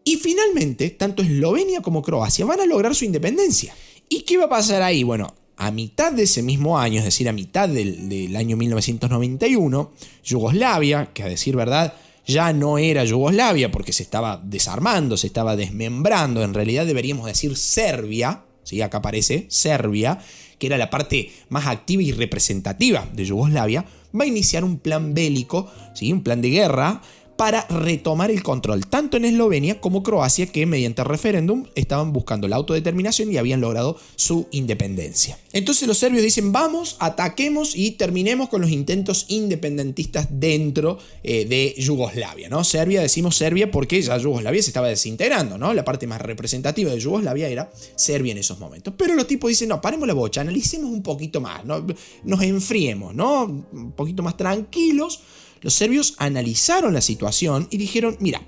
Y 0.03 0.17
finalmente, 0.17 0.91
tanto 0.91 1.23
Eslovenia 1.23 1.81
como 1.81 2.03
Croacia 2.03 2.45
van 2.45 2.59
a 2.59 2.67
lograr 2.67 2.93
su 2.93 3.03
independencia. 3.03 3.73
¿Y 4.07 4.21
qué 4.21 4.37
va 4.37 4.45
a 4.45 4.49
pasar 4.49 4.83
ahí? 4.83 5.01
Bueno, 5.01 5.33
a 5.57 5.71
mitad 5.71 6.13
de 6.13 6.21
ese 6.21 6.43
mismo 6.43 6.77
año, 6.77 6.99
es 6.99 7.05
decir, 7.05 7.27
a 7.27 7.33
mitad 7.33 7.67
del, 7.67 8.07
del 8.07 8.35
año 8.35 8.55
1991, 8.57 9.91
Yugoslavia, 10.23 11.09
que 11.15 11.23
a 11.23 11.27
decir 11.27 11.55
verdad 11.55 11.95
ya 12.27 12.53
no 12.53 12.77
era 12.77 13.03
Yugoslavia 13.03 13.71
porque 13.71 13.91
se 13.91 14.03
estaba 14.03 14.37
desarmando, 14.37 15.17
se 15.17 15.25
estaba 15.25 15.55
desmembrando, 15.55 16.43
en 16.43 16.53
realidad 16.53 16.85
deberíamos 16.85 17.25
decir 17.25 17.57
Serbia, 17.57 18.43
acá 18.81 18.97
aparece 18.97 19.45
Serbia, 19.49 20.19
que 20.57 20.67
era 20.67 20.77
la 20.77 20.89
parte 20.89 21.31
más 21.49 21.67
activa 21.67 22.03
y 22.03 22.11
representativa 22.11 23.07
de 23.13 23.25
Yugoslavia, 23.25 23.85
va 24.17 24.23
a 24.23 24.27
iniciar 24.27 24.63
un 24.63 24.77
plan 24.77 25.13
bélico, 25.13 25.71
¿sí? 25.93 26.11
un 26.11 26.23
plan 26.23 26.41
de 26.41 26.49
guerra 26.49 27.01
para 27.35 27.65
retomar 27.67 28.31
el 28.31 28.43
control, 28.43 28.87
tanto 28.87 29.17
en 29.17 29.25
Eslovenia 29.25 29.81
como 29.81 30.03
Croacia, 30.03 30.47
que 30.47 30.65
mediante 30.65 31.03
referéndum 31.03 31.65
estaban 31.75 32.13
buscando 32.13 32.47
la 32.47 32.55
autodeterminación 32.55 33.31
y 33.31 33.37
habían 33.37 33.61
logrado 33.61 33.97
su 34.15 34.47
independencia. 34.51 35.37
Entonces 35.51 35.87
los 35.87 35.97
serbios 35.97 36.23
dicen, 36.23 36.51
vamos, 36.51 36.95
ataquemos 36.99 37.75
y 37.75 37.91
terminemos 37.91 38.49
con 38.49 38.61
los 38.61 38.71
intentos 38.71 39.25
independentistas 39.27 40.27
dentro 40.29 40.97
eh, 41.23 41.45
de 41.45 41.75
Yugoslavia. 41.77 42.47
¿no? 42.49 42.63
Serbia, 42.63 43.01
decimos 43.01 43.35
Serbia 43.35 43.69
porque 43.69 44.01
ya 44.01 44.17
Yugoslavia 44.17 44.63
se 44.63 44.69
estaba 44.69 44.87
desintegrando, 44.87 45.57
¿no? 45.57 45.73
la 45.73 45.83
parte 45.83 46.07
más 46.07 46.21
representativa 46.21 46.91
de 46.91 46.99
Yugoslavia 46.99 47.49
era 47.49 47.69
Serbia 47.95 48.31
en 48.31 48.37
esos 48.37 48.59
momentos. 48.59 48.93
Pero 48.97 49.13
los 49.13 49.27
tipos 49.27 49.49
dicen, 49.49 49.69
no, 49.69 49.81
paremos 49.81 50.07
la 50.07 50.13
bocha, 50.13 50.41
analicemos 50.41 50.89
un 50.89 51.03
poquito 51.03 51.41
más, 51.41 51.65
¿no? 51.65 51.85
nos 52.23 52.41
enfriemos, 52.41 53.13
¿no? 53.13 53.43
un 53.43 53.91
poquito 53.91 54.23
más 54.23 54.37
tranquilos 54.37 55.21
los 55.65 55.73
serbios 55.73 56.13
analizaron 56.19 56.93
la 56.93 57.01
situación 57.01 57.67
y 57.71 57.77
dijeron, 57.77 58.17
mira, 58.19 58.39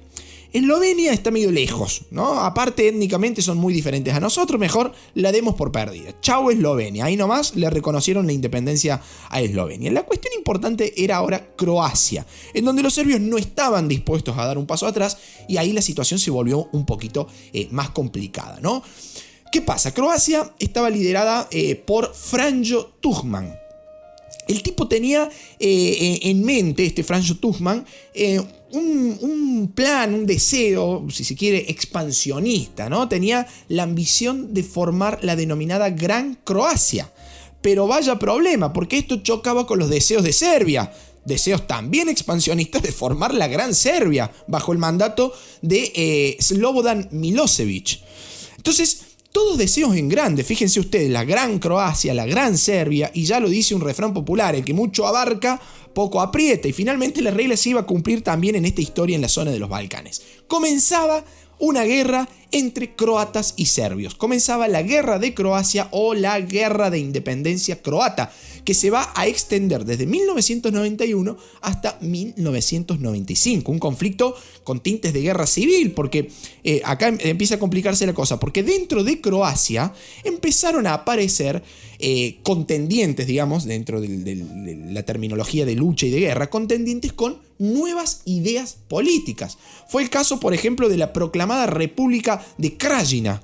Eslovenia 0.53 1.11
está 1.13 1.31
medio 1.31 1.49
lejos, 1.49 2.03
¿no? 2.11 2.41
Aparte 2.41 2.89
étnicamente 2.89 3.41
son 3.41 3.57
muy 3.57 3.73
diferentes 3.73 4.13
a 4.13 4.19
nosotros, 4.19 4.59
mejor 4.59 4.93
la 5.15 5.31
demos 5.31 5.55
por 5.55 5.71
perdida. 5.71 6.13
Chau 6.21 6.51
Eslovenia, 6.51 7.05
ahí 7.05 7.17
nomás 7.17 7.55
le 7.55 7.71
reconocieron 7.71 8.27
la 8.27 8.33
independencia 8.33 9.01
a 9.31 9.41
Eslovenia. 9.41 9.91
La 9.91 10.03
cuestión 10.03 10.31
importante 10.37 10.93
era 11.03 11.15
ahora 11.17 11.55
Croacia, 11.55 12.23
en 12.53 12.65
donde 12.65 12.83
los 12.83 12.93
serbios 12.93 13.19
no 13.19 13.39
estaban 13.39 13.87
dispuestos 13.87 14.37
a 14.37 14.45
dar 14.45 14.59
un 14.59 14.67
paso 14.67 14.85
atrás 14.85 15.17
y 15.47 15.57
ahí 15.57 15.73
la 15.73 15.81
situación 15.81 16.19
se 16.19 16.29
volvió 16.29 16.69
un 16.71 16.85
poquito 16.85 17.27
eh, 17.51 17.67
más 17.71 17.89
complicada, 17.89 18.59
¿no? 18.61 18.83
¿Qué 19.51 19.61
pasa? 19.63 19.91
Croacia 19.91 20.53
estaba 20.59 20.91
liderada 20.91 21.47
eh, 21.49 21.73
por 21.73 22.13
Franjo 22.13 22.91
Tuchman, 23.01 23.57
el 24.47 24.63
tipo 24.63 24.87
tenía 24.87 25.29
eh, 25.59 26.19
en 26.23 26.43
mente, 26.43 26.85
este 26.85 27.03
Franjo 27.03 27.35
Tuchman, 27.35 27.85
eh, 28.13 28.41
un, 28.71 29.71
plan, 29.73 30.13
un 30.13 30.25
deseo, 30.25 31.05
si 31.09 31.23
se 31.23 31.35
quiere, 31.35 31.69
expansionista, 31.69 32.89
¿no? 32.89 33.07
Tenía 33.07 33.47
la 33.69 33.83
ambición 33.83 34.53
de 34.53 34.63
formar 34.63 35.19
la 35.23 35.35
denominada 35.35 35.89
Gran 35.89 36.37
Croacia. 36.43 37.11
Pero 37.61 37.87
vaya 37.87 38.19
problema, 38.19 38.73
porque 38.73 38.97
esto 38.97 39.17
chocaba 39.17 39.65
con 39.65 39.79
los 39.79 39.89
deseos 39.89 40.23
de 40.23 40.33
Serbia, 40.33 40.91
deseos 41.25 41.67
también 41.67 42.07
expansionistas 42.07 42.81
de 42.81 42.91
formar 42.91 43.33
la 43.33 43.47
Gran 43.47 43.73
Serbia, 43.73 44.31
bajo 44.47 44.71
el 44.71 44.77
mandato 44.77 45.33
de 45.61 45.91
eh, 45.95 46.37
Slobodan 46.39 47.09
Milosevic. 47.11 47.99
Entonces, 48.57 49.01
todos 49.31 49.57
deseos 49.57 49.95
en 49.95 50.09
grande. 50.09 50.43
Fíjense 50.43 50.79
ustedes, 50.79 51.09
la 51.09 51.23
gran 51.23 51.59
Croacia, 51.59 52.13
la 52.13 52.25
gran 52.25 52.57
Serbia, 52.57 53.11
y 53.13 53.25
ya 53.25 53.39
lo 53.39 53.49
dice 53.49 53.75
un 53.75 53.81
refrán 53.81 54.13
popular, 54.13 54.55
el 54.55 54.63
que 54.65 54.73
mucho 54.73 55.05
abarca, 55.05 55.59
poco 55.93 56.21
aprieta. 56.21 56.67
Y 56.67 56.73
finalmente 56.73 57.21
la 57.21 57.31
regla 57.31 57.57
se 57.57 57.69
iba 57.69 57.81
a 57.81 57.85
cumplir 57.85 58.23
también 58.23 58.55
en 58.55 58.65
esta 58.65 58.81
historia 58.81 59.15
en 59.15 59.21
la 59.21 59.29
zona 59.29 59.51
de 59.51 59.59
los 59.59 59.69
Balcanes. 59.69 60.21
Comenzaba 60.47 61.23
una 61.59 61.83
guerra 61.83 62.27
entre 62.51 62.95
croatas 62.95 63.53
y 63.57 63.65
serbios. 63.65 64.15
Comenzaba 64.15 64.67
la 64.67 64.83
guerra 64.83 65.19
de 65.19 65.33
Croacia 65.33 65.87
o 65.91 66.13
la 66.13 66.39
guerra 66.39 66.89
de 66.89 66.99
independencia 66.99 67.81
croata, 67.81 68.31
que 68.67 68.73
se 68.73 68.89
va 68.89 69.13
a 69.15 69.27
extender 69.27 69.85
desde 69.85 70.05
1991 70.05 71.37
hasta 71.61 71.97
1995. 72.01 73.71
Un 73.71 73.79
conflicto 73.79 74.35
con 74.65 74.81
tintes 74.81 75.13
de 75.13 75.21
guerra 75.21 75.47
civil, 75.47 75.93
porque 75.93 76.29
eh, 76.65 76.81
acá 76.83 77.07
em, 77.07 77.17
empieza 77.21 77.55
a 77.55 77.59
complicarse 77.59 78.05
la 78.05 78.13
cosa, 78.13 78.41
porque 78.41 78.63
dentro 78.63 79.05
de 79.05 79.21
Croacia 79.21 79.93
empezaron 80.25 80.85
a 80.85 80.95
aparecer 80.95 81.63
eh, 81.99 82.39
contendientes, 82.43 83.25
digamos, 83.25 83.63
dentro 83.63 84.01
de 84.01 84.45
la 84.91 85.03
terminología 85.03 85.65
de 85.65 85.75
lucha 85.75 86.05
y 86.05 86.09
de 86.09 86.19
guerra, 86.19 86.49
contendientes 86.49 87.13
con 87.13 87.37
nuevas 87.59 88.23
ideas 88.25 88.79
políticas. 88.89 89.57
Fue 89.87 90.03
el 90.03 90.09
caso, 90.09 90.41
por 90.41 90.53
ejemplo, 90.53 90.89
de 90.89 90.97
la 90.97 91.13
proclamada 91.13 91.67
República 91.67 92.45
de 92.57 92.75
Krajina. 92.75 93.41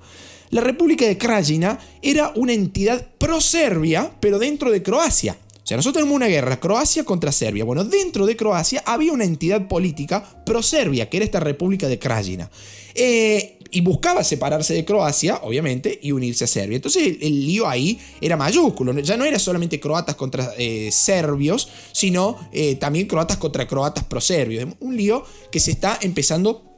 La 0.54 0.62
República 0.62 1.08
de 1.08 1.18
Krajina 1.18 1.80
era 2.00 2.32
una 2.36 2.54
entidad 2.54 3.04
pro-Serbia, 3.18 4.12
pero 4.20 4.38
dentro 4.38 4.70
de 4.70 4.84
Croacia. 4.84 5.36
O 5.52 5.66
sea, 5.66 5.78
nosotros 5.78 6.04
tenemos 6.04 6.16
una 6.16 6.28
guerra, 6.28 6.60
Croacia 6.60 7.04
contra 7.04 7.32
Serbia. 7.32 7.64
Bueno, 7.64 7.84
dentro 7.84 8.28
de 8.28 8.36
Croacia 8.36 8.84
había 8.86 9.14
una 9.14 9.24
entidad 9.24 9.68
política 9.68 10.24
pro-Serbia, 10.46 11.10
que 11.10 11.18
era 11.18 11.26
esta 11.26 11.40
República 11.40 11.88
de 11.88 11.98
Krajina. 11.98 12.52
Eh, 12.94 13.58
y 13.72 13.82
buscaba 13.82 14.24
separarse 14.24 14.76
de 14.76 14.86
Croacia, 14.86 15.40
obviamente, 15.42 15.98
y 16.04 16.12
unirse 16.12 16.44
a 16.44 16.48
Serbia. 16.48 16.76
Entonces 16.76 17.18
el, 17.20 17.48
lío 17.48 17.68
ahí 17.68 18.00
era 18.22 18.38
mayúsculo, 18.38 18.94
ya 19.00 19.18
no 19.18 19.26
era 19.26 19.40
solamente 19.40 19.80
croatas 19.80 20.14
contra 20.14 20.54
eh, 20.60 20.92
serbios, 20.92 21.68
sino 21.94 22.38
eh, 22.52 22.76
también 22.76 23.08
croatas 23.08 23.38
contra 23.38 23.68
croatas 23.68 24.04
pro-serbios. 24.04 24.68
Un 24.82 24.96
lío 24.96 25.24
que 25.52 25.60
se 25.60 25.72
está 25.72 25.98
empezando 26.00 26.70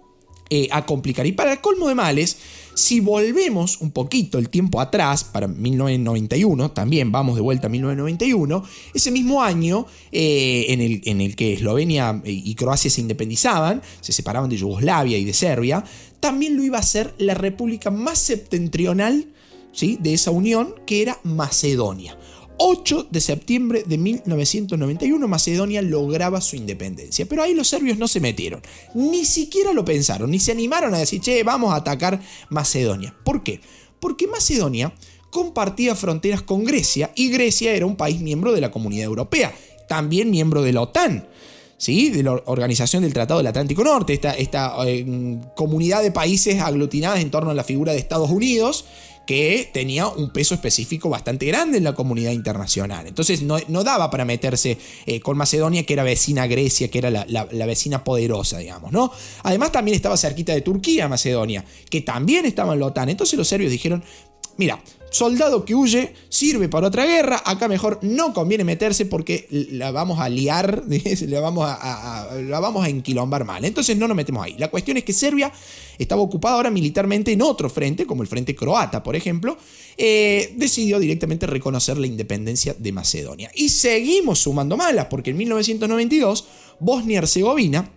a 0.71 0.86
complicar. 0.86 1.26
Y 1.26 1.32
para 1.32 1.53
el 1.53 1.59
colmo 1.59 1.89
de 1.89 1.95
males, 1.95 2.38
si 2.76 2.99
volvemos 2.99 3.82
un 3.82 3.91
poquito 3.91 4.38
el 4.38 4.49
tiempo 4.49 4.80
atrás, 4.80 5.23
para 5.23 5.47
1991, 5.47 6.71
también 6.71 7.11
vamos 7.11 7.36
de 7.36 7.41
vuelta 7.41 7.67
a 7.67 7.69
1991, 7.69 8.63
ese 8.93 9.11
mismo 9.11 9.41
año 9.41 9.88
eh, 10.11 10.65
en, 10.69 10.82
el, 10.82 11.01
en 11.05 11.21
el 11.21 11.36
que 11.36 11.53
Eslovenia 11.53 12.21
y 12.26 12.53
Croacia 12.55 12.91
se 12.91 13.01
independizaban, 13.01 13.82
se 14.01 14.11
separaban 14.11 14.49
de 14.49 14.57
Yugoslavia 14.57 15.17
y 15.17 15.26
de 15.26 15.34
Serbia, 15.34 15.84
también 16.19 16.57
lo 16.57 16.63
iba 16.63 16.78
a 16.78 16.84
ser 16.84 17.13
la 17.17 17.34
república 17.34 17.91
más 17.91 18.19
septentrional 18.19 19.26
¿sí? 19.71 19.97
de 19.99 20.13
esa 20.13 20.32
unión, 20.32 20.76
que 20.86 21.01
era 21.01 21.19
Macedonia. 21.23 22.17
8 22.58 23.08
de 23.10 23.22
septiembre 23.22 23.84
de 23.86 23.97
1991 23.97 25.28
Macedonia 25.28 25.82
lograba 25.82 26.41
su 26.41 26.56
independencia. 26.56 27.26
Pero 27.26 27.43
ahí 27.43 27.53
los 27.53 27.68
serbios 27.68 27.97
no 27.97 28.08
se 28.08 28.20
metieron. 28.20 28.62
Ni 28.93 29.26
siquiera 29.26 29.74
lo 29.74 29.86
pensaron, 29.86 30.32
ni 30.32 30.39
se 30.39 30.51
animaron 30.51 30.93
a 30.93 30.99
decir, 30.99 31.22
che, 31.22 31.43
vamos 31.43 31.74
a 31.74 31.78
atacar 31.78 32.22
Macedonia. 32.49 33.16
¿Por 33.24 33.43
qué? 33.43 33.62
Porque 33.99 34.28
Macedonia 34.28 34.93
compartía 35.30 35.95
fronteras 35.95 36.41
con 36.41 36.64
Grecia 36.64 37.12
y 37.16 37.30
Grecia 37.30 37.74
era 37.74 37.86
un 37.86 37.97
país 37.97 38.22
miembro 38.22 38.53
de 38.53 38.62
la 38.62 38.72
Comunidad 38.72 39.06
Europea, 39.06 39.53
también 39.88 40.30
miembro 40.32 40.62
de 40.62 40.74
la 40.74 40.82
OTAN. 40.82 41.28
¿Sí? 41.78 42.10
de 42.10 42.24
la 42.24 42.32
Organización 42.45 43.03
del 43.03 43.14
Tratado 43.14 43.39
del 43.39 43.47
Atlántico 43.47 43.84
Norte, 43.84 44.14
esta, 44.14 44.76
eh, 44.88 45.06
comunidad 45.58 46.01
de 46.03 46.10
países 46.10 46.62
aglutinadas 46.62 47.20
en 47.20 47.30
torno 47.30 47.51
a 47.51 47.53
la 47.53 47.66
figura 47.66 47.91
de 47.91 47.99
Estados 47.99 48.30
Unidos, 48.30 48.86
que 49.26 49.69
tenía 49.73 50.07
un 50.07 50.30
peso 50.30 50.53
específico 50.55 51.09
bastante 51.09 51.45
grande 51.45 51.78
en 51.78 51.84
la 51.84 51.93
comunidad 51.93 52.32
internacional. 52.32 53.07
Entonces 53.07 53.41
no, 53.41 53.84
daba 53.84 54.09
para 54.09 54.26
meterse 54.26 54.78
eh, 55.05 55.19
con 55.19 55.38
Macedonia, 55.38 55.84
que 55.86 55.93
era 55.93 56.03
vecina 56.03 56.47
Grecia, 56.47 56.89
que 56.89 56.97
era 56.99 57.09
la, 57.09 57.65
vecina 57.65 58.03
poderosa, 58.03 58.59
digamos, 58.59 58.91
¿no? 58.91 59.11
Además 59.43 59.71
también 59.71 59.95
estaba 59.95 60.17
cerquita 60.17 60.53
de 60.53 60.61
Turquía, 60.61 61.07
Macedonia, 61.07 61.65
que 61.89 62.01
también 62.01 62.45
estaba 62.45 62.73
en 62.73 62.80
la 62.80 62.88
OTAN. 62.88 63.09
Entonces 63.09 63.38
los 63.38 63.47
serbios 63.47 63.71
dijeron, 63.71 64.03
mira, 64.57 64.82
soldado 65.10 65.66
que 65.66 65.76
huye 65.76 66.14
sirve 66.30 66.68
para 66.70 66.88
otra 66.88 67.06
guerra, 67.06 67.41
acá 67.45 67.68
mejor 67.68 67.99
no 68.01 68.34
conviene 68.34 68.64
meterse 68.64 69.06
porque 69.06 69.47
la 69.49 69.91
vamos 69.91 70.20
a 70.20 70.30
liar, 70.30 70.84
la 71.28 71.39
vamos 71.39 71.66
a, 71.68 72.30
la 72.41 72.60
vamos 72.60 72.86
a 72.86 72.89
enquilombar 72.89 73.45
mal. 73.45 73.64
Entonces 73.66 73.97
no 73.97 74.08
nos 74.08 74.18
metemos 74.18 74.45
ahí. 74.45 74.56
La 74.58 74.70
cuestión 74.70 74.97
es 74.97 75.03
que 75.03 75.14
Serbia 75.14 75.51
estaba 75.97 76.22
ocupada 76.22 76.56
ahora 76.56 76.70
militarmente 76.70 77.32
en 77.32 77.41
otro 77.41 77.70
frente, 77.70 78.06
como 78.06 78.22
el 78.22 78.28
frente 78.28 78.56
croata, 78.56 79.01
por 79.03 79.16
ejemplo, 79.16 79.58
eh, 79.97 80.53
decidió 80.58 80.99
directamente 80.99 81.47
reconocer 81.47 81.97
la 81.97 82.08
independencia 82.08 82.76
de 82.78 82.91
Macedonia. 82.91 83.51
Y 83.56 83.70
seguimos 83.70 84.39
sumando 84.39 84.76
malas, 84.76 85.08
porque 85.10 85.30
en 85.30 85.38
1992 85.38 86.45
Bosnia-Herzegovina 86.80 87.89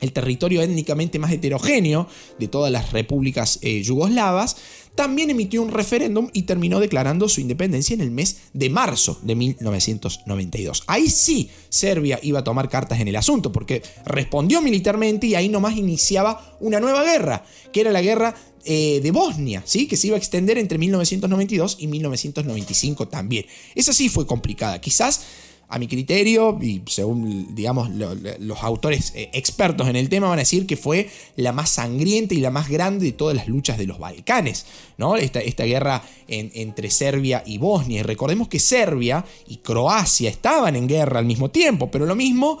el 0.00 0.12
territorio 0.12 0.62
étnicamente 0.62 1.18
más 1.18 1.32
heterogéneo 1.32 2.06
de 2.38 2.48
todas 2.48 2.70
las 2.70 2.92
repúblicas 2.92 3.58
eh, 3.62 3.82
yugoslavas, 3.82 4.56
también 4.96 5.30
emitió 5.30 5.62
un 5.62 5.70
referéndum 5.70 6.28
y 6.32 6.42
terminó 6.42 6.80
declarando 6.80 7.28
su 7.28 7.40
independencia 7.40 7.94
en 7.94 8.00
el 8.00 8.10
mes 8.10 8.38
de 8.52 8.70
marzo 8.70 9.20
de 9.22 9.36
1992. 9.36 10.82
Ahí 10.86 11.08
sí 11.08 11.50
Serbia 11.68 12.18
iba 12.22 12.40
a 12.40 12.44
tomar 12.44 12.68
cartas 12.68 12.98
en 12.98 13.08
el 13.08 13.16
asunto, 13.16 13.52
porque 13.52 13.82
respondió 14.04 14.60
militarmente 14.60 15.28
y 15.28 15.34
ahí 15.34 15.48
nomás 15.48 15.76
iniciaba 15.76 16.56
una 16.60 16.80
nueva 16.80 17.04
guerra, 17.04 17.44
que 17.72 17.82
era 17.82 17.92
la 17.92 18.02
guerra 18.02 18.34
eh, 18.64 19.00
de 19.00 19.10
Bosnia, 19.12 19.62
¿sí? 19.64 19.86
que 19.86 19.96
se 19.96 20.08
iba 20.08 20.16
a 20.16 20.18
extender 20.18 20.58
entre 20.58 20.78
1992 20.78 21.76
y 21.78 21.86
1995 21.86 23.06
también. 23.06 23.46
Esa 23.74 23.92
sí 23.92 24.08
fue 24.08 24.26
complicada. 24.26 24.80
Quizás 24.80 25.20
a 25.68 25.78
mi 25.78 25.88
criterio, 25.88 26.56
y 26.62 26.82
según 26.86 27.54
digamos 27.54 27.90
los 27.90 28.62
autores 28.62 29.12
eh, 29.16 29.30
expertos 29.32 29.88
en 29.88 29.96
el 29.96 30.08
tema 30.08 30.28
van 30.28 30.38
a 30.38 30.42
decir 30.42 30.66
que 30.66 30.76
fue 30.76 31.10
la 31.34 31.52
más 31.52 31.70
sangrienta 31.70 32.34
y 32.34 32.38
la 32.38 32.50
más 32.50 32.68
grande 32.68 33.06
de 33.06 33.12
todas 33.12 33.34
las 33.34 33.48
luchas 33.48 33.76
de 33.76 33.86
los 33.86 33.98
Balcanes, 33.98 34.66
¿no? 34.96 35.16
Esta, 35.16 35.40
esta 35.40 35.64
guerra 35.64 36.02
entre 36.28 36.90
Serbia 36.90 37.42
y 37.44 37.58
Bosnia. 37.58 38.00
Y 38.00 38.02
recordemos 38.02 38.48
que 38.48 38.60
Serbia 38.60 39.24
y 39.48 39.58
Croacia 39.58 40.30
estaban 40.30 40.76
en 40.76 40.86
guerra 40.86 41.18
al 41.18 41.26
mismo 41.26 41.50
tiempo, 41.50 41.90
pero 41.90 42.06
lo 42.06 42.14
mismo 42.14 42.58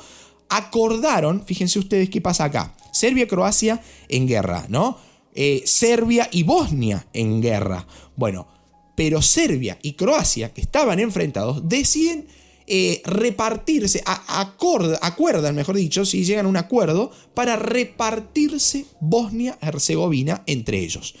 acordaron, 0.48 1.44
fíjense 1.44 1.78
ustedes 1.78 2.10
qué 2.10 2.20
pasa 2.20 2.44
acá, 2.44 2.74
Serbia 2.92 3.24
y 3.24 3.28
Croacia 3.28 3.80
en 4.08 4.26
guerra, 4.26 4.66
¿no? 4.68 4.98
Eh, 5.34 5.62
Serbia 5.64 6.28
y 6.32 6.42
Bosnia 6.42 7.06
en 7.12 7.42
guerra. 7.42 7.86
Bueno, 8.16 8.48
pero 8.96 9.22
Serbia 9.22 9.78
y 9.82 9.92
Croacia, 9.92 10.52
que 10.52 10.62
estaban 10.62 10.98
enfrentados, 10.98 11.68
deciden 11.68 12.26
eh, 12.66 13.02
repartirse, 13.04 14.02
acuerdan, 14.04 15.54
mejor 15.54 15.76
dicho, 15.76 16.04
si 16.04 16.24
llegan 16.24 16.46
a 16.46 16.48
un 16.48 16.56
acuerdo, 16.56 17.12
para 17.34 17.56
repartirse 17.56 18.86
Bosnia-Herzegovina 19.00 20.42
entre 20.46 20.78
ellos. 20.80 21.14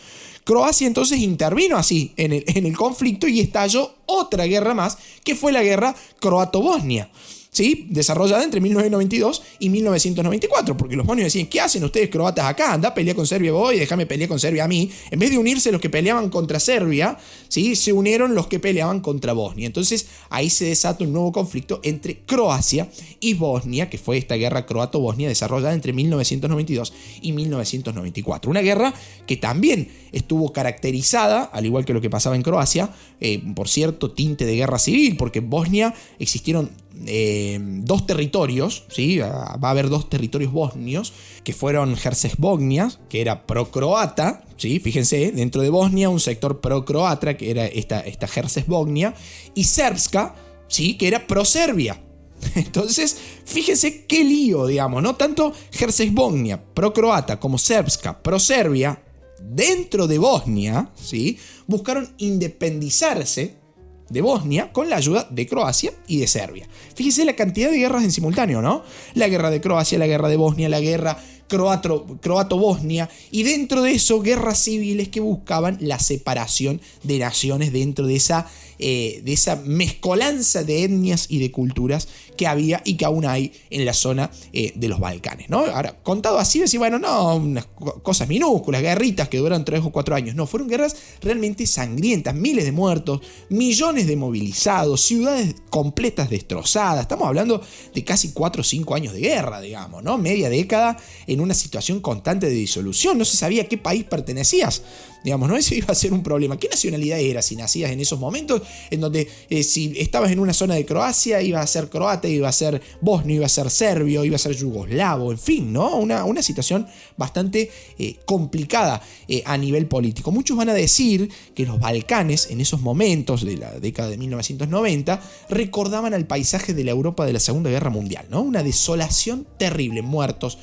Croacia 0.44 0.86
entonces 0.86 1.18
intervino 1.18 1.76
así 1.76 2.12
en 2.16 2.32
el, 2.32 2.44
en 2.46 2.66
el 2.66 2.76
conflicto 2.76 3.26
y 3.26 3.40
estalló 3.40 3.94
otra 4.06 4.44
guerra 4.44 4.74
más, 4.74 4.98
que 5.24 5.34
fue 5.34 5.52
la 5.52 5.62
guerra 5.62 5.94
croato-bosnia. 6.20 7.10
¿Sí? 7.56 7.86
desarrollada 7.88 8.44
entre 8.44 8.60
1992 8.60 9.42
y 9.60 9.70
1994, 9.70 10.76
porque 10.76 10.94
los 10.94 11.06
bosnios 11.06 11.32
decían, 11.32 11.46
¿qué 11.46 11.62
hacen 11.62 11.82
ustedes 11.84 12.10
croatas 12.10 12.44
acá? 12.44 12.74
Anda, 12.74 12.92
pelea 12.92 13.14
con 13.14 13.26
Serbia 13.26 13.50
vos 13.50 13.72
y 13.72 13.78
déjame 13.78 14.04
pelear 14.04 14.28
con 14.28 14.38
Serbia 14.38 14.64
a 14.64 14.68
mí. 14.68 14.90
En 15.10 15.18
vez 15.18 15.30
de 15.30 15.38
unirse 15.38 15.72
los 15.72 15.80
que 15.80 15.88
peleaban 15.88 16.28
contra 16.28 16.60
Serbia, 16.60 17.16
¿sí? 17.48 17.74
se 17.74 17.94
unieron 17.94 18.34
los 18.34 18.46
que 18.46 18.60
peleaban 18.60 19.00
contra 19.00 19.32
Bosnia. 19.32 19.66
Entonces 19.66 20.06
ahí 20.28 20.50
se 20.50 20.66
desata 20.66 21.04
un 21.04 21.14
nuevo 21.14 21.32
conflicto 21.32 21.80
entre 21.82 22.18
Croacia 22.26 22.90
y 23.20 23.32
Bosnia, 23.32 23.88
que 23.88 23.96
fue 23.96 24.18
esta 24.18 24.34
guerra 24.34 24.66
croato-bosnia 24.66 25.26
desarrollada 25.26 25.72
entre 25.72 25.94
1992 25.94 26.92
y 27.22 27.32
1994. 27.32 28.50
Una 28.50 28.60
guerra 28.60 28.92
que 29.26 29.38
también 29.38 29.88
estuvo 30.12 30.52
caracterizada, 30.52 31.44
al 31.44 31.64
igual 31.64 31.86
que 31.86 31.94
lo 31.94 32.02
que 32.02 32.10
pasaba 32.10 32.36
en 32.36 32.42
Croacia, 32.42 32.90
eh, 33.18 33.42
por 33.54 33.68
cierto 33.68 34.10
tinte 34.10 34.44
de 34.44 34.56
guerra 34.56 34.78
civil, 34.78 35.16
porque 35.16 35.38
en 35.38 35.48
Bosnia 35.48 35.94
existieron 36.18 36.70
eh, 37.06 37.58
dos 37.60 38.06
territorios, 38.06 38.84
¿sí? 38.88 39.18
va 39.18 39.58
a 39.60 39.70
haber 39.70 39.88
dos 39.88 40.08
territorios 40.08 40.52
bosnios, 40.52 41.12
que 41.44 41.52
fueron 41.52 41.96
Herzegovina, 42.02 42.90
que 43.08 43.20
era 43.20 43.46
pro-croata, 43.46 44.44
¿sí? 44.56 44.80
fíjense, 44.80 45.32
dentro 45.32 45.62
de 45.62 45.70
Bosnia 45.70 46.08
un 46.08 46.20
sector 46.20 46.60
pro-croata, 46.60 47.36
que 47.36 47.50
era 47.50 47.66
esta, 47.66 48.00
esta 48.00 48.26
Herzegovina, 48.26 49.14
y 49.54 49.64
Serbska, 49.64 50.34
¿sí? 50.68 50.96
que 50.96 51.08
era 51.08 51.26
pro-Serbia. 51.26 52.00
Entonces, 52.54 53.16
fíjense 53.44 54.06
qué 54.06 54.24
lío, 54.24 54.66
digamos, 54.66 55.02
¿no? 55.02 55.16
Tanto 55.16 55.52
Herzegovina, 55.78 56.62
pro-croata, 56.62 57.38
como 57.40 57.58
Serbska, 57.58 58.22
pro-Serbia, 58.22 59.02
dentro 59.40 60.06
de 60.06 60.18
Bosnia, 60.18 60.90
¿sí? 60.94 61.38
buscaron 61.66 62.14
independizarse 62.18 63.65
de 64.08 64.20
Bosnia 64.20 64.72
con 64.72 64.88
la 64.88 64.96
ayuda 64.96 65.26
de 65.30 65.46
Croacia 65.46 65.92
y 66.06 66.18
de 66.18 66.26
Serbia. 66.26 66.68
Fíjese 66.94 67.24
la 67.24 67.36
cantidad 67.36 67.70
de 67.70 67.78
guerras 67.78 68.04
en 68.04 68.12
simultáneo, 68.12 68.62
¿no? 68.62 68.82
La 69.14 69.28
guerra 69.28 69.50
de 69.50 69.60
Croacia, 69.60 69.98
la 69.98 70.06
guerra 70.06 70.28
de 70.28 70.36
Bosnia, 70.36 70.68
la 70.68 70.80
guerra 70.80 71.18
croato-bosnia, 71.48 73.08
y 73.30 73.44
dentro 73.44 73.82
de 73.82 73.92
eso 73.92 74.20
guerras 74.20 74.58
civiles 74.58 75.08
que 75.08 75.20
buscaban 75.20 75.78
la 75.80 75.98
separación 75.98 76.80
de 77.04 77.18
naciones 77.18 77.72
dentro 77.72 78.06
de 78.06 78.16
esa, 78.16 78.48
eh, 78.78 79.22
de 79.24 79.32
esa 79.32 79.56
mezcolanza 79.56 80.64
de 80.64 80.84
etnias 80.84 81.26
y 81.28 81.38
de 81.38 81.50
culturas 81.50 82.08
que 82.36 82.46
había 82.46 82.82
y 82.84 82.94
que 82.94 83.04
aún 83.04 83.24
hay 83.24 83.52
en 83.70 83.84
la 83.84 83.94
zona 83.94 84.30
eh, 84.52 84.72
de 84.74 84.88
los 84.88 85.00
Balcanes. 85.00 85.48
¿no? 85.48 85.64
Ahora, 85.64 85.96
contado 86.02 86.38
así, 86.38 86.60
decir, 86.60 86.78
bueno, 86.78 86.98
no, 86.98 87.36
unas 87.36 87.66
cosas 88.02 88.28
minúsculas, 88.28 88.82
guerritas 88.82 89.28
que 89.28 89.38
duran 89.38 89.64
tres 89.64 89.80
o 89.84 89.90
cuatro 89.90 90.14
años. 90.14 90.34
No, 90.34 90.46
fueron 90.46 90.68
guerras 90.68 90.96
realmente 91.20 91.66
sangrientas, 91.66 92.34
miles 92.34 92.64
de 92.64 92.72
muertos, 92.72 93.20
millones 93.48 94.06
de 94.06 94.16
movilizados, 94.16 95.00
ciudades 95.00 95.54
completas 95.70 96.28
destrozadas. 96.30 97.02
Estamos 97.02 97.26
hablando 97.28 97.62
de 97.94 98.04
casi 98.04 98.32
cuatro 98.32 98.60
o 98.60 98.64
cinco 98.64 98.94
años 98.94 99.12
de 99.12 99.20
guerra, 99.20 99.60
digamos, 99.60 100.02
¿no? 100.02 100.18
Media 100.18 100.50
década 100.50 100.96
en 101.26 101.40
una 101.40 101.54
situación 101.54 102.00
constante 102.00 102.46
de 102.46 102.54
disolución. 102.54 103.18
No 103.18 103.24
se 103.24 103.36
sabía 103.36 103.62
a 103.62 103.66
qué 103.66 103.78
país 103.78 104.04
pertenecías. 104.04 104.82
Digamos, 105.26 105.48
¿no? 105.48 105.56
Eso 105.56 105.74
iba 105.74 105.88
a 105.88 105.94
ser 105.96 106.12
un 106.12 106.22
problema. 106.22 106.56
¿Qué 106.56 106.68
nacionalidad 106.68 107.18
era 107.18 107.42
si 107.42 107.56
nacías 107.56 107.90
en 107.90 107.98
esos 107.98 108.20
momentos 108.20 108.62
en 108.92 109.00
donde 109.00 109.26
eh, 109.50 109.64
si 109.64 109.92
estabas 109.98 110.30
en 110.30 110.38
una 110.38 110.52
zona 110.52 110.76
de 110.76 110.86
Croacia 110.86 111.42
iba 111.42 111.60
a 111.60 111.66
ser 111.66 111.88
croata, 111.88 112.28
iba 112.28 112.48
a 112.48 112.52
ser 112.52 112.80
bosnio, 113.00 113.34
iba 113.34 113.46
a 113.46 113.48
ser 113.48 113.68
serbio, 113.68 114.24
iba 114.24 114.36
a 114.36 114.38
ser 114.38 114.54
yugoslavo, 114.54 115.32
en 115.32 115.38
fin, 115.38 115.72
¿no? 115.72 115.96
Una, 115.96 116.24
una 116.24 116.44
situación 116.44 116.86
bastante 117.16 117.72
eh, 117.98 118.14
complicada 118.24 119.02
eh, 119.26 119.42
a 119.46 119.58
nivel 119.58 119.88
político. 119.88 120.30
Muchos 120.30 120.56
van 120.56 120.68
a 120.68 120.74
decir 120.74 121.28
que 121.56 121.66
los 121.66 121.80
Balcanes 121.80 122.48
en 122.52 122.60
esos 122.60 122.80
momentos 122.80 123.44
de 123.44 123.56
la 123.56 123.72
década 123.80 124.10
de 124.10 124.18
1990 124.18 125.20
recordaban 125.48 126.14
al 126.14 126.28
paisaje 126.28 126.72
de 126.72 126.84
la 126.84 126.92
Europa 126.92 127.26
de 127.26 127.32
la 127.32 127.40
Segunda 127.40 127.68
Guerra 127.68 127.90
Mundial, 127.90 128.26
¿no? 128.30 128.42
Una 128.42 128.62
desolación 128.62 129.44
terrible, 129.58 130.02
muertos, 130.02 130.58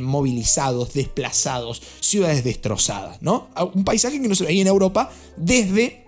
movilizados, 0.00 0.94
desplazados, 0.94 1.82
ciudades 2.00 2.42
destrozadas, 2.42 3.20
¿no? 3.20 3.48
Un 3.74 3.84
país 3.84 3.97
que 4.02 4.28
no 4.28 4.34
se 4.34 4.44
veía 4.44 4.62
en 4.62 4.68
Europa 4.68 5.10
desde 5.36 6.04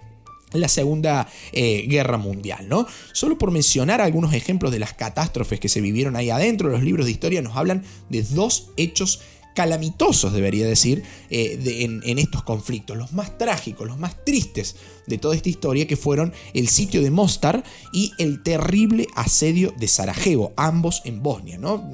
la 0.52 0.68
Segunda 0.68 1.28
eh, 1.52 1.86
Guerra 1.88 2.18
Mundial, 2.18 2.68
¿no? 2.68 2.86
Solo 3.12 3.38
por 3.38 3.50
mencionar 3.50 4.00
algunos 4.00 4.32
ejemplos 4.34 4.72
de 4.72 4.78
las 4.78 4.94
catástrofes 4.94 5.60
que 5.60 5.68
se 5.68 5.80
vivieron 5.80 6.16
ahí 6.16 6.30
adentro, 6.30 6.70
los 6.70 6.82
libros 6.82 7.06
de 7.06 7.12
historia 7.12 7.42
nos 7.42 7.56
hablan 7.56 7.84
de 8.08 8.22
dos 8.22 8.70
hechos 8.76 9.20
calamitosos, 9.54 10.32
debería 10.32 10.66
decir, 10.66 11.02
eh, 11.28 11.58
en, 12.04 12.18
estos 12.18 12.42
conflictos, 12.42 12.96
los 12.96 13.12
más 13.12 13.36
trágicos, 13.38 13.86
los 13.86 13.98
más 13.98 14.24
tristes 14.24 14.76
de 15.06 15.18
toda 15.18 15.34
esta 15.34 15.48
historia, 15.48 15.86
que 15.86 15.96
fueron 15.96 16.32
el 16.54 16.68
sitio 16.68 17.02
de 17.02 17.10
Mostar 17.10 17.64
y 17.92 18.12
el 18.18 18.42
terrible 18.42 19.06
asedio 19.16 19.74
de 19.78 19.88
Sarajevo, 19.88 20.52
ambos 20.56 21.02
en 21.04 21.22
Bosnia, 21.22 21.58
¿no? 21.58 21.90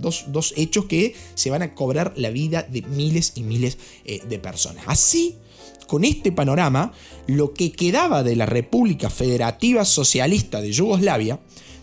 dos, 0.00 0.24
dos, 0.28 0.54
hechos 0.56 0.86
que 0.86 1.14
se 1.34 1.50
van 1.50 1.62
a 1.62 1.74
cobrar 1.74 2.12
la 2.16 2.30
vida 2.30 2.62
de 2.62 2.82
miles 2.82 3.32
y 3.34 3.42
miles 3.42 3.78
eh, 4.04 4.20
de 4.28 4.38
personas. 4.38 4.84
Así, 4.86 5.36
con 5.86 6.04
este 6.04 6.32
panorama, 6.32 6.92
lo 7.26 7.52
que 7.52 7.72
quedaba 7.72 8.22
de 8.22 8.36
la 8.36 8.46
República 8.46 9.10
Federativa 9.10 9.84
Socialista 9.84 10.60
de 10.60 10.72
Yugoslavia, 10.72 11.40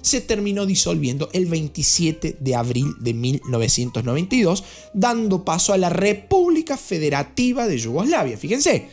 se 0.07 0.21
terminó 0.21 0.65
disolviendo 0.65 1.29
el 1.33 1.45
27 1.45 2.37
de 2.39 2.55
abril 2.55 2.95
de 2.99 3.13
1992, 3.13 4.63
dando 4.93 5.45
paso 5.45 5.73
a 5.73 5.77
la 5.77 5.89
República 5.89 6.77
Federativa 6.77 7.67
de 7.67 7.77
Yugoslavia. 7.77 8.37
Fíjense, 8.37 8.89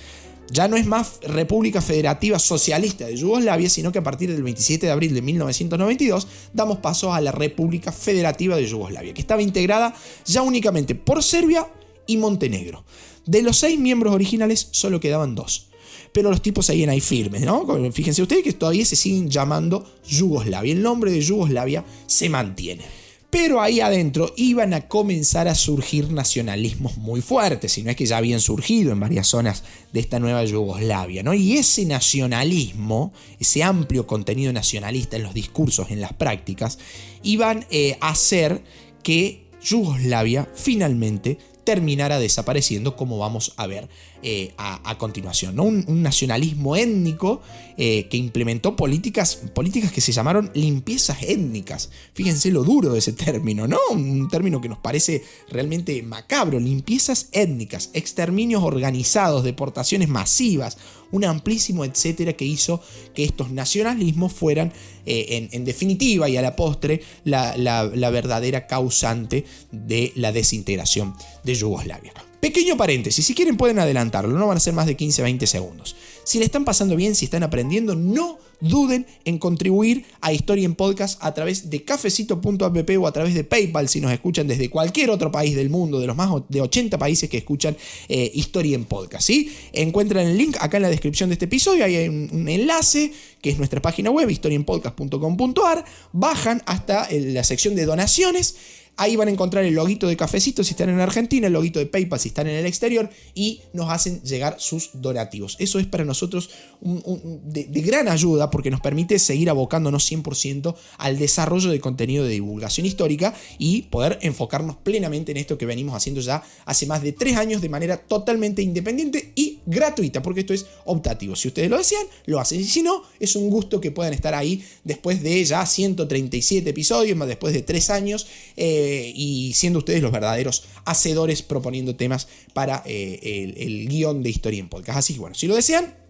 ya 0.51 0.69
no 0.69 0.77
es 0.77 0.87
más 0.87 1.21
República 1.23 1.81
Federativa 1.81 2.39
Socialista 2.39 3.07
de 3.07 3.17
Yugoslavia, 3.17 3.71
sino 3.71 3.93
que 3.93 3.99
a 3.99 4.03
partir 4.03 4.31
del 4.31 4.43
27 4.43 4.87
de 4.87 4.93
abril 4.93 5.15
de 5.15 5.23
1992 5.23 6.27
damos 6.53 6.79
paso 6.79 7.15
a 7.15 7.21
la 7.21 7.33
República 7.33 7.93
Federativa 7.93 8.57
de 8.57 8.67
Yugoslavia, 8.67 9.15
que 9.15 9.21
estaba 9.21 9.43
integrada 9.43 9.95
ya 10.27 10.43
únicamente 10.43 10.95
por 10.95 11.23
Serbia 11.23 11.67
y 12.07 12.19
Montenegro. 12.19 12.85
De 13.25 13.43
los 13.43 13.57
seis 13.57 13.79
miembros 13.79 14.15
originales 14.15 14.69
solo 14.71 15.01
quedaban 15.01 15.35
dos 15.35 15.69
pero 16.15 16.31
los 16.31 16.41
tipos 16.41 16.67
seguían 16.67 16.91
ahí 16.91 17.01
firmes, 17.01 17.43
¿no? 17.43 17.67
Fíjense 17.91 18.23
ustedes 18.23 18.45
que 18.45 18.53
todavía 18.53 18.85
se 18.85 18.95
siguen 18.95 19.29
llamando 19.29 19.85
Yugoslavia. 20.07 20.73
El 20.73 20.81
nombre 20.81 21.11
de 21.11 21.21
Yugoslavia 21.21 21.85
se 22.07 22.29
mantiene. 22.29 22.85
Pero 23.31 23.61
ahí 23.61 23.81
adentro 23.81 24.33
iban 24.37 24.75
a 24.75 24.87
comenzar 24.87 25.49
a 25.49 25.57
surgir 25.57 26.13
nacionalismos 26.13 26.99
muy 26.99 27.21
fuertes, 27.21 27.73
si 27.73 27.83
no 27.83 27.91
es 27.91 27.97
que 27.97 28.07
ya 28.07 28.19
habían 28.19 28.41
surgido 28.41 28.93
en 28.93 29.01
varias 29.01 29.27
zonas 29.27 29.65
de 29.93 29.99
esta 29.99 30.21
nueva 30.21 30.45
Yugoslavia, 30.45 31.25
¿no? 31.25 31.35
Y 31.35 31.55
ese 31.55 31.85
nacionalismo, 31.85 33.13
ese 33.41 33.65
amplio 33.65 34.07
contenido 34.07 34.53
nacionalista 34.53 35.17
en 35.17 35.25
los 35.25 35.35
discursos, 35.35 35.91
en 35.91 36.01
las 36.01 36.13
prácticas, 36.13 36.79
iban 37.25 37.67
eh, 37.71 37.99
a 38.01 38.11
hacer 38.11 38.63
que 39.03 39.49
Yugoslavia 39.61 40.49
finalmente 40.55 41.39
terminara 41.65 42.21
desapareciendo 42.21 42.95
como 42.95 43.19
vamos 43.19 43.53
a 43.57 43.67
ver 43.67 43.89
eh, 44.27 44.55
a, 44.57 44.97
continuación. 44.97 45.55
¿no? 45.55 45.65
Un, 45.65 46.03
nacionalismo 46.03 46.77
étnico 46.77 47.43
eh, 47.77 48.07
que 48.09 48.17
implementó 48.17 48.75
políticas, 48.75 49.37
políticas 49.37 49.93
que 49.93 50.01
se 50.01 50.13
llamaron 50.13 50.51
limpiezas 50.55 51.19
étnicas. 51.25 51.91
Fíjense 52.15 52.51
lo 52.51 52.65
duro 52.65 52.95
de 52.95 53.01
ese 53.01 53.13
término, 53.13 53.69
¿no? 53.69 53.77
Un 53.91 54.29
término 54.31 54.63
que 54.63 54.71
nos 54.71 54.79
parece 54.79 55.23
realmente 55.51 56.03
macabro. 56.03 56.59
Limpiezas 56.59 57.29
étnicas, 57.33 57.91
exterminios 57.93 58.63
organizados, 58.63 59.45
deportaciones 59.45 60.09
masivas, 60.09 60.79
un 61.11 61.27
amplísimo 61.27 61.85
etcétera 61.85 62.33
que 62.33 62.47
hizo 62.47 62.81
que 63.15 63.25
estos 63.25 63.51
nacionalismos 63.51 64.33
fueran 64.33 64.73
eh, 65.05 65.51
en, 65.53 65.65
definitiva 65.67 66.31
y 66.31 66.39
a 66.39 66.43
la 66.43 66.57
postre 66.57 67.03
la, 67.25 67.59
la 67.59 68.11
verdadera 68.11 68.67
causante 68.67 69.45
de 69.71 70.13
la 70.17 70.33
desintegración 70.33 71.15
de 71.43 71.55
Yugoslavia. 71.55 72.15
Pequeño 72.45 72.77
paréntesis, 72.77 73.25
si 73.25 73.35
quieren 73.35 73.57
pueden 73.57 73.79
adelantarlo, 73.79 74.39
no 74.39 74.47
van 74.47 74.59
a 74.59 74.61
ser 74.61 74.75
más 74.75 74.85
de 74.85 74.99
15-20 74.99 75.47
segundos. 75.47 75.97
Si 76.25 76.39
le 76.39 76.47
están 76.47 76.65
pasando 76.65 76.97
bien, 76.97 77.15
si 77.15 77.27
están 77.27 77.43
aprendiendo, 77.43 77.95
no 77.95 78.39
duden 78.61 79.07
en 79.25 79.39
contribuir 79.39 80.07
a 80.23 80.33
Historia 80.33 80.65
en 80.65 80.75
Podcast 80.75 81.23
a 81.23 81.35
través 81.35 81.69
de 81.69 81.85
cafecito.app 81.85 82.91
o 82.99 83.07
a 83.07 83.13
través 83.13 83.35
de 83.35 83.45
PayPal 83.45 83.89
si 83.89 84.01
nos 84.01 84.11
escuchan 84.11 84.47
desde 84.47 84.71
cualquier 84.71 85.11
otro 85.11 85.31
país 85.31 85.55
del 85.55 85.69
mundo, 85.69 86.01
de 86.01 86.07
los 86.07 86.17
más 86.17 86.31
de 86.49 86.63
80 86.63 86.97
países 86.97 87.29
que 87.29 87.37
escuchan 87.37 87.77
eh, 88.09 88.31
Historia 88.35 88.75
en 88.75 88.87
Podcast. 88.87 89.27
¿sí? 89.27 89.55
Encuentran 89.73 90.27
el 90.27 90.39
link 90.39 90.57
acá 90.61 90.79
en 90.79 90.85
la 90.85 90.91
descripción 90.91 91.29
de 91.29 91.35
este 91.35 91.45
episodio, 91.45 91.85
hay 91.85 92.09
un, 92.09 92.49
enlace 92.49 93.13
que 93.43 93.51
es 93.51 93.59
nuestra 93.59 93.83
página 93.83 94.11
web, 94.11 94.31
historienpodcast.com.ar, 94.31 95.85
bajan 96.13 96.63
hasta 96.65 97.07
la 97.11 97.45
sección 97.45 97.75
de 97.75 97.85
donaciones 97.85 98.57
Ahí 98.97 99.17
van 99.17 99.27
a 99.27 99.33
encontrar 99.33 99.65
el 99.65 99.75
loguito 99.75 100.07
de 100.07 100.17
Cafecito 100.17 100.63
si 100.63 100.71
están 100.71 100.89
en 100.89 101.01
Argentina, 101.01 101.49
el 101.49 101.53
loguito 101.53 101.81
de 101.81 101.87
PayPal 101.87 102.21
si 102.21 102.29
están 102.29 102.47
en 102.47 102.55
el 102.55 102.67
exterior 102.67 103.11
y 103.35 103.61
nos 103.73 103.91
hacen 103.91 104.23
llegar 104.23 104.57
sus 104.61 104.91
donativos. 104.95 105.57
Eso 105.59 105.81
es 105.81 105.87
para 105.87 106.05
nosotros 106.05 106.14
de, 106.23 107.81
gran 107.83 108.09
ayuda 108.09 108.51
porque 108.51 108.71
nos 108.71 108.81
permite 108.81 109.19
seguir 109.19 109.51
abocándonos 109.51 110.11
100% 110.11 110.75
al 110.99 111.19
desarrollo 111.19 111.71
de 111.71 111.81
contenido 111.81 112.25
de 112.25 112.31
divulgación 112.31 112.87
histórica 112.87 113.35
y 113.59 113.83
poder 113.83 114.19
enfocarnos 114.23 114.77
plenamente 114.77 115.33
en 115.33 115.39
esto 115.39 115.59
que 115.59 115.67
venimos 115.67 115.95
haciendo 115.95 116.21
ya 116.21 116.43
hace 116.65 116.87
más 116.87 117.03
de 117.03 117.13
tres 117.13 117.37
años 117.37 117.63
de 117.63 117.69
manera 117.69 117.97
totalmente 117.97 118.63
independiente 118.63 119.33
y 119.35 119.61
gratuita, 119.67 120.23
porque 120.23 120.41
esto 120.41 120.55
es 120.55 120.67
optativo. 120.85 121.37
Si 121.37 121.49
ustedes 121.49 121.71
lo 121.71 121.79
desean, 121.79 122.07
lo 122.27 122.41
hacen. 122.41 122.61
Y 122.61 122.65
si 122.65 122.83
no, 122.83 123.03
es 123.21 123.37
un 123.37 123.51
gusto 123.51 123.81
que 123.81 123.91
puedan 123.91 124.13
estar 124.13 124.35
ahí 124.35 124.65
después 124.85 125.23
de 125.23 125.45
ya 125.45 125.65
137 125.65 126.71
episodios, 126.71 127.17
más 127.17 127.29
después 127.29 127.55
de 127.55 127.63
tres 127.63 127.91
años. 127.91 128.27
Eh, 128.57 129.13
y 129.15 129.53
siendo 129.55 129.79
ustedes 129.79 130.03
los 130.03 130.13
verdaderos 130.13 130.65
hacedores 130.85 131.43
proponiendo 131.43 131.97
temas 131.97 132.29
para 132.53 132.83
eh, 132.87 133.55
el, 133.57 133.89
guion 133.89 134.23
de 134.23 134.31
Historia 134.31 134.61
en 134.61 134.69
Podcast. 134.69 134.99
Así 134.99 135.15
que 135.15 135.21
bueno, 135.21 135.35
si 135.35 135.47
lo 135.47 135.55
desean, 135.55 136.04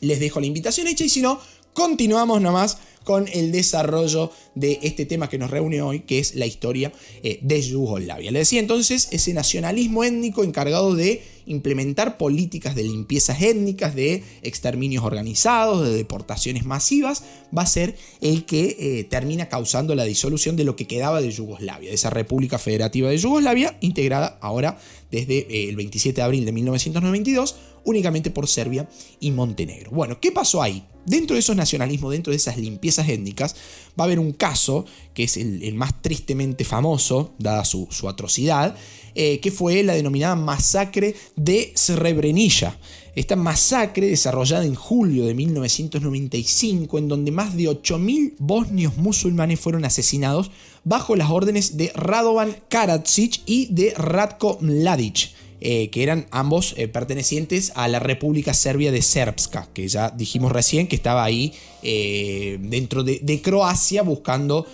les 0.00 0.20
dejo 0.20 0.40
la 0.40 0.46
invitación 0.46 0.86
hecha 0.86 1.04
y 1.04 1.08
si 1.08 1.22
no, 1.22 1.40
continuamos 1.72 2.40
nomás 2.40 2.78
con 3.08 3.26
el 3.32 3.52
desarrollo 3.52 4.30
de 4.54 4.80
este 4.82 5.06
tema 5.06 5.30
que 5.30 5.38
nos 5.38 5.50
reúne 5.50 5.80
hoy, 5.80 6.00
que 6.00 6.18
es 6.18 6.34
la 6.34 6.44
historia 6.44 6.92
eh, 7.22 7.38
de 7.40 7.62
Yugoslavia. 7.62 8.30
Le 8.30 8.40
decía 8.40 8.60
entonces, 8.60 9.08
ese 9.12 9.32
nacionalismo 9.32 10.04
étnico 10.04 10.44
encargado 10.44 10.94
de 10.94 11.22
implementar 11.46 12.18
políticas 12.18 12.74
de 12.74 12.82
limpiezas 12.82 13.40
étnicas, 13.40 13.94
de 13.94 14.22
exterminios 14.42 15.04
organizados, 15.04 15.88
de 15.88 15.96
deportaciones 15.96 16.66
masivas, 16.66 17.22
va 17.56 17.62
a 17.62 17.66
ser 17.66 17.96
el 18.20 18.44
que 18.44 18.76
eh, 18.78 19.04
termina 19.04 19.48
causando 19.48 19.94
la 19.94 20.04
disolución 20.04 20.56
de 20.56 20.64
lo 20.64 20.76
que 20.76 20.86
quedaba 20.86 21.22
de 21.22 21.30
Yugoslavia, 21.30 21.88
de 21.88 21.94
esa 21.94 22.10
República 22.10 22.58
Federativa 22.58 23.08
de 23.08 23.16
Yugoslavia, 23.16 23.78
integrada 23.80 24.38
ahora 24.42 24.78
desde 25.10 25.38
eh, 25.38 25.68
el 25.68 25.76
27 25.76 26.16
de 26.16 26.22
abril 26.22 26.44
de 26.44 26.52
1992 26.52 27.56
únicamente 27.84 28.30
por 28.30 28.46
Serbia 28.46 28.88
y 29.18 29.30
Montenegro. 29.30 29.90
Bueno, 29.90 30.20
¿qué 30.20 30.30
pasó 30.30 30.62
ahí? 30.62 30.84
Dentro 31.06 31.34
de 31.34 31.40
esos 31.40 31.56
nacionalismos, 31.56 32.12
dentro 32.12 32.32
de 32.32 32.36
esas 32.36 32.58
limpiezas 32.58 33.08
étnicas, 33.08 33.56
va 33.98 34.04
a 34.04 34.06
haber 34.06 34.18
un 34.18 34.32
caso 34.32 34.84
que 35.14 35.24
es 35.24 35.38
el, 35.38 35.74
más 35.74 36.02
tristemente 36.02 36.64
famoso, 36.64 37.34
dada 37.38 37.64
su, 37.64 37.88
atrocidad, 38.06 38.76
eh, 39.20 39.40
que 39.40 39.50
fue 39.50 39.82
la 39.82 39.94
denominada 39.94 40.36
masacre 40.36 41.16
de 41.34 41.72
Srebrenica. 41.74 42.78
Esta 43.16 43.34
masacre 43.34 44.06
desarrollada 44.06 44.64
en 44.64 44.76
julio 44.76 45.26
de 45.26 45.34
1995, 45.34 46.98
en 46.98 47.08
donde 47.08 47.32
más 47.32 47.56
de 47.56 47.64
8.000 47.64 48.34
bosnios 48.38 48.96
musulmanes 48.96 49.58
fueron 49.58 49.84
asesinados 49.84 50.52
bajo 50.84 51.16
las 51.16 51.30
órdenes 51.30 51.76
de 51.76 51.90
Radovan 51.96 52.58
Karadzic 52.68 53.40
y 53.44 53.66
de 53.72 53.92
Ratko 53.96 54.58
Mladic. 54.60 55.32
Eh, 55.60 55.90
que 55.90 56.04
eran 56.04 56.28
ambos 56.30 56.74
eh, 56.76 56.86
pertenecientes 56.86 57.72
a 57.74 57.88
la 57.88 57.98
República 57.98 58.54
Serbia 58.54 58.92
de 58.92 59.02
Srpska, 59.02 59.68
que 59.74 59.88
ya 59.88 60.10
dijimos 60.10 60.52
recién 60.52 60.86
que 60.86 60.94
estaba 60.94 61.24
ahí 61.24 61.52
dentro 61.82 63.02
de, 63.02 63.40
Croacia 63.42 64.02
buscando 64.02 64.64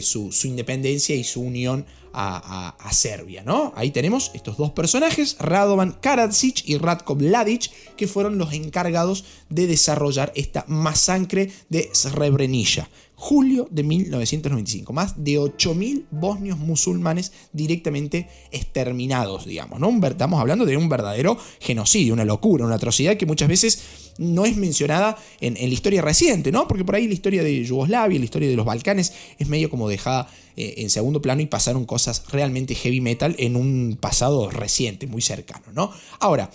su, 0.00 0.30
independencia 0.44 1.14
y 1.14 1.24
su 1.24 1.42
unión 1.42 1.84
a, 2.12 2.74
Serbia, 2.92 3.42
¿no? 3.44 3.72
Ahí 3.76 3.92
tenemos 3.92 4.30
estos 4.34 4.56
dos 4.56 4.72
personajes, 4.72 5.36
Radovan 5.38 5.92
Karadzic 5.92 6.68
y 6.68 6.76
Ratko 6.76 7.14
Mladic, 7.14 7.70
que 7.96 8.08
fueron 8.08 8.36
los 8.36 8.52
encargados 8.52 9.24
de 9.48 9.66
desarrollar 9.66 10.32
esta 10.34 10.64
masacre 10.68 11.50
de 11.68 11.88
Srebrenica 11.94 12.88
julio 13.20 13.68
de 13.70 13.82
1995. 13.82 14.94
Más 14.94 15.22
de 15.22 15.38
8.000 15.38 16.06
bosnios 16.10 16.56
musulmanes 16.56 17.32
directamente 17.52 18.28
exterminados, 18.50 19.44
digamos. 19.44 19.78
¿no? 19.78 19.90
Estamos 20.06 20.40
hablando 20.40 20.64
de 20.64 20.78
un 20.78 20.88
verdadero 20.88 21.36
genocidio, 21.60 22.14
una 22.14 22.24
locura, 22.24 22.64
una 22.64 22.76
atrocidad 22.76 23.18
que 23.18 23.26
muchas 23.26 23.50
veces 23.50 23.82
no 24.16 24.46
es 24.46 24.56
mencionada 24.56 25.18
en, 25.42 25.52
la 25.54 25.60
historia 25.74 26.00
reciente, 26.00 26.50
¿no? 26.50 26.66
Porque 26.66 26.84
por 26.84 26.94
ahí 26.94 27.06
la 27.06 27.14
historia 27.14 27.42
de 27.42 27.62
Yugoslavia, 27.62 28.18
la 28.18 28.24
historia 28.24 28.48
de 28.48 28.56
los 28.56 28.64
Balcanes 28.64 29.12
es 29.38 29.48
medio 29.48 29.68
como 29.68 29.86
dejada 29.86 30.26
eh, 30.56 30.74
en 30.78 30.90
segundo 30.90 31.22
plano 31.22 31.40
y 31.42 31.46
pasaron 31.46 31.84
cosas 31.84 32.24
realmente 32.30 32.74
heavy 32.74 33.00
metal 33.00 33.34
en 33.38 33.56
un 33.56 33.98
pasado 34.00 34.50
reciente, 34.50 35.06
muy 35.06 35.22
cercano, 35.22 35.66
¿no? 35.72 35.92
Ahora, 36.18 36.50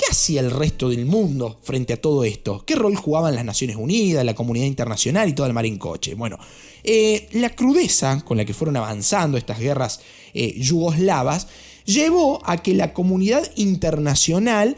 ¿Qué 0.00 0.06
hacía 0.12 0.40
el 0.40 0.50
resto 0.50 0.88
del 0.88 1.04
mundo 1.04 1.58
frente 1.62 1.92
a 1.92 2.00
todo 2.00 2.24
esto? 2.24 2.64
¿Qué 2.64 2.74
rol 2.74 2.96
jugaban 2.96 3.34
las 3.34 3.44
Naciones 3.44 3.76
Unidas, 3.76 4.24
la 4.24 4.34
comunidad 4.34 4.64
internacional 4.64 5.28
y 5.28 5.34
todo 5.34 5.46
el 5.46 5.52
mar 5.52 5.66
en 5.66 5.76
coche? 5.76 6.14
Bueno, 6.14 6.38
eh, 6.82 7.28
la 7.32 7.50
crudeza 7.50 8.24
con 8.24 8.38
la 8.38 8.46
que 8.46 8.54
fueron 8.54 8.78
avanzando 8.78 9.36
estas 9.36 9.58
guerras 9.58 10.00
eh, 10.32 10.58
yugoslavas 10.58 11.48
llevó 11.84 12.40
a 12.46 12.62
que 12.62 12.72
la 12.72 12.94
comunidad 12.94 13.46
internacional 13.56 14.74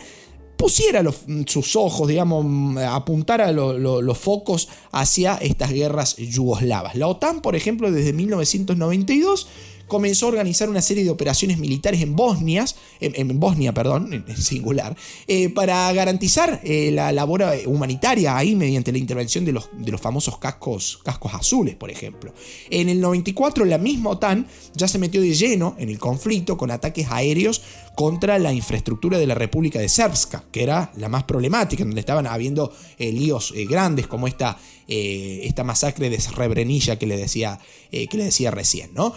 pusiera 0.63 1.03
sus 1.47 1.75
ojos, 1.75 2.07
digamos, 2.07 2.77
apuntara 2.85 3.51
los 3.51 4.17
focos 4.19 4.69
hacia 4.93 5.35
estas 5.35 5.73
guerras 5.73 6.15
yugoslavas. 6.17 6.95
La 6.95 7.09
OTAN, 7.09 7.41
por 7.43 7.57
ejemplo, 7.57 7.91
desde 7.91 8.13
1992 8.13 9.49
comenzó 9.93 10.25
a 10.25 10.31
organizar 10.31 10.71
una 10.71 10.81
serie 10.81 11.05
de 11.05 11.11
operaciones 11.11 11.59
militares 11.59 12.01
en 12.01 12.17
Bosnia, 12.17 12.65
en, 12.99 13.39
Bosnia, 13.39 13.75
perdón, 13.75 14.25
en, 14.27 14.37
singular, 14.39 14.97
eh, 15.27 15.51
para 15.51 15.93
garantizar 15.93 16.63
eh, 16.65 16.91
la 16.93 17.13
labor 17.13 17.45
humanitaria 17.67 18.35
ahí 18.35 18.57
mediante 18.57 18.91
la 18.91 18.97
intervención 18.97 19.45
de 19.45 19.53
los, 19.53 19.69
de 19.77 19.93
los 19.93 20.01
famosos 20.01 20.39
cascos, 20.39 20.99
cascos 21.05 21.35
azules, 21.35 21.75
por 21.75 21.91
ejemplo. 21.91 22.33
En 22.71 22.89
el 22.89 23.03
94 23.03 23.67
la 23.67 23.77
misma 23.77 24.09
OTAN 24.09 24.47
ya 24.75 24.89
se 24.89 24.99
metió 24.99 25.21
de 25.21 25.35
lleno 25.35 25.77
en 25.79 25.91
el 25.91 25.99
conflicto 25.99 26.57
con 26.57 26.71
ataques 26.71 27.09
aéreos 27.11 27.61
contra 27.95 28.39
la 28.39 28.55
infraestructura 28.55 29.19
de 29.19 29.27
la 29.27 29.35
República 29.35 29.79
de 29.79 29.91
Srpska, 29.91 30.45
que 30.51 30.63
era 30.63 30.91
la 30.97 31.11
más 31.11 31.25
problemática, 31.25 31.85
donde 31.85 32.01
estaban 32.01 32.27
habiendo 32.27 32.73
eh, 32.99 33.13
líos 33.13 33.53
grandes 33.69 34.07
como 34.07 34.27
esta 34.27 34.57
eh, 34.95 35.47
esta 35.47 35.65
masacre 35.65 36.11
de 36.11 36.21
Srebrenica 36.21 36.97
que 36.97 37.07
le 37.07 37.17
decía, 37.17 37.59
eh, 37.93 38.09
que 38.09 38.19
le 38.19 38.25
decía 38.25 38.51
recién. 38.51 38.91
¿no? 38.95 39.15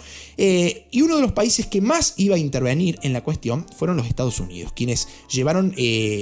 Eh, 0.66 0.88
y 0.90 1.02
uno 1.02 1.14
de 1.14 1.22
los 1.22 1.30
países 1.30 1.68
que 1.68 1.80
más 1.80 2.14
iba 2.16 2.34
a 2.34 2.38
intervenir 2.38 2.98
en 3.02 3.12
la 3.12 3.22
cuestión 3.22 3.64
fueron 3.76 3.96
los 3.96 4.08
Estados 4.08 4.40
Unidos, 4.40 4.72
quienes 4.74 5.06
llevaron 5.30 5.72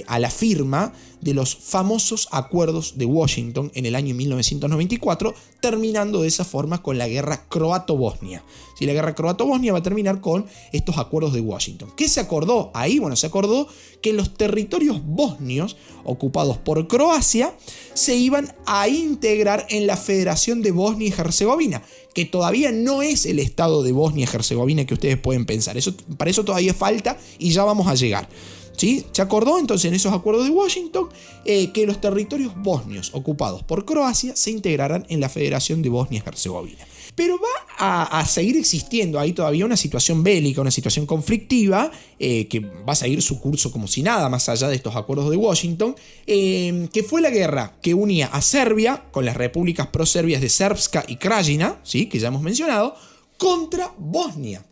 a 0.06 0.18
la 0.18 0.30
firma 0.30 0.92
de 1.22 1.32
los 1.32 1.56
famosos 1.56 2.28
acuerdos 2.30 2.98
de 2.98 3.06
Washington 3.06 3.72
en 3.74 3.86
el 3.86 3.94
año 3.94 4.14
1994, 4.14 5.34
terminando 5.60 6.20
de 6.20 6.28
esa 6.28 6.44
forma 6.44 6.82
con 6.82 6.98
la 6.98 7.08
guerra 7.08 7.46
croato-bosnia. 7.48 8.44
Si 8.78 8.84
la 8.84 8.92
guerra 8.92 9.14
croato-bosnia 9.14 9.72
va 9.72 9.78
a 9.78 9.82
terminar 9.82 10.20
con 10.20 10.44
estos 10.72 10.98
acuerdos 10.98 11.32
de 11.32 11.40
Washington. 11.40 11.92
¿Qué 11.96 12.10
se 12.10 12.20
acordó 12.20 12.70
ahí? 12.74 12.98
Bueno, 12.98 13.16
se 13.16 13.26
acordó 13.26 13.66
que 14.02 14.12
los 14.12 14.34
territorios 14.34 15.00
bosnios 15.02 15.78
ocupados 16.04 16.58
por 16.58 16.86
Croacia 16.86 17.56
se 17.94 18.16
iban 18.16 18.54
a 18.66 18.88
integrar 18.88 19.66
en 19.70 19.86
la 19.86 19.96
Federación 19.96 20.60
de 20.60 20.72
Bosnia 20.72 21.08
y 21.08 21.12
Herzegovina, 21.18 21.82
que 22.14 22.24
todavía 22.24 22.72
no 22.72 23.02
es 23.02 23.26
el 23.26 23.38
estado 23.38 23.82
de 23.82 23.92
Bosnia 23.92 24.26
y 24.30 24.34
Herzegovina 24.34 24.86
que 24.86 24.94
ustedes 24.94 25.18
pueden 25.18 25.44
pensar. 25.44 25.76
Eso, 25.76 25.94
para 26.16 26.30
eso 26.30 26.44
todavía 26.44 26.72
falta 26.72 27.18
y 27.38 27.50
ya 27.50 27.64
vamos 27.64 27.88
a 27.88 27.94
llegar. 27.94 28.28
¿Sí? 28.76 29.04
Se 29.12 29.22
acordó 29.22 29.58
entonces 29.58 29.88
en 29.88 29.94
esos 29.94 30.12
acuerdos 30.12 30.46
de 30.46 30.50
Washington 30.50 31.08
eh, 31.44 31.70
que 31.70 31.86
los 31.86 32.00
territorios 32.00 32.52
bosnios 32.56 33.10
ocupados 33.14 33.62
por 33.62 33.84
Croacia 33.84 34.34
se 34.34 34.50
integrarán 34.50 35.06
en 35.08 35.20
la 35.20 35.28
Federación 35.28 35.80
de 35.82 35.90
Bosnia 35.90 36.22
y 36.24 36.28
Herzegovina. 36.28 36.84
Pero 37.14 37.38
va 37.38 38.06
a, 38.18 38.26
seguir 38.26 38.56
existiendo 38.56 39.20
ahí 39.20 39.32
todavía 39.32 39.64
una 39.64 39.76
situación 39.76 40.24
bélica, 40.24 40.60
una 40.60 40.70
situación 40.70 41.06
conflictiva, 41.06 41.90
eh, 42.18 42.48
que 42.48 42.60
va 42.60 42.92
a 42.92 42.96
seguir 42.96 43.22
su 43.22 43.40
curso 43.40 43.70
como 43.70 43.86
si 43.86 44.02
nada, 44.02 44.28
más 44.28 44.48
allá 44.48 44.68
de 44.68 44.76
estos 44.76 44.96
acuerdos 44.96 45.30
de 45.30 45.36
Washington, 45.36 45.94
eh, 46.26 46.88
que 46.92 47.04
fue 47.04 47.20
la 47.20 47.30
guerra 47.30 47.76
que 47.80 47.94
unía 47.94 48.26
a 48.26 48.42
Serbia 48.42 49.04
con 49.12 49.24
las 49.24 49.36
repúblicas 49.36 49.86
proserbias 49.88 50.40
de 50.40 50.48
Srpska 50.48 51.04
y 51.06 51.16
Krajina, 51.16 51.78
¿sí? 51.84 52.06
que 52.06 52.18
ya 52.18 52.28
hemos 52.28 52.42
mencionado, 52.42 52.96
contra 53.38 53.94
Bosnia. 53.96 54.64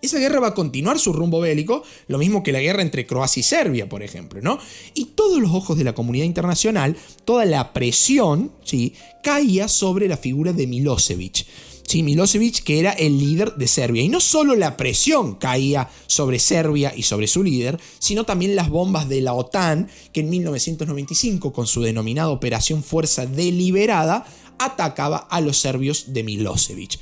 Esa 0.00 0.18
guerra 0.18 0.38
va 0.38 0.48
a 0.48 0.54
continuar 0.54 0.98
su 1.00 1.12
rumbo 1.12 1.40
bélico, 1.40 1.82
lo 2.06 2.18
mismo 2.18 2.44
que 2.44 2.52
la 2.52 2.60
guerra 2.60 2.82
entre 2.82 3.06
Croacia 3.06 3.40
y 3.40 3.42
Serbia, 3.42 3.88
por 3.88 4.04
ejemplo, 4.04 4.40
¿no? 4.40 4.58
Y 4.94 5.06
todos 5.06 5.40
los 5.40 5.52
ojos 5.52 5.76
de 5.76 5.84
la 5.84 5.94
comunidad 5.94 6.24
internacional, 6.24 6.96
toda 7.24 7.44
la 7.44 7.72
presión, 7.72 8.52
¿sí? 8.62 8.94
caía 9.24 9.66
sobre 9.66 10.06
la 10.06 10.16
figura 10.16 10.52
de 10.52 10.68
Milosevic. 10.68 11.46
Sí, 11.88 12.02
Milosevic, 12.02 12.62
que 12.64 12.80
era 12.80 12.92
el 12.92 13.18
líder 13.18 13.54
de 13.54 13.66
Serbia. 13.66 14.02
Y 14.02 14.08
no 14.08 14.20
solo 14.20 14.54
la 14.54 14.76
presión 14.76 15.36
caía 15.36 15.88
sobre 16.06 16.38
Serbia 16.38 16.92
y 16.94 17.02
sobre 17.02 17.26
su 17.26 17.42
líder, 17.42 17.80
sino 17.98 18.24
también 18.24 18.54
las 18.54 18.68
bombas 18.68 19.08
de 19.08 19.22
la 19.22 19.32
OTAN, 19.32 19.88
que 20.12 20.20
en 20.20 20.28
1995, 20.28 21.52
con 21.52 21.66
su 21.66 21.80
denominada 21.80 22.28
Operación 22.28 22.84
Fuerza 22.84 23.24
Deliberada, 23.24 24.26
atacaba 24.58 25.16
a 25.16 25.40
los 25.40 25.56
serbios 25.56 26.12
de 26.12 26.24
Milosevic. 26.24 26.98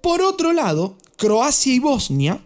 Por 0.00 0.22
otro 0.22 0.52
lado, 0.52 0.96
Croacia 1.16 1.74
y 1.74 1.78
Bosnia 1.78 2.40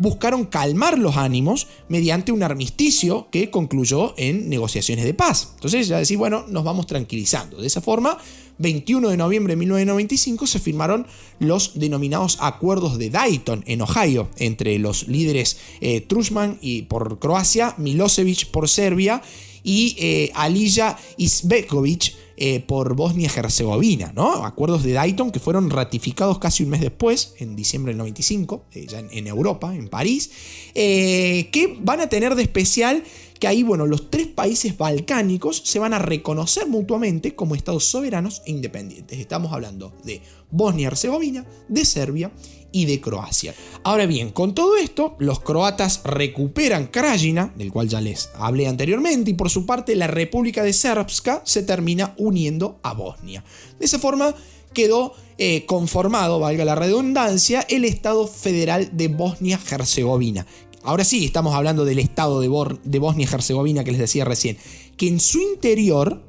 buscaron 0.00 0.46
calmar 0.46 0.98
los 0.98 1.18
ánimos 1.18 1.66
mediante 1.88 2.32
un 2.32 2.42
armisticio 2.42 3.28
que 3.30 3.50
concluyó 3.50 4.14
en 4.16 4.48
negociaciones 4.48 5.04
de 5.04 5.12
paz. 5.12 5.50
Entonces 5.56 5.88
ya 5.88 5.98
decís, 5.98 6.16
bueno, 6.16 6.46
nos 6.48 6.64
vamos 6.64 6.86
tranquilizando. 6.86 7.60
De 7.60 7.66
esa 7.66 7.82
forma, 7.82 8.16
21 8.60 9.10
de 9.10 9.16
noviembre 9.18 9.52
de 9.52 9.56
1995 9.58 10.46
se 10.46 10.58
firmaron 10.58 11.06
los 11.38 11.78
denominados 11.78 12.38
acuerdos 12.40 12.98
de 12.98 13.10
Dayton 13.10 13.62
en 13.66 13.82
Ohio 13.82 14.30
entre 14.36 14.78
los 14.78 15.06
líderes 15.06 15.58
eh, 15.82 16.00
Trushman 16.00 16.58
y 16.62 16.82
por 16.82 17.18
Croacia, 17.18 17.74
Milosevic 17.76 18.50
por 18.50 18.70
Serbia 18.70 19.22
y 19.62 19.96
eh, 19.98 20.32
Alija 20.34 20.98
Izbekovic 21.18 22.14
eh, 22.42 22.60
por 22.60 22.96
Bosnia-Herzegovina, 22.96 24.14
¿no? 24.16 24.46
Acuerdos 24.46 24.82
de 24.82 24.94
Dayton 24.94 25.30
que 25.30 25.40
fueron 25.40 25.68
ratificados 25.68 26.38
casi 26.38 26.62
un 26.62 26.70
mes 26.70 26.80
después, 26.80 27.34
en 27.36 27.54
diciembre 27.54 27.90
del 27.90 27.98
95, 27.98 28.64
eh, 28.72 28.86
ya 28.88 29.00
en, 29.00 29.26
Europa, 29.26 29.74
en 29.74 29.88
París, 29.88 30.30
eh, 30.74 31.50
que 31.52 31.76
van 31.82 32.00
a 32.00 32.08
tener 32.08 32.34
de 32.36 32.42
especial 32.42 33.04
que 33.38 33.46
ahí, 33.46 33.62
bueno, 33.62 33.84
los 33.84 34.08
tres 34.08 34.26
países 34.26 34.78
balcánicos 34.78 35.60
se 35.66 35.78
van 35.78 35.92
a 35.92 35.98
reconocer 35.98 36.66
mutuamente 36.66 37.34
como 37.34 37.54
estados 37.54 37.84
soberanos 37.84 38.40
e 38.46 38.52
independientes. 38.52 39.18
Estamos 39.18 39.52
hablando 39.52 39.92
de 40.04 40.22
Bosnia-Herzegovina, 40.50 41.44
de 41.68 41.84
Serbia 41.84 42.32
y 42.72 42.86
de 42.86 43.00
Croacia. 43.00 43.54
Ahora 43.82 44.06
bien, 44.06 44.30
con 44.30 44.54
todo 44.54 44.76
esto, 44.76 45.16
los 45.18 45.40
croatas 45.40 46.02
recuperan 46.04 46.88
Krajina, 46.88 47.52
del 47.56 47.72
cual 47.72 47.88
ya 47.88 48.00
les 48.00 48.30
hablé 48.34 48.66
anteriormente, 48.66 49.30
y 49.30 49.34
por 49.34 49.50
su 49.50 49.66
parte 49.66 49.96
la 49.96 50.06
República 50.06 50.62
de 50.62 50.72
Srpska 50.72 51.42
se 51.44 51.62
termina 51.62 52.14
uniendo 52.18 52.78
a 52.82 52.94
Bosnia. 52.94 53.44
De 53.78 53.86
esa 53.86 53.98
forma 53.98 54.34
quedó 54.72 55.14
eh, 55.38 55.64
conformado, 55.66 56.38
valga 56.38 56.64
la 56.64 56.74
redundancia, 56.74 57.64
el 57.68 57.84
Estado 57.84 58.26
Federal 58.26 58.90
de 58.92 59.08
Bosnia-Herzegovina. 59.08 60.46
Ahora 60.82 61.04
sí, 61.04 61.24
estamos 61.24 61.54
hablando 61.54 61.84
del 61.84 61.98
Estado 61.98 62.40
de, 62.40 62.48
de 62.84 62.98
Bosnia-Herzegovina 62.98 63.84
que 63.84 63.92
les 63.92 64.00
decía 64.00 64.24
recién, 64.24 64.56
que 64.96 65.08
en 65.08 65.20
su 65.20 65.40
interior 65.40 66.22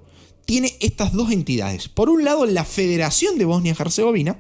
tiene 0.46 0.76
estas 0.80 1.14
dos 1.14 1.32
entidades. 1.32 1.88
Por 1.88 2.10
un 2.10 2.26
lado, 2.26 2.46
la 2.46 2.66
Federación 2.66 3.38
de 3.38 3.46
Bosnia-Herzegovina, 3.46 4.40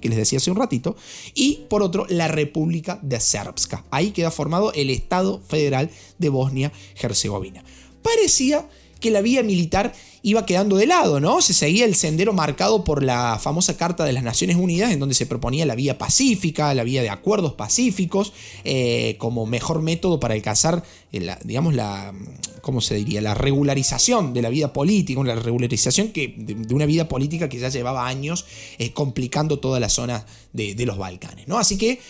que 0.00 0.08
les 0.08 0.18
decía 0.18 0.38
hace 0.38 0.50
un 0.50 0.56
ratito, 0.56 0.96
y 1.34 1.62
por 1.68 1.82
otro 1.82 2.06
la 2.08 2.28
República 2.28 2.98
de 3.02 3.18
Srpska. 3.20 3.84
Ahí 3.90 4.10
queda 4.10 4.30
formado 4.30 4.72
el 4.74 4.90
Estado 4.90 5.40
Federal 5.48 5.90
de 6.18 6.28
Bosnia-Herzegovina. 6.28 7.64
Parecía 8.02 8.68
que 9.00 9.10
la 9.10 9.22
vía 9.22 9.42
militar 9.42 9.92
iba 10.22 10.44
quedando 10.44 10.76
de 10.76 10.86
lado, 10.86 11.18
¿no? 11.20 11.40
Se 11.40 11.54
seguía 11.54 11.84
el 11.84 11.94
sendero 11.94 12.32
marcado 12.32 12.84
por 12.84 13.02
la 13.02 13.38
famosa 13.40 13.76
Carta 13.76 14.04
de 14.04 14.12
las 14.12 14.22
Naciones 14.22 14.56
Unidas, 14.56 14.92
en 14.92 15.00
donde 15.00 15.14
se 15.14 15.26
proponía 15.26 15.64
la 15.64 15.74
vía 15.74 15.96
pacífica, 15.96 16.74
la 16.74 16.84
vía 16.84 17.02
de 17.02 17.08
acuerdos 17.08 17.54
pacíficos, 17.54 18.32
eh, 18.64 19.16
como 19.18 19.46
mejor 19.46 19.80
método 19.80 20.20
para 20.20 20.34
alcanzar, 20.34 20.82
eh, 21.12 21.34
digamos, 21.44 21.74
la, 21.74 22.12
¿cómo 22.60 22.82
se 22.82 22.96
diría? 22.96 23.22
La 23.22 23.34
regularización 23.34 24.34
de 24.34 24.42
la 24.42 24.50
vida 24.50 24.72
política, 24.74 25.18
una 25.20 25.34
regularización 25.34 26.08
que, 26.08 26.34
de, 26.36 26.74
una 26.74 26.86
vida 26.86 27.08
política 27.08 27.48
que 27.48 27.58
ya 27.58 27.70
llevaba 27.70 28.06
años 28.06 28.44
eh, 28.78 28.92
complicando 28.92 29.58
toda 29.58 29.80
la 29.80 29.88
zona 29.88 30.26
de, 30.52 30.74
los 30.84 30.98
Balcanes, 30.98 31.46
¿no? 31.46 31.58
Así 31.58 31.78
que 31.78 32.00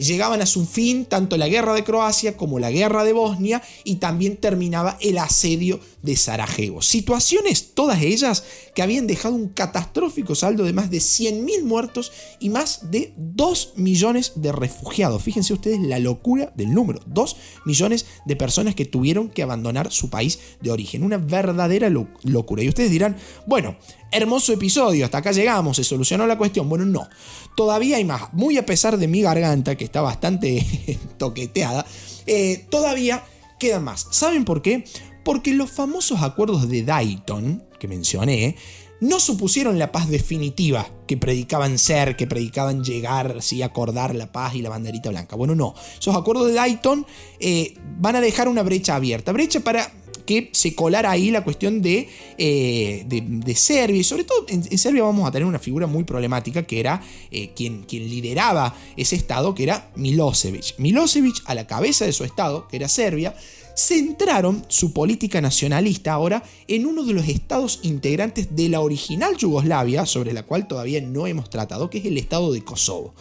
llegaban 0.00 0.40
a 0.40 0.46
su 0.46 0.64
fin 0.64 1.04
tanto 1.06 1.36
la 1.36 1.48
guerra 1.48 1.74
de 1.74 1.82
Croacia 1.82 2.36
como 2.36 2.58
la 2.58 2.70
guerra 2.70 3.02
de 3.04 3.12
Bosnia 3.12 3.62
y 3.84 3.96
también 3.96 4.36
terminaba 4.36 4.96
el 5.00 5.18
asedio 5.18 5.80
de 6.02 6.16
Sarajevo. 6.16 6.82
Situaciones, 6.82 7.74
todas 7.74 8.02
ellas, 8.02 8.44
que 8.74 8.82
habían 8.82 9.06
dejado 9.06 9.34
un 9.34 9.48
catastrófico 9.48 10.34
saldo 10.34 10.64
de 10.64 10.72
más 10.72 10.90
de 10.90 10.98
100.000 10.98 11.64
muertos 11.64 12.12
y 12.38 12.50
más 12.50 12.90
de 12.90 13.12
2 13.16 13.74
millones 13.76 14.32
de 14.36 14.52
refugiados. 14.52 15.22
Fíjense 15.22 15.52
ustedes 15.52 15.80
la 15.80 15.98
locura 15.98 16.52
del 16.56 16.72
número. 16.72 17.00
2 17.06 17.36
millones 17.64 18.06
de 18.24 18.36
personas 18.36 18.74
que 18.74 18.84
tuvieron 18.84 19.28
que 19.28 19.42
abandonar 19.42 19.90
su 19.90 20.10
país 20.10 20.38
de 20.60 20.70
origen. 20.70 21.02
Una 21.02 21.18
verdadera 21.18 21.90
locura. 21.90 22.62
Y 22.62 22.68
ustedes 22.68 22.90
dirán, 22.90 23.16
bueno, 23.46 23.76
hermoso 24.10 24.52
episodio, 24.52 25.04
hasta 25.04 25.18
acá 25.18 25.32
llegamos, 25.32 25.76
se 25.76 25.84
solucionó 25.84 26.26
la 26.26 26.38
cuestión. 26.38 26.68
Bueno, 26.68 26.84
no. 26.84 27.08
Todavía 27.56 27.96
hay 27.96 28.04
más. 28.04 28.32
Muy 28.32 28.56
a 28.56 28.66
pesar 28.66 28.98
de 28.98 29.08
mi 29.08 29.22
garganta, 29.22 29.76
que 29.76 29.84
está 29.84 30.00
bastante 30.00 30.98
toqueteada, 31.18 31.84
eh, 32.26 32.66
todavía 32.70 33.24
quedan 33.58 33.84
más. 33.84 34.06
¿Saben 34.10 34.44
por 34.44 34.62
qué? 34.62 34.84
Porque 35.28 35.52
los 35.52 35.70
famosos 35.70 36.22
acuerdos 36.22 36.70
de 36.70 36.84
Dayton, 36.84 37.62
que 37.78 37.86
mencioné, 37.86 38.56
no 39.02 39.20
supusieron 39.20 39.78
la 39.78 39.92
paz 39.92 40.08
definitiva 40.08 40.88
que 41.06 41.18
predicaban 41.18 41.76
ser, 41.76 42.16
que 42.16 42.26
predicaban 42.26 42.82
llegar, 42.82 43.42
sí, 43.42 43.60
acordar 43.60 44.14
la 44.14 44.32
paz 44.32 44.54
y 44.54 44.62
la 44.62 44.70
banderita 44.70 45.10
blanca. 45.10 45.36
Bueno, 45.36 45.54
no. 45.54 45.74
Esos 46.00 46.16
acuerdos 46.16 46.46
de 46.46 46.54
Dayton 46.54 47.06
eh, 47.40 47.74
van 47.98 48.16
a 48.16 48.22
dejar 48.22 48.48
una 48.48 48.62
brecha 48.62 48.96
abierta. 48.96 49.32
Brecha 49.32 49.60
para 49.60 49.92
que 50.24 50.48
se 50.52 50.74
colara 50.74 51.10
ahí 51.10 51.30
la 51.30 51.44
cuestión 51.44 51.82
de, 51.82 52.08
eh, 52.38 53.04
de, 53.06 53.54
Serbia. 53.54 54.00
Y 54.00 54.04
sobre 54.04 54.24
todo 54.24 54.46
en, 54.48 54.78
Serbia 54.78 55.02
vamos 55.02 55.28
a 55.28 55.30
tener 55.30 55.46
una 55.46 55.58
figura 55.58 55.86
muy 55.86 56.04
problemática 56.04 56.62
que 56.66 56.80
era 56.80 57.02
eh, 57.30 57.50
quien, 57.54 57.82
quien 57.84 58.08
lideraba 58.08 58.74
ese 58.96 59.16
estado, 59.16 59.54
que 59.54 59.62
era 59.64 59.90
Milosevic. 59.96 60.78
Milosevic 60.78 61.42
a 61.44 61.54
la 61.54 61.66
cabeza 61.66 62.06
de 62.06 62.12
su 62.12 62.24
estado, 62.24 62.66
que 62.68 62.76
era 62.76 62.88
Serbia, 62.88 63.34
centraron 63.78 64.64
su 64.66 64.92
política 64.92 65.40
nacionalista 65.40 66.12
ahora 66.12 66.42
en 66.66 66.84
uno 66.84 67.04
de 67.04 67.12
los 67.12 67.28
estados 67.28 67.78
integrantes 67.84 68.56
de 68.56 68.68
la 68.68 68.80
original 68.80 69.36
Yugoslavia, 69.36 70.04
sobre 70.04 70.32
la 70.32 70.42
cual 70.42 70.66
todavía 70.66 71.00
no 71.00 71.28
hemos 71.28 71.48
tratado, 71.48 71.88
que 71.88 71.98
es 71.98 72.04
el 72.04 72.18
estado 72.18 72.52
de 72.52 72.64
Kosovo. 72.64 73.14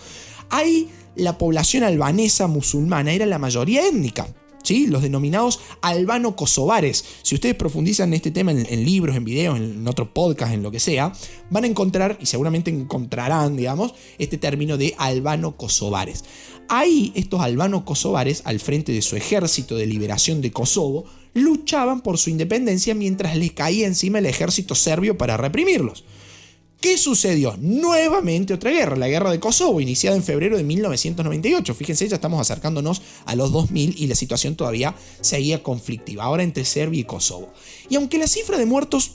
Ahí 0.49 0.89
la 1.15 1.37
población 1.37 1.83
albanesa 1.83 2.47
musulmana 2.47 3.11
era 3.11 3.27
la 3.27 3.37
mayoría 3.37 3.87
étnica. 3.87 4.27
¿Sí? 4.63 4.87
los 4.87 5.01
denominados 5.01 5.61
albano-kosovares. 5.81 7.05
Si 7.21 7.35
ustedes 7.35 7.55
profundizan 7.55 8.09
en 8.09 8.15
este 8.15 8.31
tema 8.31 8.51
en, 8.51 8.85
libros, 8.85 9.15
en 9.15 9.23
videos, 9.23 9.57
en 9.57 9.87
otro 9.87 10.13
podcast, 10.13 10.53
en 10.53 10.61
lo 10.61 10.71
que 10.71 10.79
sea, 10.79 11.13
van 11.49 11.63
a 11.63 11.67
encontrar, 11.67 12.17
y 12.19 12.25
seguramente 12.25 12.69
encontrarán, 12.69 13.55
digamos, 13.55 13.93
este 14.17 14.37
término 14.37 14.77
de 14.77 14.93
albano-kosovares. 14.97 16.25
Ahí 16.69 17.13
estos 17.15 17.39
albanos 17.39 17.83
kosovares, 17.83 18.41
al 18.43 18.59
frente 18.59 18.91
de 18.91 19.01
su 19.01 19.15
ejército 19.15 19.77
de 19.77 19.85
liberación 19.85 20.41
de 20.41 20.51
Kosovo, 20.51 21.05
luchaban 21.33 22.01
por 22.01 22.17
su 22.17 22.29
independencia 22.29 22.93
mientras 22.93 23.37
les 23.37 23.53
caía 23.53 23.87
encima 23.87 24.19
el 24.19 24.25
ejército 24.25 24.75
serbio 24.75 25.17
para 25.17 25.37
reprimirlos. 25.37 26.03
¿Qué 26.79 26.95
sucedió? 26.99 27.55
Nuevamente 27.59 28.53
otra 28.53 28.69
guerra, 28.69 28.95
la 28.95 29.07
guerra 29.07 29.31
de 29.31 29.39
Kosovo, 29.39 29.81
iniciada 29.81 30.15
en 30.15 30.21
febrero 30.21 30.57
de 30.57 30.63
1998. 30.63 31.73
Fíjense, 31.73 32.07
ya 32.07 32.15
estamos 32.15 32.39
acercándonos 32.39 33.01
a 33.25 33.35
los 33.35 33.51
2000 33.51 33.95
y 33.97 34.05
la 34.05 34.13
situación 34.13 34.55
todavía 34.55 34.93
seguía 35.21 35.63
conflictiva, 35.63 36.23
ahora 36.23 36.43
entre 36.43 36.65
Serbia 36.65 36.99
y 36.99 37.03
Kosovo. 37.03 37.51
Y 37.89 37.95
aunque 37.95 38.19
la 38.19 38.27
cifra 38.27 38.59
de 38.59 38.67
muertos 38.67 39.13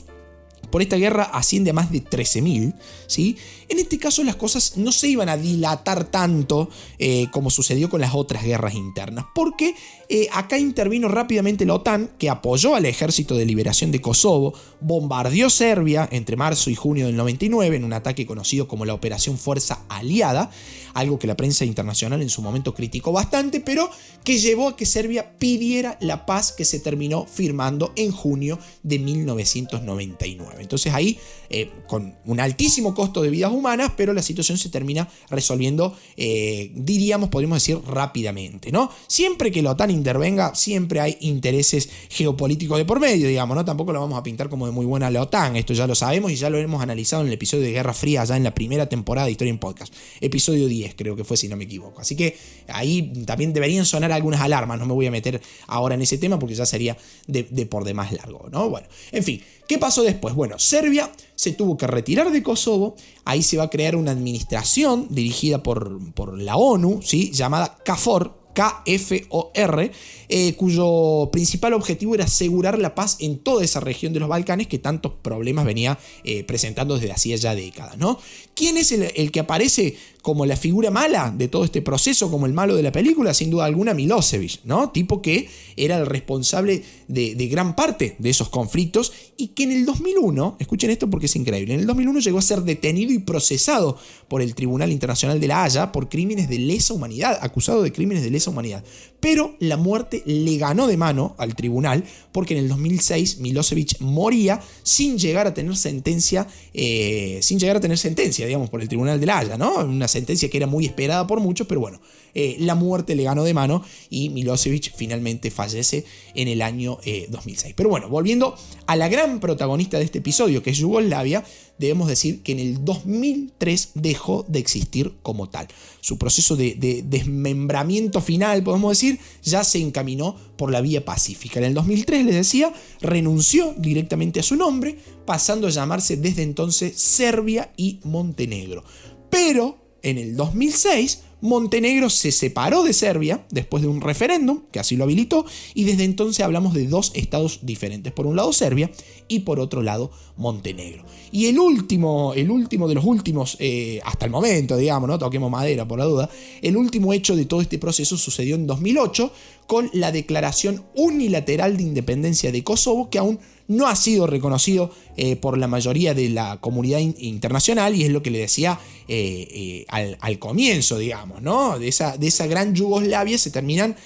por 0.73 0.83
esta 0.83 0.97
guerra 0.97 1.25
asciende 1.25 1.71
a 1.71 1.75
más 1.75 1.93
de 1.93 2.03
13.000, 2.03 2.75
¿sí? 3.07 3.37
En 3.69 3.79
este 3.79 3.99
caso 3.99 4.25
las 4.25 4.37
cosas 4.37 4.77
no 4.77 4.91
se 4.91 5.07
iban 5.07 5.29
a 5.29 5.37
dilatar 5.37 6.05
tanto 6.05 6.69
eh, 6.99 7.27
como 7.31 7.51
sucedió 7.51 7.89
con 7.89 8.01
las 8.01 8.15
otras 8.15 8.43
guerras 8.43 8.75
internas, 8.75 9.27
porque 9.35 9.75
eh, 10.09 10.29
acá 10.33 10.59
intervino 10.59 11.09
rápidamente 11.09 11.65
la 11.65 11.75
OTAN, 11.75 12.11
que 12.19 12.29
apoyó 12.29 12.75
al 12.75 12.87
ejército 12.87 13.37
de 13.37 13.47
liberación 13.47 13.91
de 13.91 14.01
Kosovo, 14.01 14.55
bombardeó 14.81 15.49
Serbia 15.51 16.09
entre 16.11 16.37
marzo 16.37 16.71
y 16.71 16.75
junio 16.75 17.07
del 17.07 17.17
99 17.17 17.77
en 17.77 17.85
un 17.85 17.93
ataque 17.93 18.27
conocido 18.27 18.67
como 18.67 18.85
la 18.85 18.95
Operación 18.95 19.39
Fuerza 19.39 19.85
Aliada, 19.89 20.51
algo 20.95 21.19
que 21.19 21.27
la 21.27 21.37
prensa 21.37 21.65
internacional 21.65 22.23
en 22.23 22.31
su 22.31 22.43
momento 22.43 22.75
criticó 22.75 23.13
bastante, 23.13 23.61
pero 23.61 23.91
que 24.25 24.39
llevó 24.39 24.69
a 24.69 24.77
que 24.77 24.87
Serbia 24.87 25.39
pidiera 25.39 25.99
la 26.01 26.27
paz 26.27 26.53
que 26.53 26.65
se 26.65 26.81
terminó 26.81 27.27
firmando 27.27 27.93
en 27.97 28.13
junio 28.13 28.59
de 28.83 28.99
1999. 28.99 30.62
Entonces 30.63 30.93
ahí, 30.95 31.19
eh, 31.51 31.71
con 31.87 32.15
un 32.25 32.41
altísimo 32.41 32.95
costo 32.95 33.23
de 33.23 33.31
vidas 33.31 33.53
humanas, 33.53 33.93
pero 33.97 34.13
la 34.13 34.23
situación 34.23 34.59
se 34.59 34.69
termina 34.69 35.09
resolviendo, 35.31 35.97
eh, 36.17 36.71
diríamos, 36.75 37.29
podríamos 37.29 37.57
decir, 37.57 37.79
rápidamente, 37.87 38.73
¿no? 38.73 38.91
Siempre 39.07 39.51
que 39.51 39.63
la 39.63 39.73
OTAN 39.73 39.91
intervenga, 39.91 40.55
siempre 40.55 41.01
hay 41.01 41.17
intereses 41.21 41.89
geopolíticos 42.11 42.79
de 42.79 42.85
por 42.85 43.01
medio, 43.01 43.29
digamos, 43.29 43.57
¿no? 43.57 43.65
Tampoco 43.65 43.93
lo 43.93 44.01
vamos 44.01 44.19
a 44.19 44.23
pintar 44.23 44.49
como 44.49 44.67
de 44.67 44.73
muy 44.73 44.87
buena 44.87 45.11
la 45.11 45.23
OTAN, 45.23 45.57
esto 45.57 45.75
ya 45.75 45.87
lo 45.87 45.95
sabemos 45.95 46.33
y 46.33 46.37
ya 46.37 46.51
lo 46.51 46.59
hemos 46.59 46.83
analizado 46.83 47.23
en 47.23 47.29
el 47.29 47.35
episodio 47.35 47.65
de 47.65 47.73
Guerra 47.73 47.93
Fría, 47.93 48.25
ya 48.25 48.37
en 48.37 48.45
la 48.45 48.55
primera 48.55 48.89
temporada 48.89 49.27
de 49.27 49.33
Historia 49.33 49.51
en 49.51 49.59
Podcast, 49.59 49.93
episodio 50.21 50.69
10 50.69 50.95
creo 50.95 51.17
que 51.17 51.25
fue, 51.25 51.37
si 51.37 51.49
no 51.49 51.57
me 51.57 51.65
equivoco. 51.65 52.01
Así 52.01 52.17
que 52.17 52.37
ahí 52.69 53.13
también 53.27 53.53
deberían 53.53 53.85
sonar 53.85 54.13
algunas 54.13 54.41
alarmas, 54.41 54.79
no 54.79 54.87
me 54.87 54.95
voy 54.95 55.07
a 55.07 55.11
meter 55.11 55.41
ahora 55.67 55.95
en 55.95 56.03
ese 56.03 56.19
tema 56.19 56.39
porque 56.39 56.55
ya 56.55 56.67
sería 56.67 56.97
de, 57.27 57.45
de 57.45 57.67
por 57.67 57.85
demás 57.85 58.13
largo, 58.13 58.49
¿no? 58.51 58.69
Bueno, 58.69 58.87
en 59.11 59.25
fin, 59.25 59.43
¿qué 59.73 59.79
pasó 59.79 60.03
después? 60.03 60.35
Bueno, 60.35 60.59
Serbia 60.59 61.11
se 61.35 61.53
tuvo 61.53 61.79
que 61.79 61.87
retirar 61.87 62.31
de 62.31 62.43
Kosovo, 62.43 62.95
ahí 63.25 63.43
se 63.43 63.57
va 63.57 63.65
a 63.65 63.71
crear 63.71 63.97
una 63.97 64.11
administración 64.11 65.07
dirigida 65.09 65.63
por, 65.63 66.13
por 66.13 66.39
la 66.39 66.57
ONU, 66.57 67.01
¿sí? 67.03 67.31
llamada 67.31 67.79
CAFOR, 67.83 68.43
KFOR, 68.53 69.91
eh, 70.29 70.55
cuyo 70.57 71.31
principal 71.33 71.73
objetivo 71.73 72.15
era 72.15 72.25
asegurar 72.25 72.79
la 72.79 72.95
paz 72.95 73.17
en 73.21 73.39
toda 73.39 73.65
esa 73.65 73.81
región 73.81 74.13
de 74.13 74.21
los 74.21 74.29
Balcanes 74.29 74.67
que 74.67 74.79
tantos 74.79 75.13
problemas 75.23 75.65
venía 75.65 75.99
eh, 76.25 76.45
presentando 76.45 76.97
desde 76.97 77.13
hacía 77.13 77.37
ya 77.37 77.55
décadas. 77.55 77.97
¿no? 77.97 78.19
¿Quién 78.55 78.77
es 78.77 78.93
el, 78.93 79.33
que 79.33 79.41
aparece 79.41 79.97
como 80.23 80.47
la 80.47 80.57
figura 80.57 80.91
mala 80.91 81.35
de 81.37 81.49
todo 81.49 81.65
este 81.65 81.83
proceso, 81.83 82.31
como 82.31 82.47
el 82.47 82.53
malo 82.53 82.77
de 82.77 82.83
la 82.83 82.93
película? 82.93 83.35
Sin 83.35 83.51
duda 83.51 83.65
alguna, 83.65 83.93
Milosevic, 83.93 84.61
¿no? 84.65 84.91
tipo 84.91 85.21
que 85.21 85.49
era 85.77 85.99
el 85.99 86.07
responsable 86.07 86.83
de, 87.09 87.35
gran 87.49 87.77
parte 87.77 88.17
de 88.19 88.31
esos 88.31 88.49
conflictos 88.49 89.13
y 89.37 89.49
que 89.49 89.65
en 89.65 89.73
el 89.73 89.85
2001, 89.85 90.57
escuchen 90.61 90.91
esto 90.91 91.11
porque 91.11 91.27
es 91.27 91.37
increíble, 91.37 91.75
en 91.75 91.81
el 91.81 91.87
2001 91.87 92.21
llegó 92.21 92.39
a 92.39 92.43
ser 92.43 92.63
detenido 92.63 93.13
y 93.13 93.19
procesado 93.19 93.99
por 94.29 94.41
el 94.41 94.55
Tribunal 94.55 94.93
Internacional 94.93 95.41
de 95.41 95.49
la 95.49 95.65
Haya 95.65 95.93
por 95.93 96.09
crímenes 96.09 96.49
de 96.49 96.59
lesa 96.59 96.95
humanidad, 96.95 97.39
acusado 97.43 97.83
de 97.83 97.93
crímenes 97.93 98.23
de 98.23 98.31
lesa 98.31 98.51
humanidad. 98.51 98.85
Pero 99.21 99.55
la 99.61 99.77
muerte 99.77 100.23
le 100.27 100.57
ganó 100.57 100.87
de 100.87 100.97
mano 100.97 101.35
al 101.39 101.55
tribunal 101.55 102.05
porque 102.33 102.55
en 102.55 102.65
el 102.65 102.69
2006 102.69 103.39
Milosevic 103.39 104.01
moría 104.01 104.61
sin 104.83 105.19
llegar 105.19 105.47
a 105.47 105.55
tener 105.55 105.77
sentencia, 105.77 106.47
eh, 106.75 107.39
sin 107.43 107.59
llegar 107.59 107.77
a 107.77 107.81
tener 107.81 107.99
sentencia, 107.99 108.47
digamos, 108.47 108.71
por 108.71 108.81
el 108.81 108.89
Tribunal 108.89 109.21
de 109.21 109.27
la 109.27 109.39
Haya, 109.39 109.59
¿no? 109.59 109.77
Una 109.85 110.09
sentencia 110.13 110.49
que 110.49 110.57
era 110.57 110.67
muy 110.67 110.87
esperada 110.87 111.27
por 111.27 111.41
muchos, 111.41 111.67
pero 111.67 111.81
bueno, 111.81 112.01
eh, 112.35 112.57
la 112.61 112.75
muerte 112.75 113.15
le 113.15 113.25
ganó 113.25 113.45
de 113.45 113.53
mano 113.55 113.83
y 114.09 114.31
Milosevic 114.31 114.95
finalmente 114.95 115.51
fallece 115.51 116.05
en 116.35 116.49
el 116.49 116.63
año 116.63 116.99
2006. 117.29 117.71
Eh, 117.71 117.75
pero 117.77 117.89
bueno, 117.89 118.09
volviendo 118.09 118.55
a 118.87 118.97
la 118.97 119.09
gran 119.09 119.41
protagonista 119.41 119.99
de 119.99 120.05
este 120.05 120.19
episodio, 120.19 120.63
que 120.63 120.71
es 120.71 120.79
Yugoslavia, 120.79 121.45
debemos 121.79 122.09
decir 122.09 122.43
que 122.43 122.53
en 122.53 122.61
el 122.61 122.85
2003 122.85 123.91
dejó 123.95 124.45
de 124.49 124.61
existir 124.61 125.15
como 125.23 125.49
tal. 125.49 125.69
Su 126.01 126.17
proceso 126.17 126.57
de, 126.57 127.03
desmembramiento 127.05 128.21
final, 128.21 128.63
podemos 128.63 128.97
decir, 128.97 129.19
ya 129.43 129.65
se 129.65 129.79
encaminó 129.79 130.37
por 130.57 130.71
la 130.71 130.81
vía 130.81 131.05
pacífica. 131.05 131.59
En 131.59 131.67
el 131.67 131.75
2003, 131.75 132.25
les 132.25 132.35
decía, 132.35 132.73
renunció 133.01 133.75
directamente 133.77 134.41
a 134.41 134.45
su 134.45 134.57
nombre, 134.57 134.97
pasando 135.27 135.67
a 135.67 135.71
llamarse 135.71 136.17
desde 136.17 136.43
entonces 136.43 137.01
Serbia 137.01 137.73
y 137.77 138.01
Montenegro. 138.05 138.85
Pero 139.29 139.82
en 140.03 140.19
el 140.19 140.37
2006 140.37 141.21
Montenegro 141.43 142.09
se 142.09 142.31
separó 142.31 142.85
de 142.85 142.93
Serbia 142.93 143.45
después 143.51 143.83
de 143.83 143.89
un 143.89 144.01
referéndum 144.01 144.61
que 144.71 144.79
así 144.79 144.97
lo 144.97 145.03
habilitó 145.05 145.45
y 145.75 145.83
desde 145.83 146.05
entonces 146.05 146.45
hablamos 146.45 146.73
de 146.73 146.87
dos 146.87 147.11
estados 147.15 147.59
diferentes. 147.63 148.13
Por 148.13 148.27
un 148.27 148.37
lado 148.37 148.53
Serbia 148.53 148.93
y 149.27 149.41
por 149.41 149.59
otro 149.59 149.83
lado 149.83 150.13
Montenegro. 150.37 151.05
Y 151.33 151.47
el 151.47 151.59
último, 151.59 152.33
el 152.35 152.49
último 152.49 152.87
de 152.87 152.95
los 152.95 153.05
últimos, 153.05 153.57
eh, 153.59 154.01
hasta 154.05 154.27
el 154.27 154.31
momento, 154.31 154.77
digamos, 154.77 155.09
no 155.09 155.19
toquemos 155.19 155.51
madera 155.51 155.87
por 155.87 155.99
la 155.99 156.05
duda, 156.05 156.31
el 156.63 156.77
último 156.77 157.13
hecho 157.13 157.35
de 157.35 157.45
todo 157.45 157.61
este 157.61 157.79
proceso 157.79 158.17
sucedió 158.17 158.55
en 158.55 158.69
2008 158.69 159.33
con 159.67 159.91
la 159.95 160.13
declaración 160.13 160.85
unilateral 160.95 161.77
de 161.77 161.83
independencia 161.83 162.53
de 162.53 162.63
Kosovo 162.63 163.11
que 163.11 163.19
aún 163.19 163.41
no 163.73 163.87
ha 163.89 163.97
sido 163.97 164.27
reconocido 164.27 164.91
eh, 165.17 165.37
por 165.37 165.59
la 165.59 165.67
mayoría 165.67 166.15
de 166.15 166.29
la 166.29 166.59
comunidad 166.61 166.99
internacional 167.01 167.95
y 167.95 168.05
es 168.05 168.11
lo 168.11 168.23
que 168.23 168.31
le 168.31 168.39
decía 168.39 168.79
eh, 169.09 169.85
eh, 169.89 170.17
al, 170.21 170.39
comienzo, 170.39 170.99
digamos, 170.99 171.43
¿no? 171.43 171.79
De 171.79 171.89
esa, 171.89 172.17
de 172.17 172.29
esa 172.29 172.47
gran 172.47 172.75
Yugoslavia 172.75 173.37
se 173.37 173.51
terminan 173.51 173.97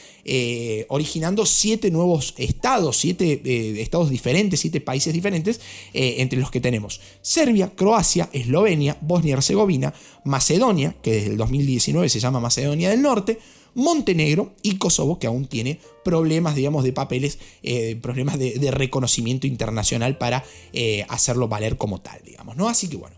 originando 0.88 1.46
siete 1.46 1.92
nuevos 1.92 2.34
estados, 2.36 2.96
siete 2.96 3.40
estados 3.80 4.10
diferentes, 4.10 4.58
siete 4.58 4.80
países 4.80 5.14
diferentes, 5.14 5.60
entre 5.92 6.40
los 6.40 6.50
que 6.50 6.60
tenemos 6.60 7.00
Serbia, 7.22 7.70
Croacia, 7.76 8.28
Eslovenia, 8.32 8.96
Bosnia 9.00 9.30
y 9.30 9.32
Herzegovina, 9.34 9.94
Macedonia, 10.24 10.96
que 11.00 11.12
desde 11.12 11.30
el 11.30 11.36
2019 11.36 12.08
se 12.08 12.18
llama 12.18 12.40
Macedonia 12.40 12.90
del 12.90 13.02
Norte, 13.02 13.38
Montenegro 13.76 14.54
y 14.62 14.78
Kosovo, 14.78 15.18
que 15.18 15.26
aún 15.26 15.46
tiene 15.46 15.78
problemas, 16.02 16.54
digamos, 16.56 16.82
de 16.82 16.92
papeles, 16.92 17.38
eh, 17.62 17.96
problemas 18.00 18.38
de, 18.38 18.70
reconocimiento 18.70 19.46
internacional 19.46 20.18
para 20.18 20.42
eh, 20.72 21.04
hacerlo 21.08 21.46
valer 21.46 21.76
como 21.76 22.00
tal, 22.00 22.20
digamos, 22.24 22.56
¿no? 22.56 22.68
Así 22.68 22.88
que 22.88 22.96
bueno, 22.96 23.16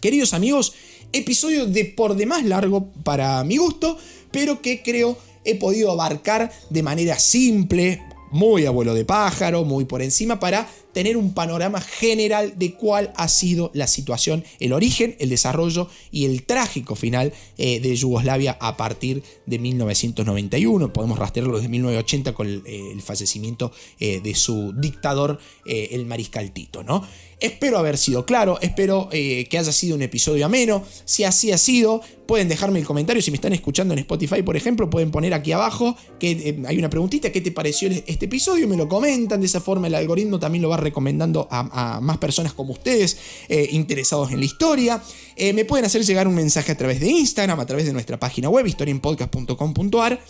queridos 0.00 0.34
amigos, 0.34 0.74
episodio 1.12 1.66
de 1.66 1.84
por 1.84 2.16
demás 2.16 2.44
largo 2.44 2.90
para 3.04 3.42
mi 3.44 3.56
gusto, 3.58 3.96
pero 4.32 4.60
que 4.60 4.82
creo 4.82 5.16
he 5.44 5.54
podido 5.54 5.92
abarcar 5.92 6.52
de 6.68 6.82
manera 6.82 7.18
simple, 7.18 8.02
muy 8.32 8.66
abuelo 8.66 8.92
de 8.92 9.04
pájaro, 9.04 9.64
muy 9.64 9.84
por 9.84 10.02
encima, 10.02 10.40
para 10.40 10.68
tener 10.96 11.18
un 11.18 11.34
panorama 11.34 11.82
general 11.82 12.54
de 12.56 12.72
cuál 12.72 13.12
ha 13.16 13.28
sido 13.28 13.70
la 13.74 13.86
situación, 13.86 14.44
el 14.60 14.72
origen, 14.72 15.14
el 15.18 15.28
desarrollo 15.28 15.90
y 16.10 16.24
el 16.24 16.44
trágico 16.44 16.94
final 16.94 17.34
eh, 17.58 17.80
de 17.80 17.94
Yugoslavia 17.94 18.56
a 18.58 18.78
partir 18.78 19.22
de 19.44 19.58
1991. 19.58 20.94
Podemos 20.94 21.18
rastrearlo 21.18 21.58
desde 21.58 21.68
1980 21.68 22.32
con 22.32 22.46
el, 22.46 22.62
eh, 22.64 22.96
fallecimiento 23.04 23.72
eh, 24.00 24.22
de 24.22 24.34
su 24.34 24.72
dictador, 24.74 25.38
el 25.66 26.06
mariscal 26.06 26.50
Tito, 26.52 26.82
¿no? 26.82 27.06
Espero 27.38 27.76
haber 27.76 27.98
sido 27.98 28.24
claro, 28.24 28.58
espero 28.62 29.10
que 29.10 29.58
haya 29.58 29.72
sido 29.72 29.94
un 29.94 30.00
episodio 30.00 30.46
ameno. 30.46 30.82
Si 31.04 31.24
así 31.24 31.52
ha 31.52 31.58
sido, 31.58 32.00
pueden 32.26 32.48
dejarme 32.48 32.78
el 32.78 32.86
comentario. 32.86 33.20
Si 33.20 33.30
me 33.30 33.34
están 33.34 33.52
escuchando 33.52 33.92
en 33.92 33.98
Spotify, 34.00 34.42
por 34.42 34.56
ejemplo, 34.56 34.88
pueden 34.88 35.10
poner 35.10 35.34
aquí 35.34 35.52
abajo 35.52 35.96
que 36.18 36.62
hay 36.66 36.78
una 36.78 36.88
preguntita, 36.88 37.30
¿qué 37.32 37.42
te 37.42 37.52
pareció 37.52 37.90
este 38.06 38.24
episodio? 38.24 38.66
Me 38.66 38.76
lo 38.76 38.88
comentan, 38.88 39.40
de 39.40 39.46
esa 39.46 39.60
forma 39.60 39.88
el 39.88 39.94
algoritmo 39.94 40.38
también 40.38 40.62
lo 40.62 40.70
va 40.70 40.78
a 40.86 40.90
recomendando 40.96 41.48
a, 41.50 42.00
más 42.00 42.18
personas 42.18 42.52
como 42.52 42.72
ustedes 42.72 43.18
eh, 43.48 43.68
interesados 43.72 44.30
en 44.32 44.38
la 44.38 44.44
historia. 44.44 45.02
Eh, 45.36 45.52
me 45.52 45.64
pueden 45.64 45.84
hacer 45.84 46.02
llegar 46.04 46.26
un 46.28 46.34
mensaje 46.34 46.72
a 46.72 46.76
través 46.76 47.00
de 47.00 47.08
Instagram, 47.08 47.60
a 47.60 47.66
través 47.66 47.86
de 47.86 47.92
nuestra 47.92 48.18
página 48.18 48.48
web, 48.48 48.66
historienpodcast.com.ar. 48.66 50.20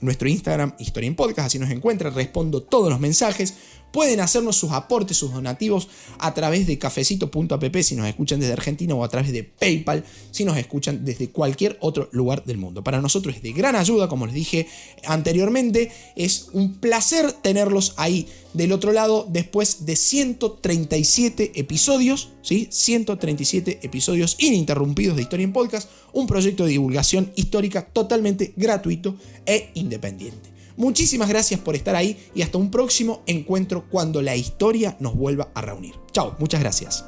Nuestro 0.00 0.28
Instagram, 0.28 0.74
Historia 0.78 1.08
en 1.08 1.14
Podcast, 1.14 1.46
así 1.46 1.58
nos 1.58 1.70
encuentran, 1.70 2.14
respondo 2.14 2.62
todos 2.62 2.88
los 2.88 3.00
mensajes. 3.00 3.54
Pueden 3.92 4.20
hacernos 4.20 4.56
sus 4.56 4.72
aportes, 4.72 5.16
sus 5.16 5.32
donativos 5.32 5.88
a 6.18 6.32
través 6.34 6.66
de 6.66 6.78
cafecito.app 6.78 7.76
si 7.82 7.96
nos 7.96 8.06
escuchan 8.06 8.40
desde 8.40 8.52
Argentina 8.52 8.94
o 8.94 9.04
a 9.04 9.08
través 9.08 9.32
de 9.32 9.44
PayPal 9.44 10.04
si 10.30 10.44
nos 10.44 10.56
escuchan 10.56 11.04
desde 11.04 11.30
cualquier 11.30 11.76
otro 11.80 12.08
lugar 12.12 12.44
del 12.44 12.58
mundo. 12.58 12.84
Para 12.84 13.00
nosotros 13.00 13.36
es 13.36 13.42
de 13.42 13.52
gran 13.52 13.76
ayuda, 13.76 14.08
como 14.08 14.26
les 14.26 14.34
dije 14.34 14.66
anteriormente, 15.04 15.90
es 16.16 16.48
un 16.52 16.74
placer 16.74 17.32
tenerlos 17.32 17.94
ahí 17.96 18.28
del 18.54 18.72
otro 18.72 18.92
lado 18.92 19.26
después 19.28 19.86
de 19.86 19.96
137 19.96 21.52
episodios, 21.54 22.30
¿sí? 22.42 22.68
137 22.70 23.80
episodios 23.82 24.36
ininterrumpidos 24.38 25.16
de 25.16 25.22
Historia 25.22 25.44
en 25.44 25.52
Podcast, 25.52 25.88
un 26.12 26.26
proyecto 26.26 26.64
de 26.64 26.70
divulgación 26.70 27.32
histórica 27.36 27.86
totalmente 27.86 28.52
gratuito 28.56 29.16
e 29.46 29.70
independiente. 29.74 30.49
Muchísimas 30.80 31.28
gracias 31.28 31.60
por 31.60 31.76
estar 31.76 31.94
ahí 31.94 32.16
y 32.34 32.40
hasta 32.40 32.56
un 32.56 32.70
próximo 32.70 33.22
encuentro 33.26 33.84
cuando 33.90 34.22
la 34.22 34.34
historia 34.34 34.96
nos 34.98 35.14
vuelva 35.14 35.50
a 35.54 35.60
reunir. 35.60 35.94
Chao, 36.10 36.36
muchas 36.38 36.58
gracias. 36.60 37.04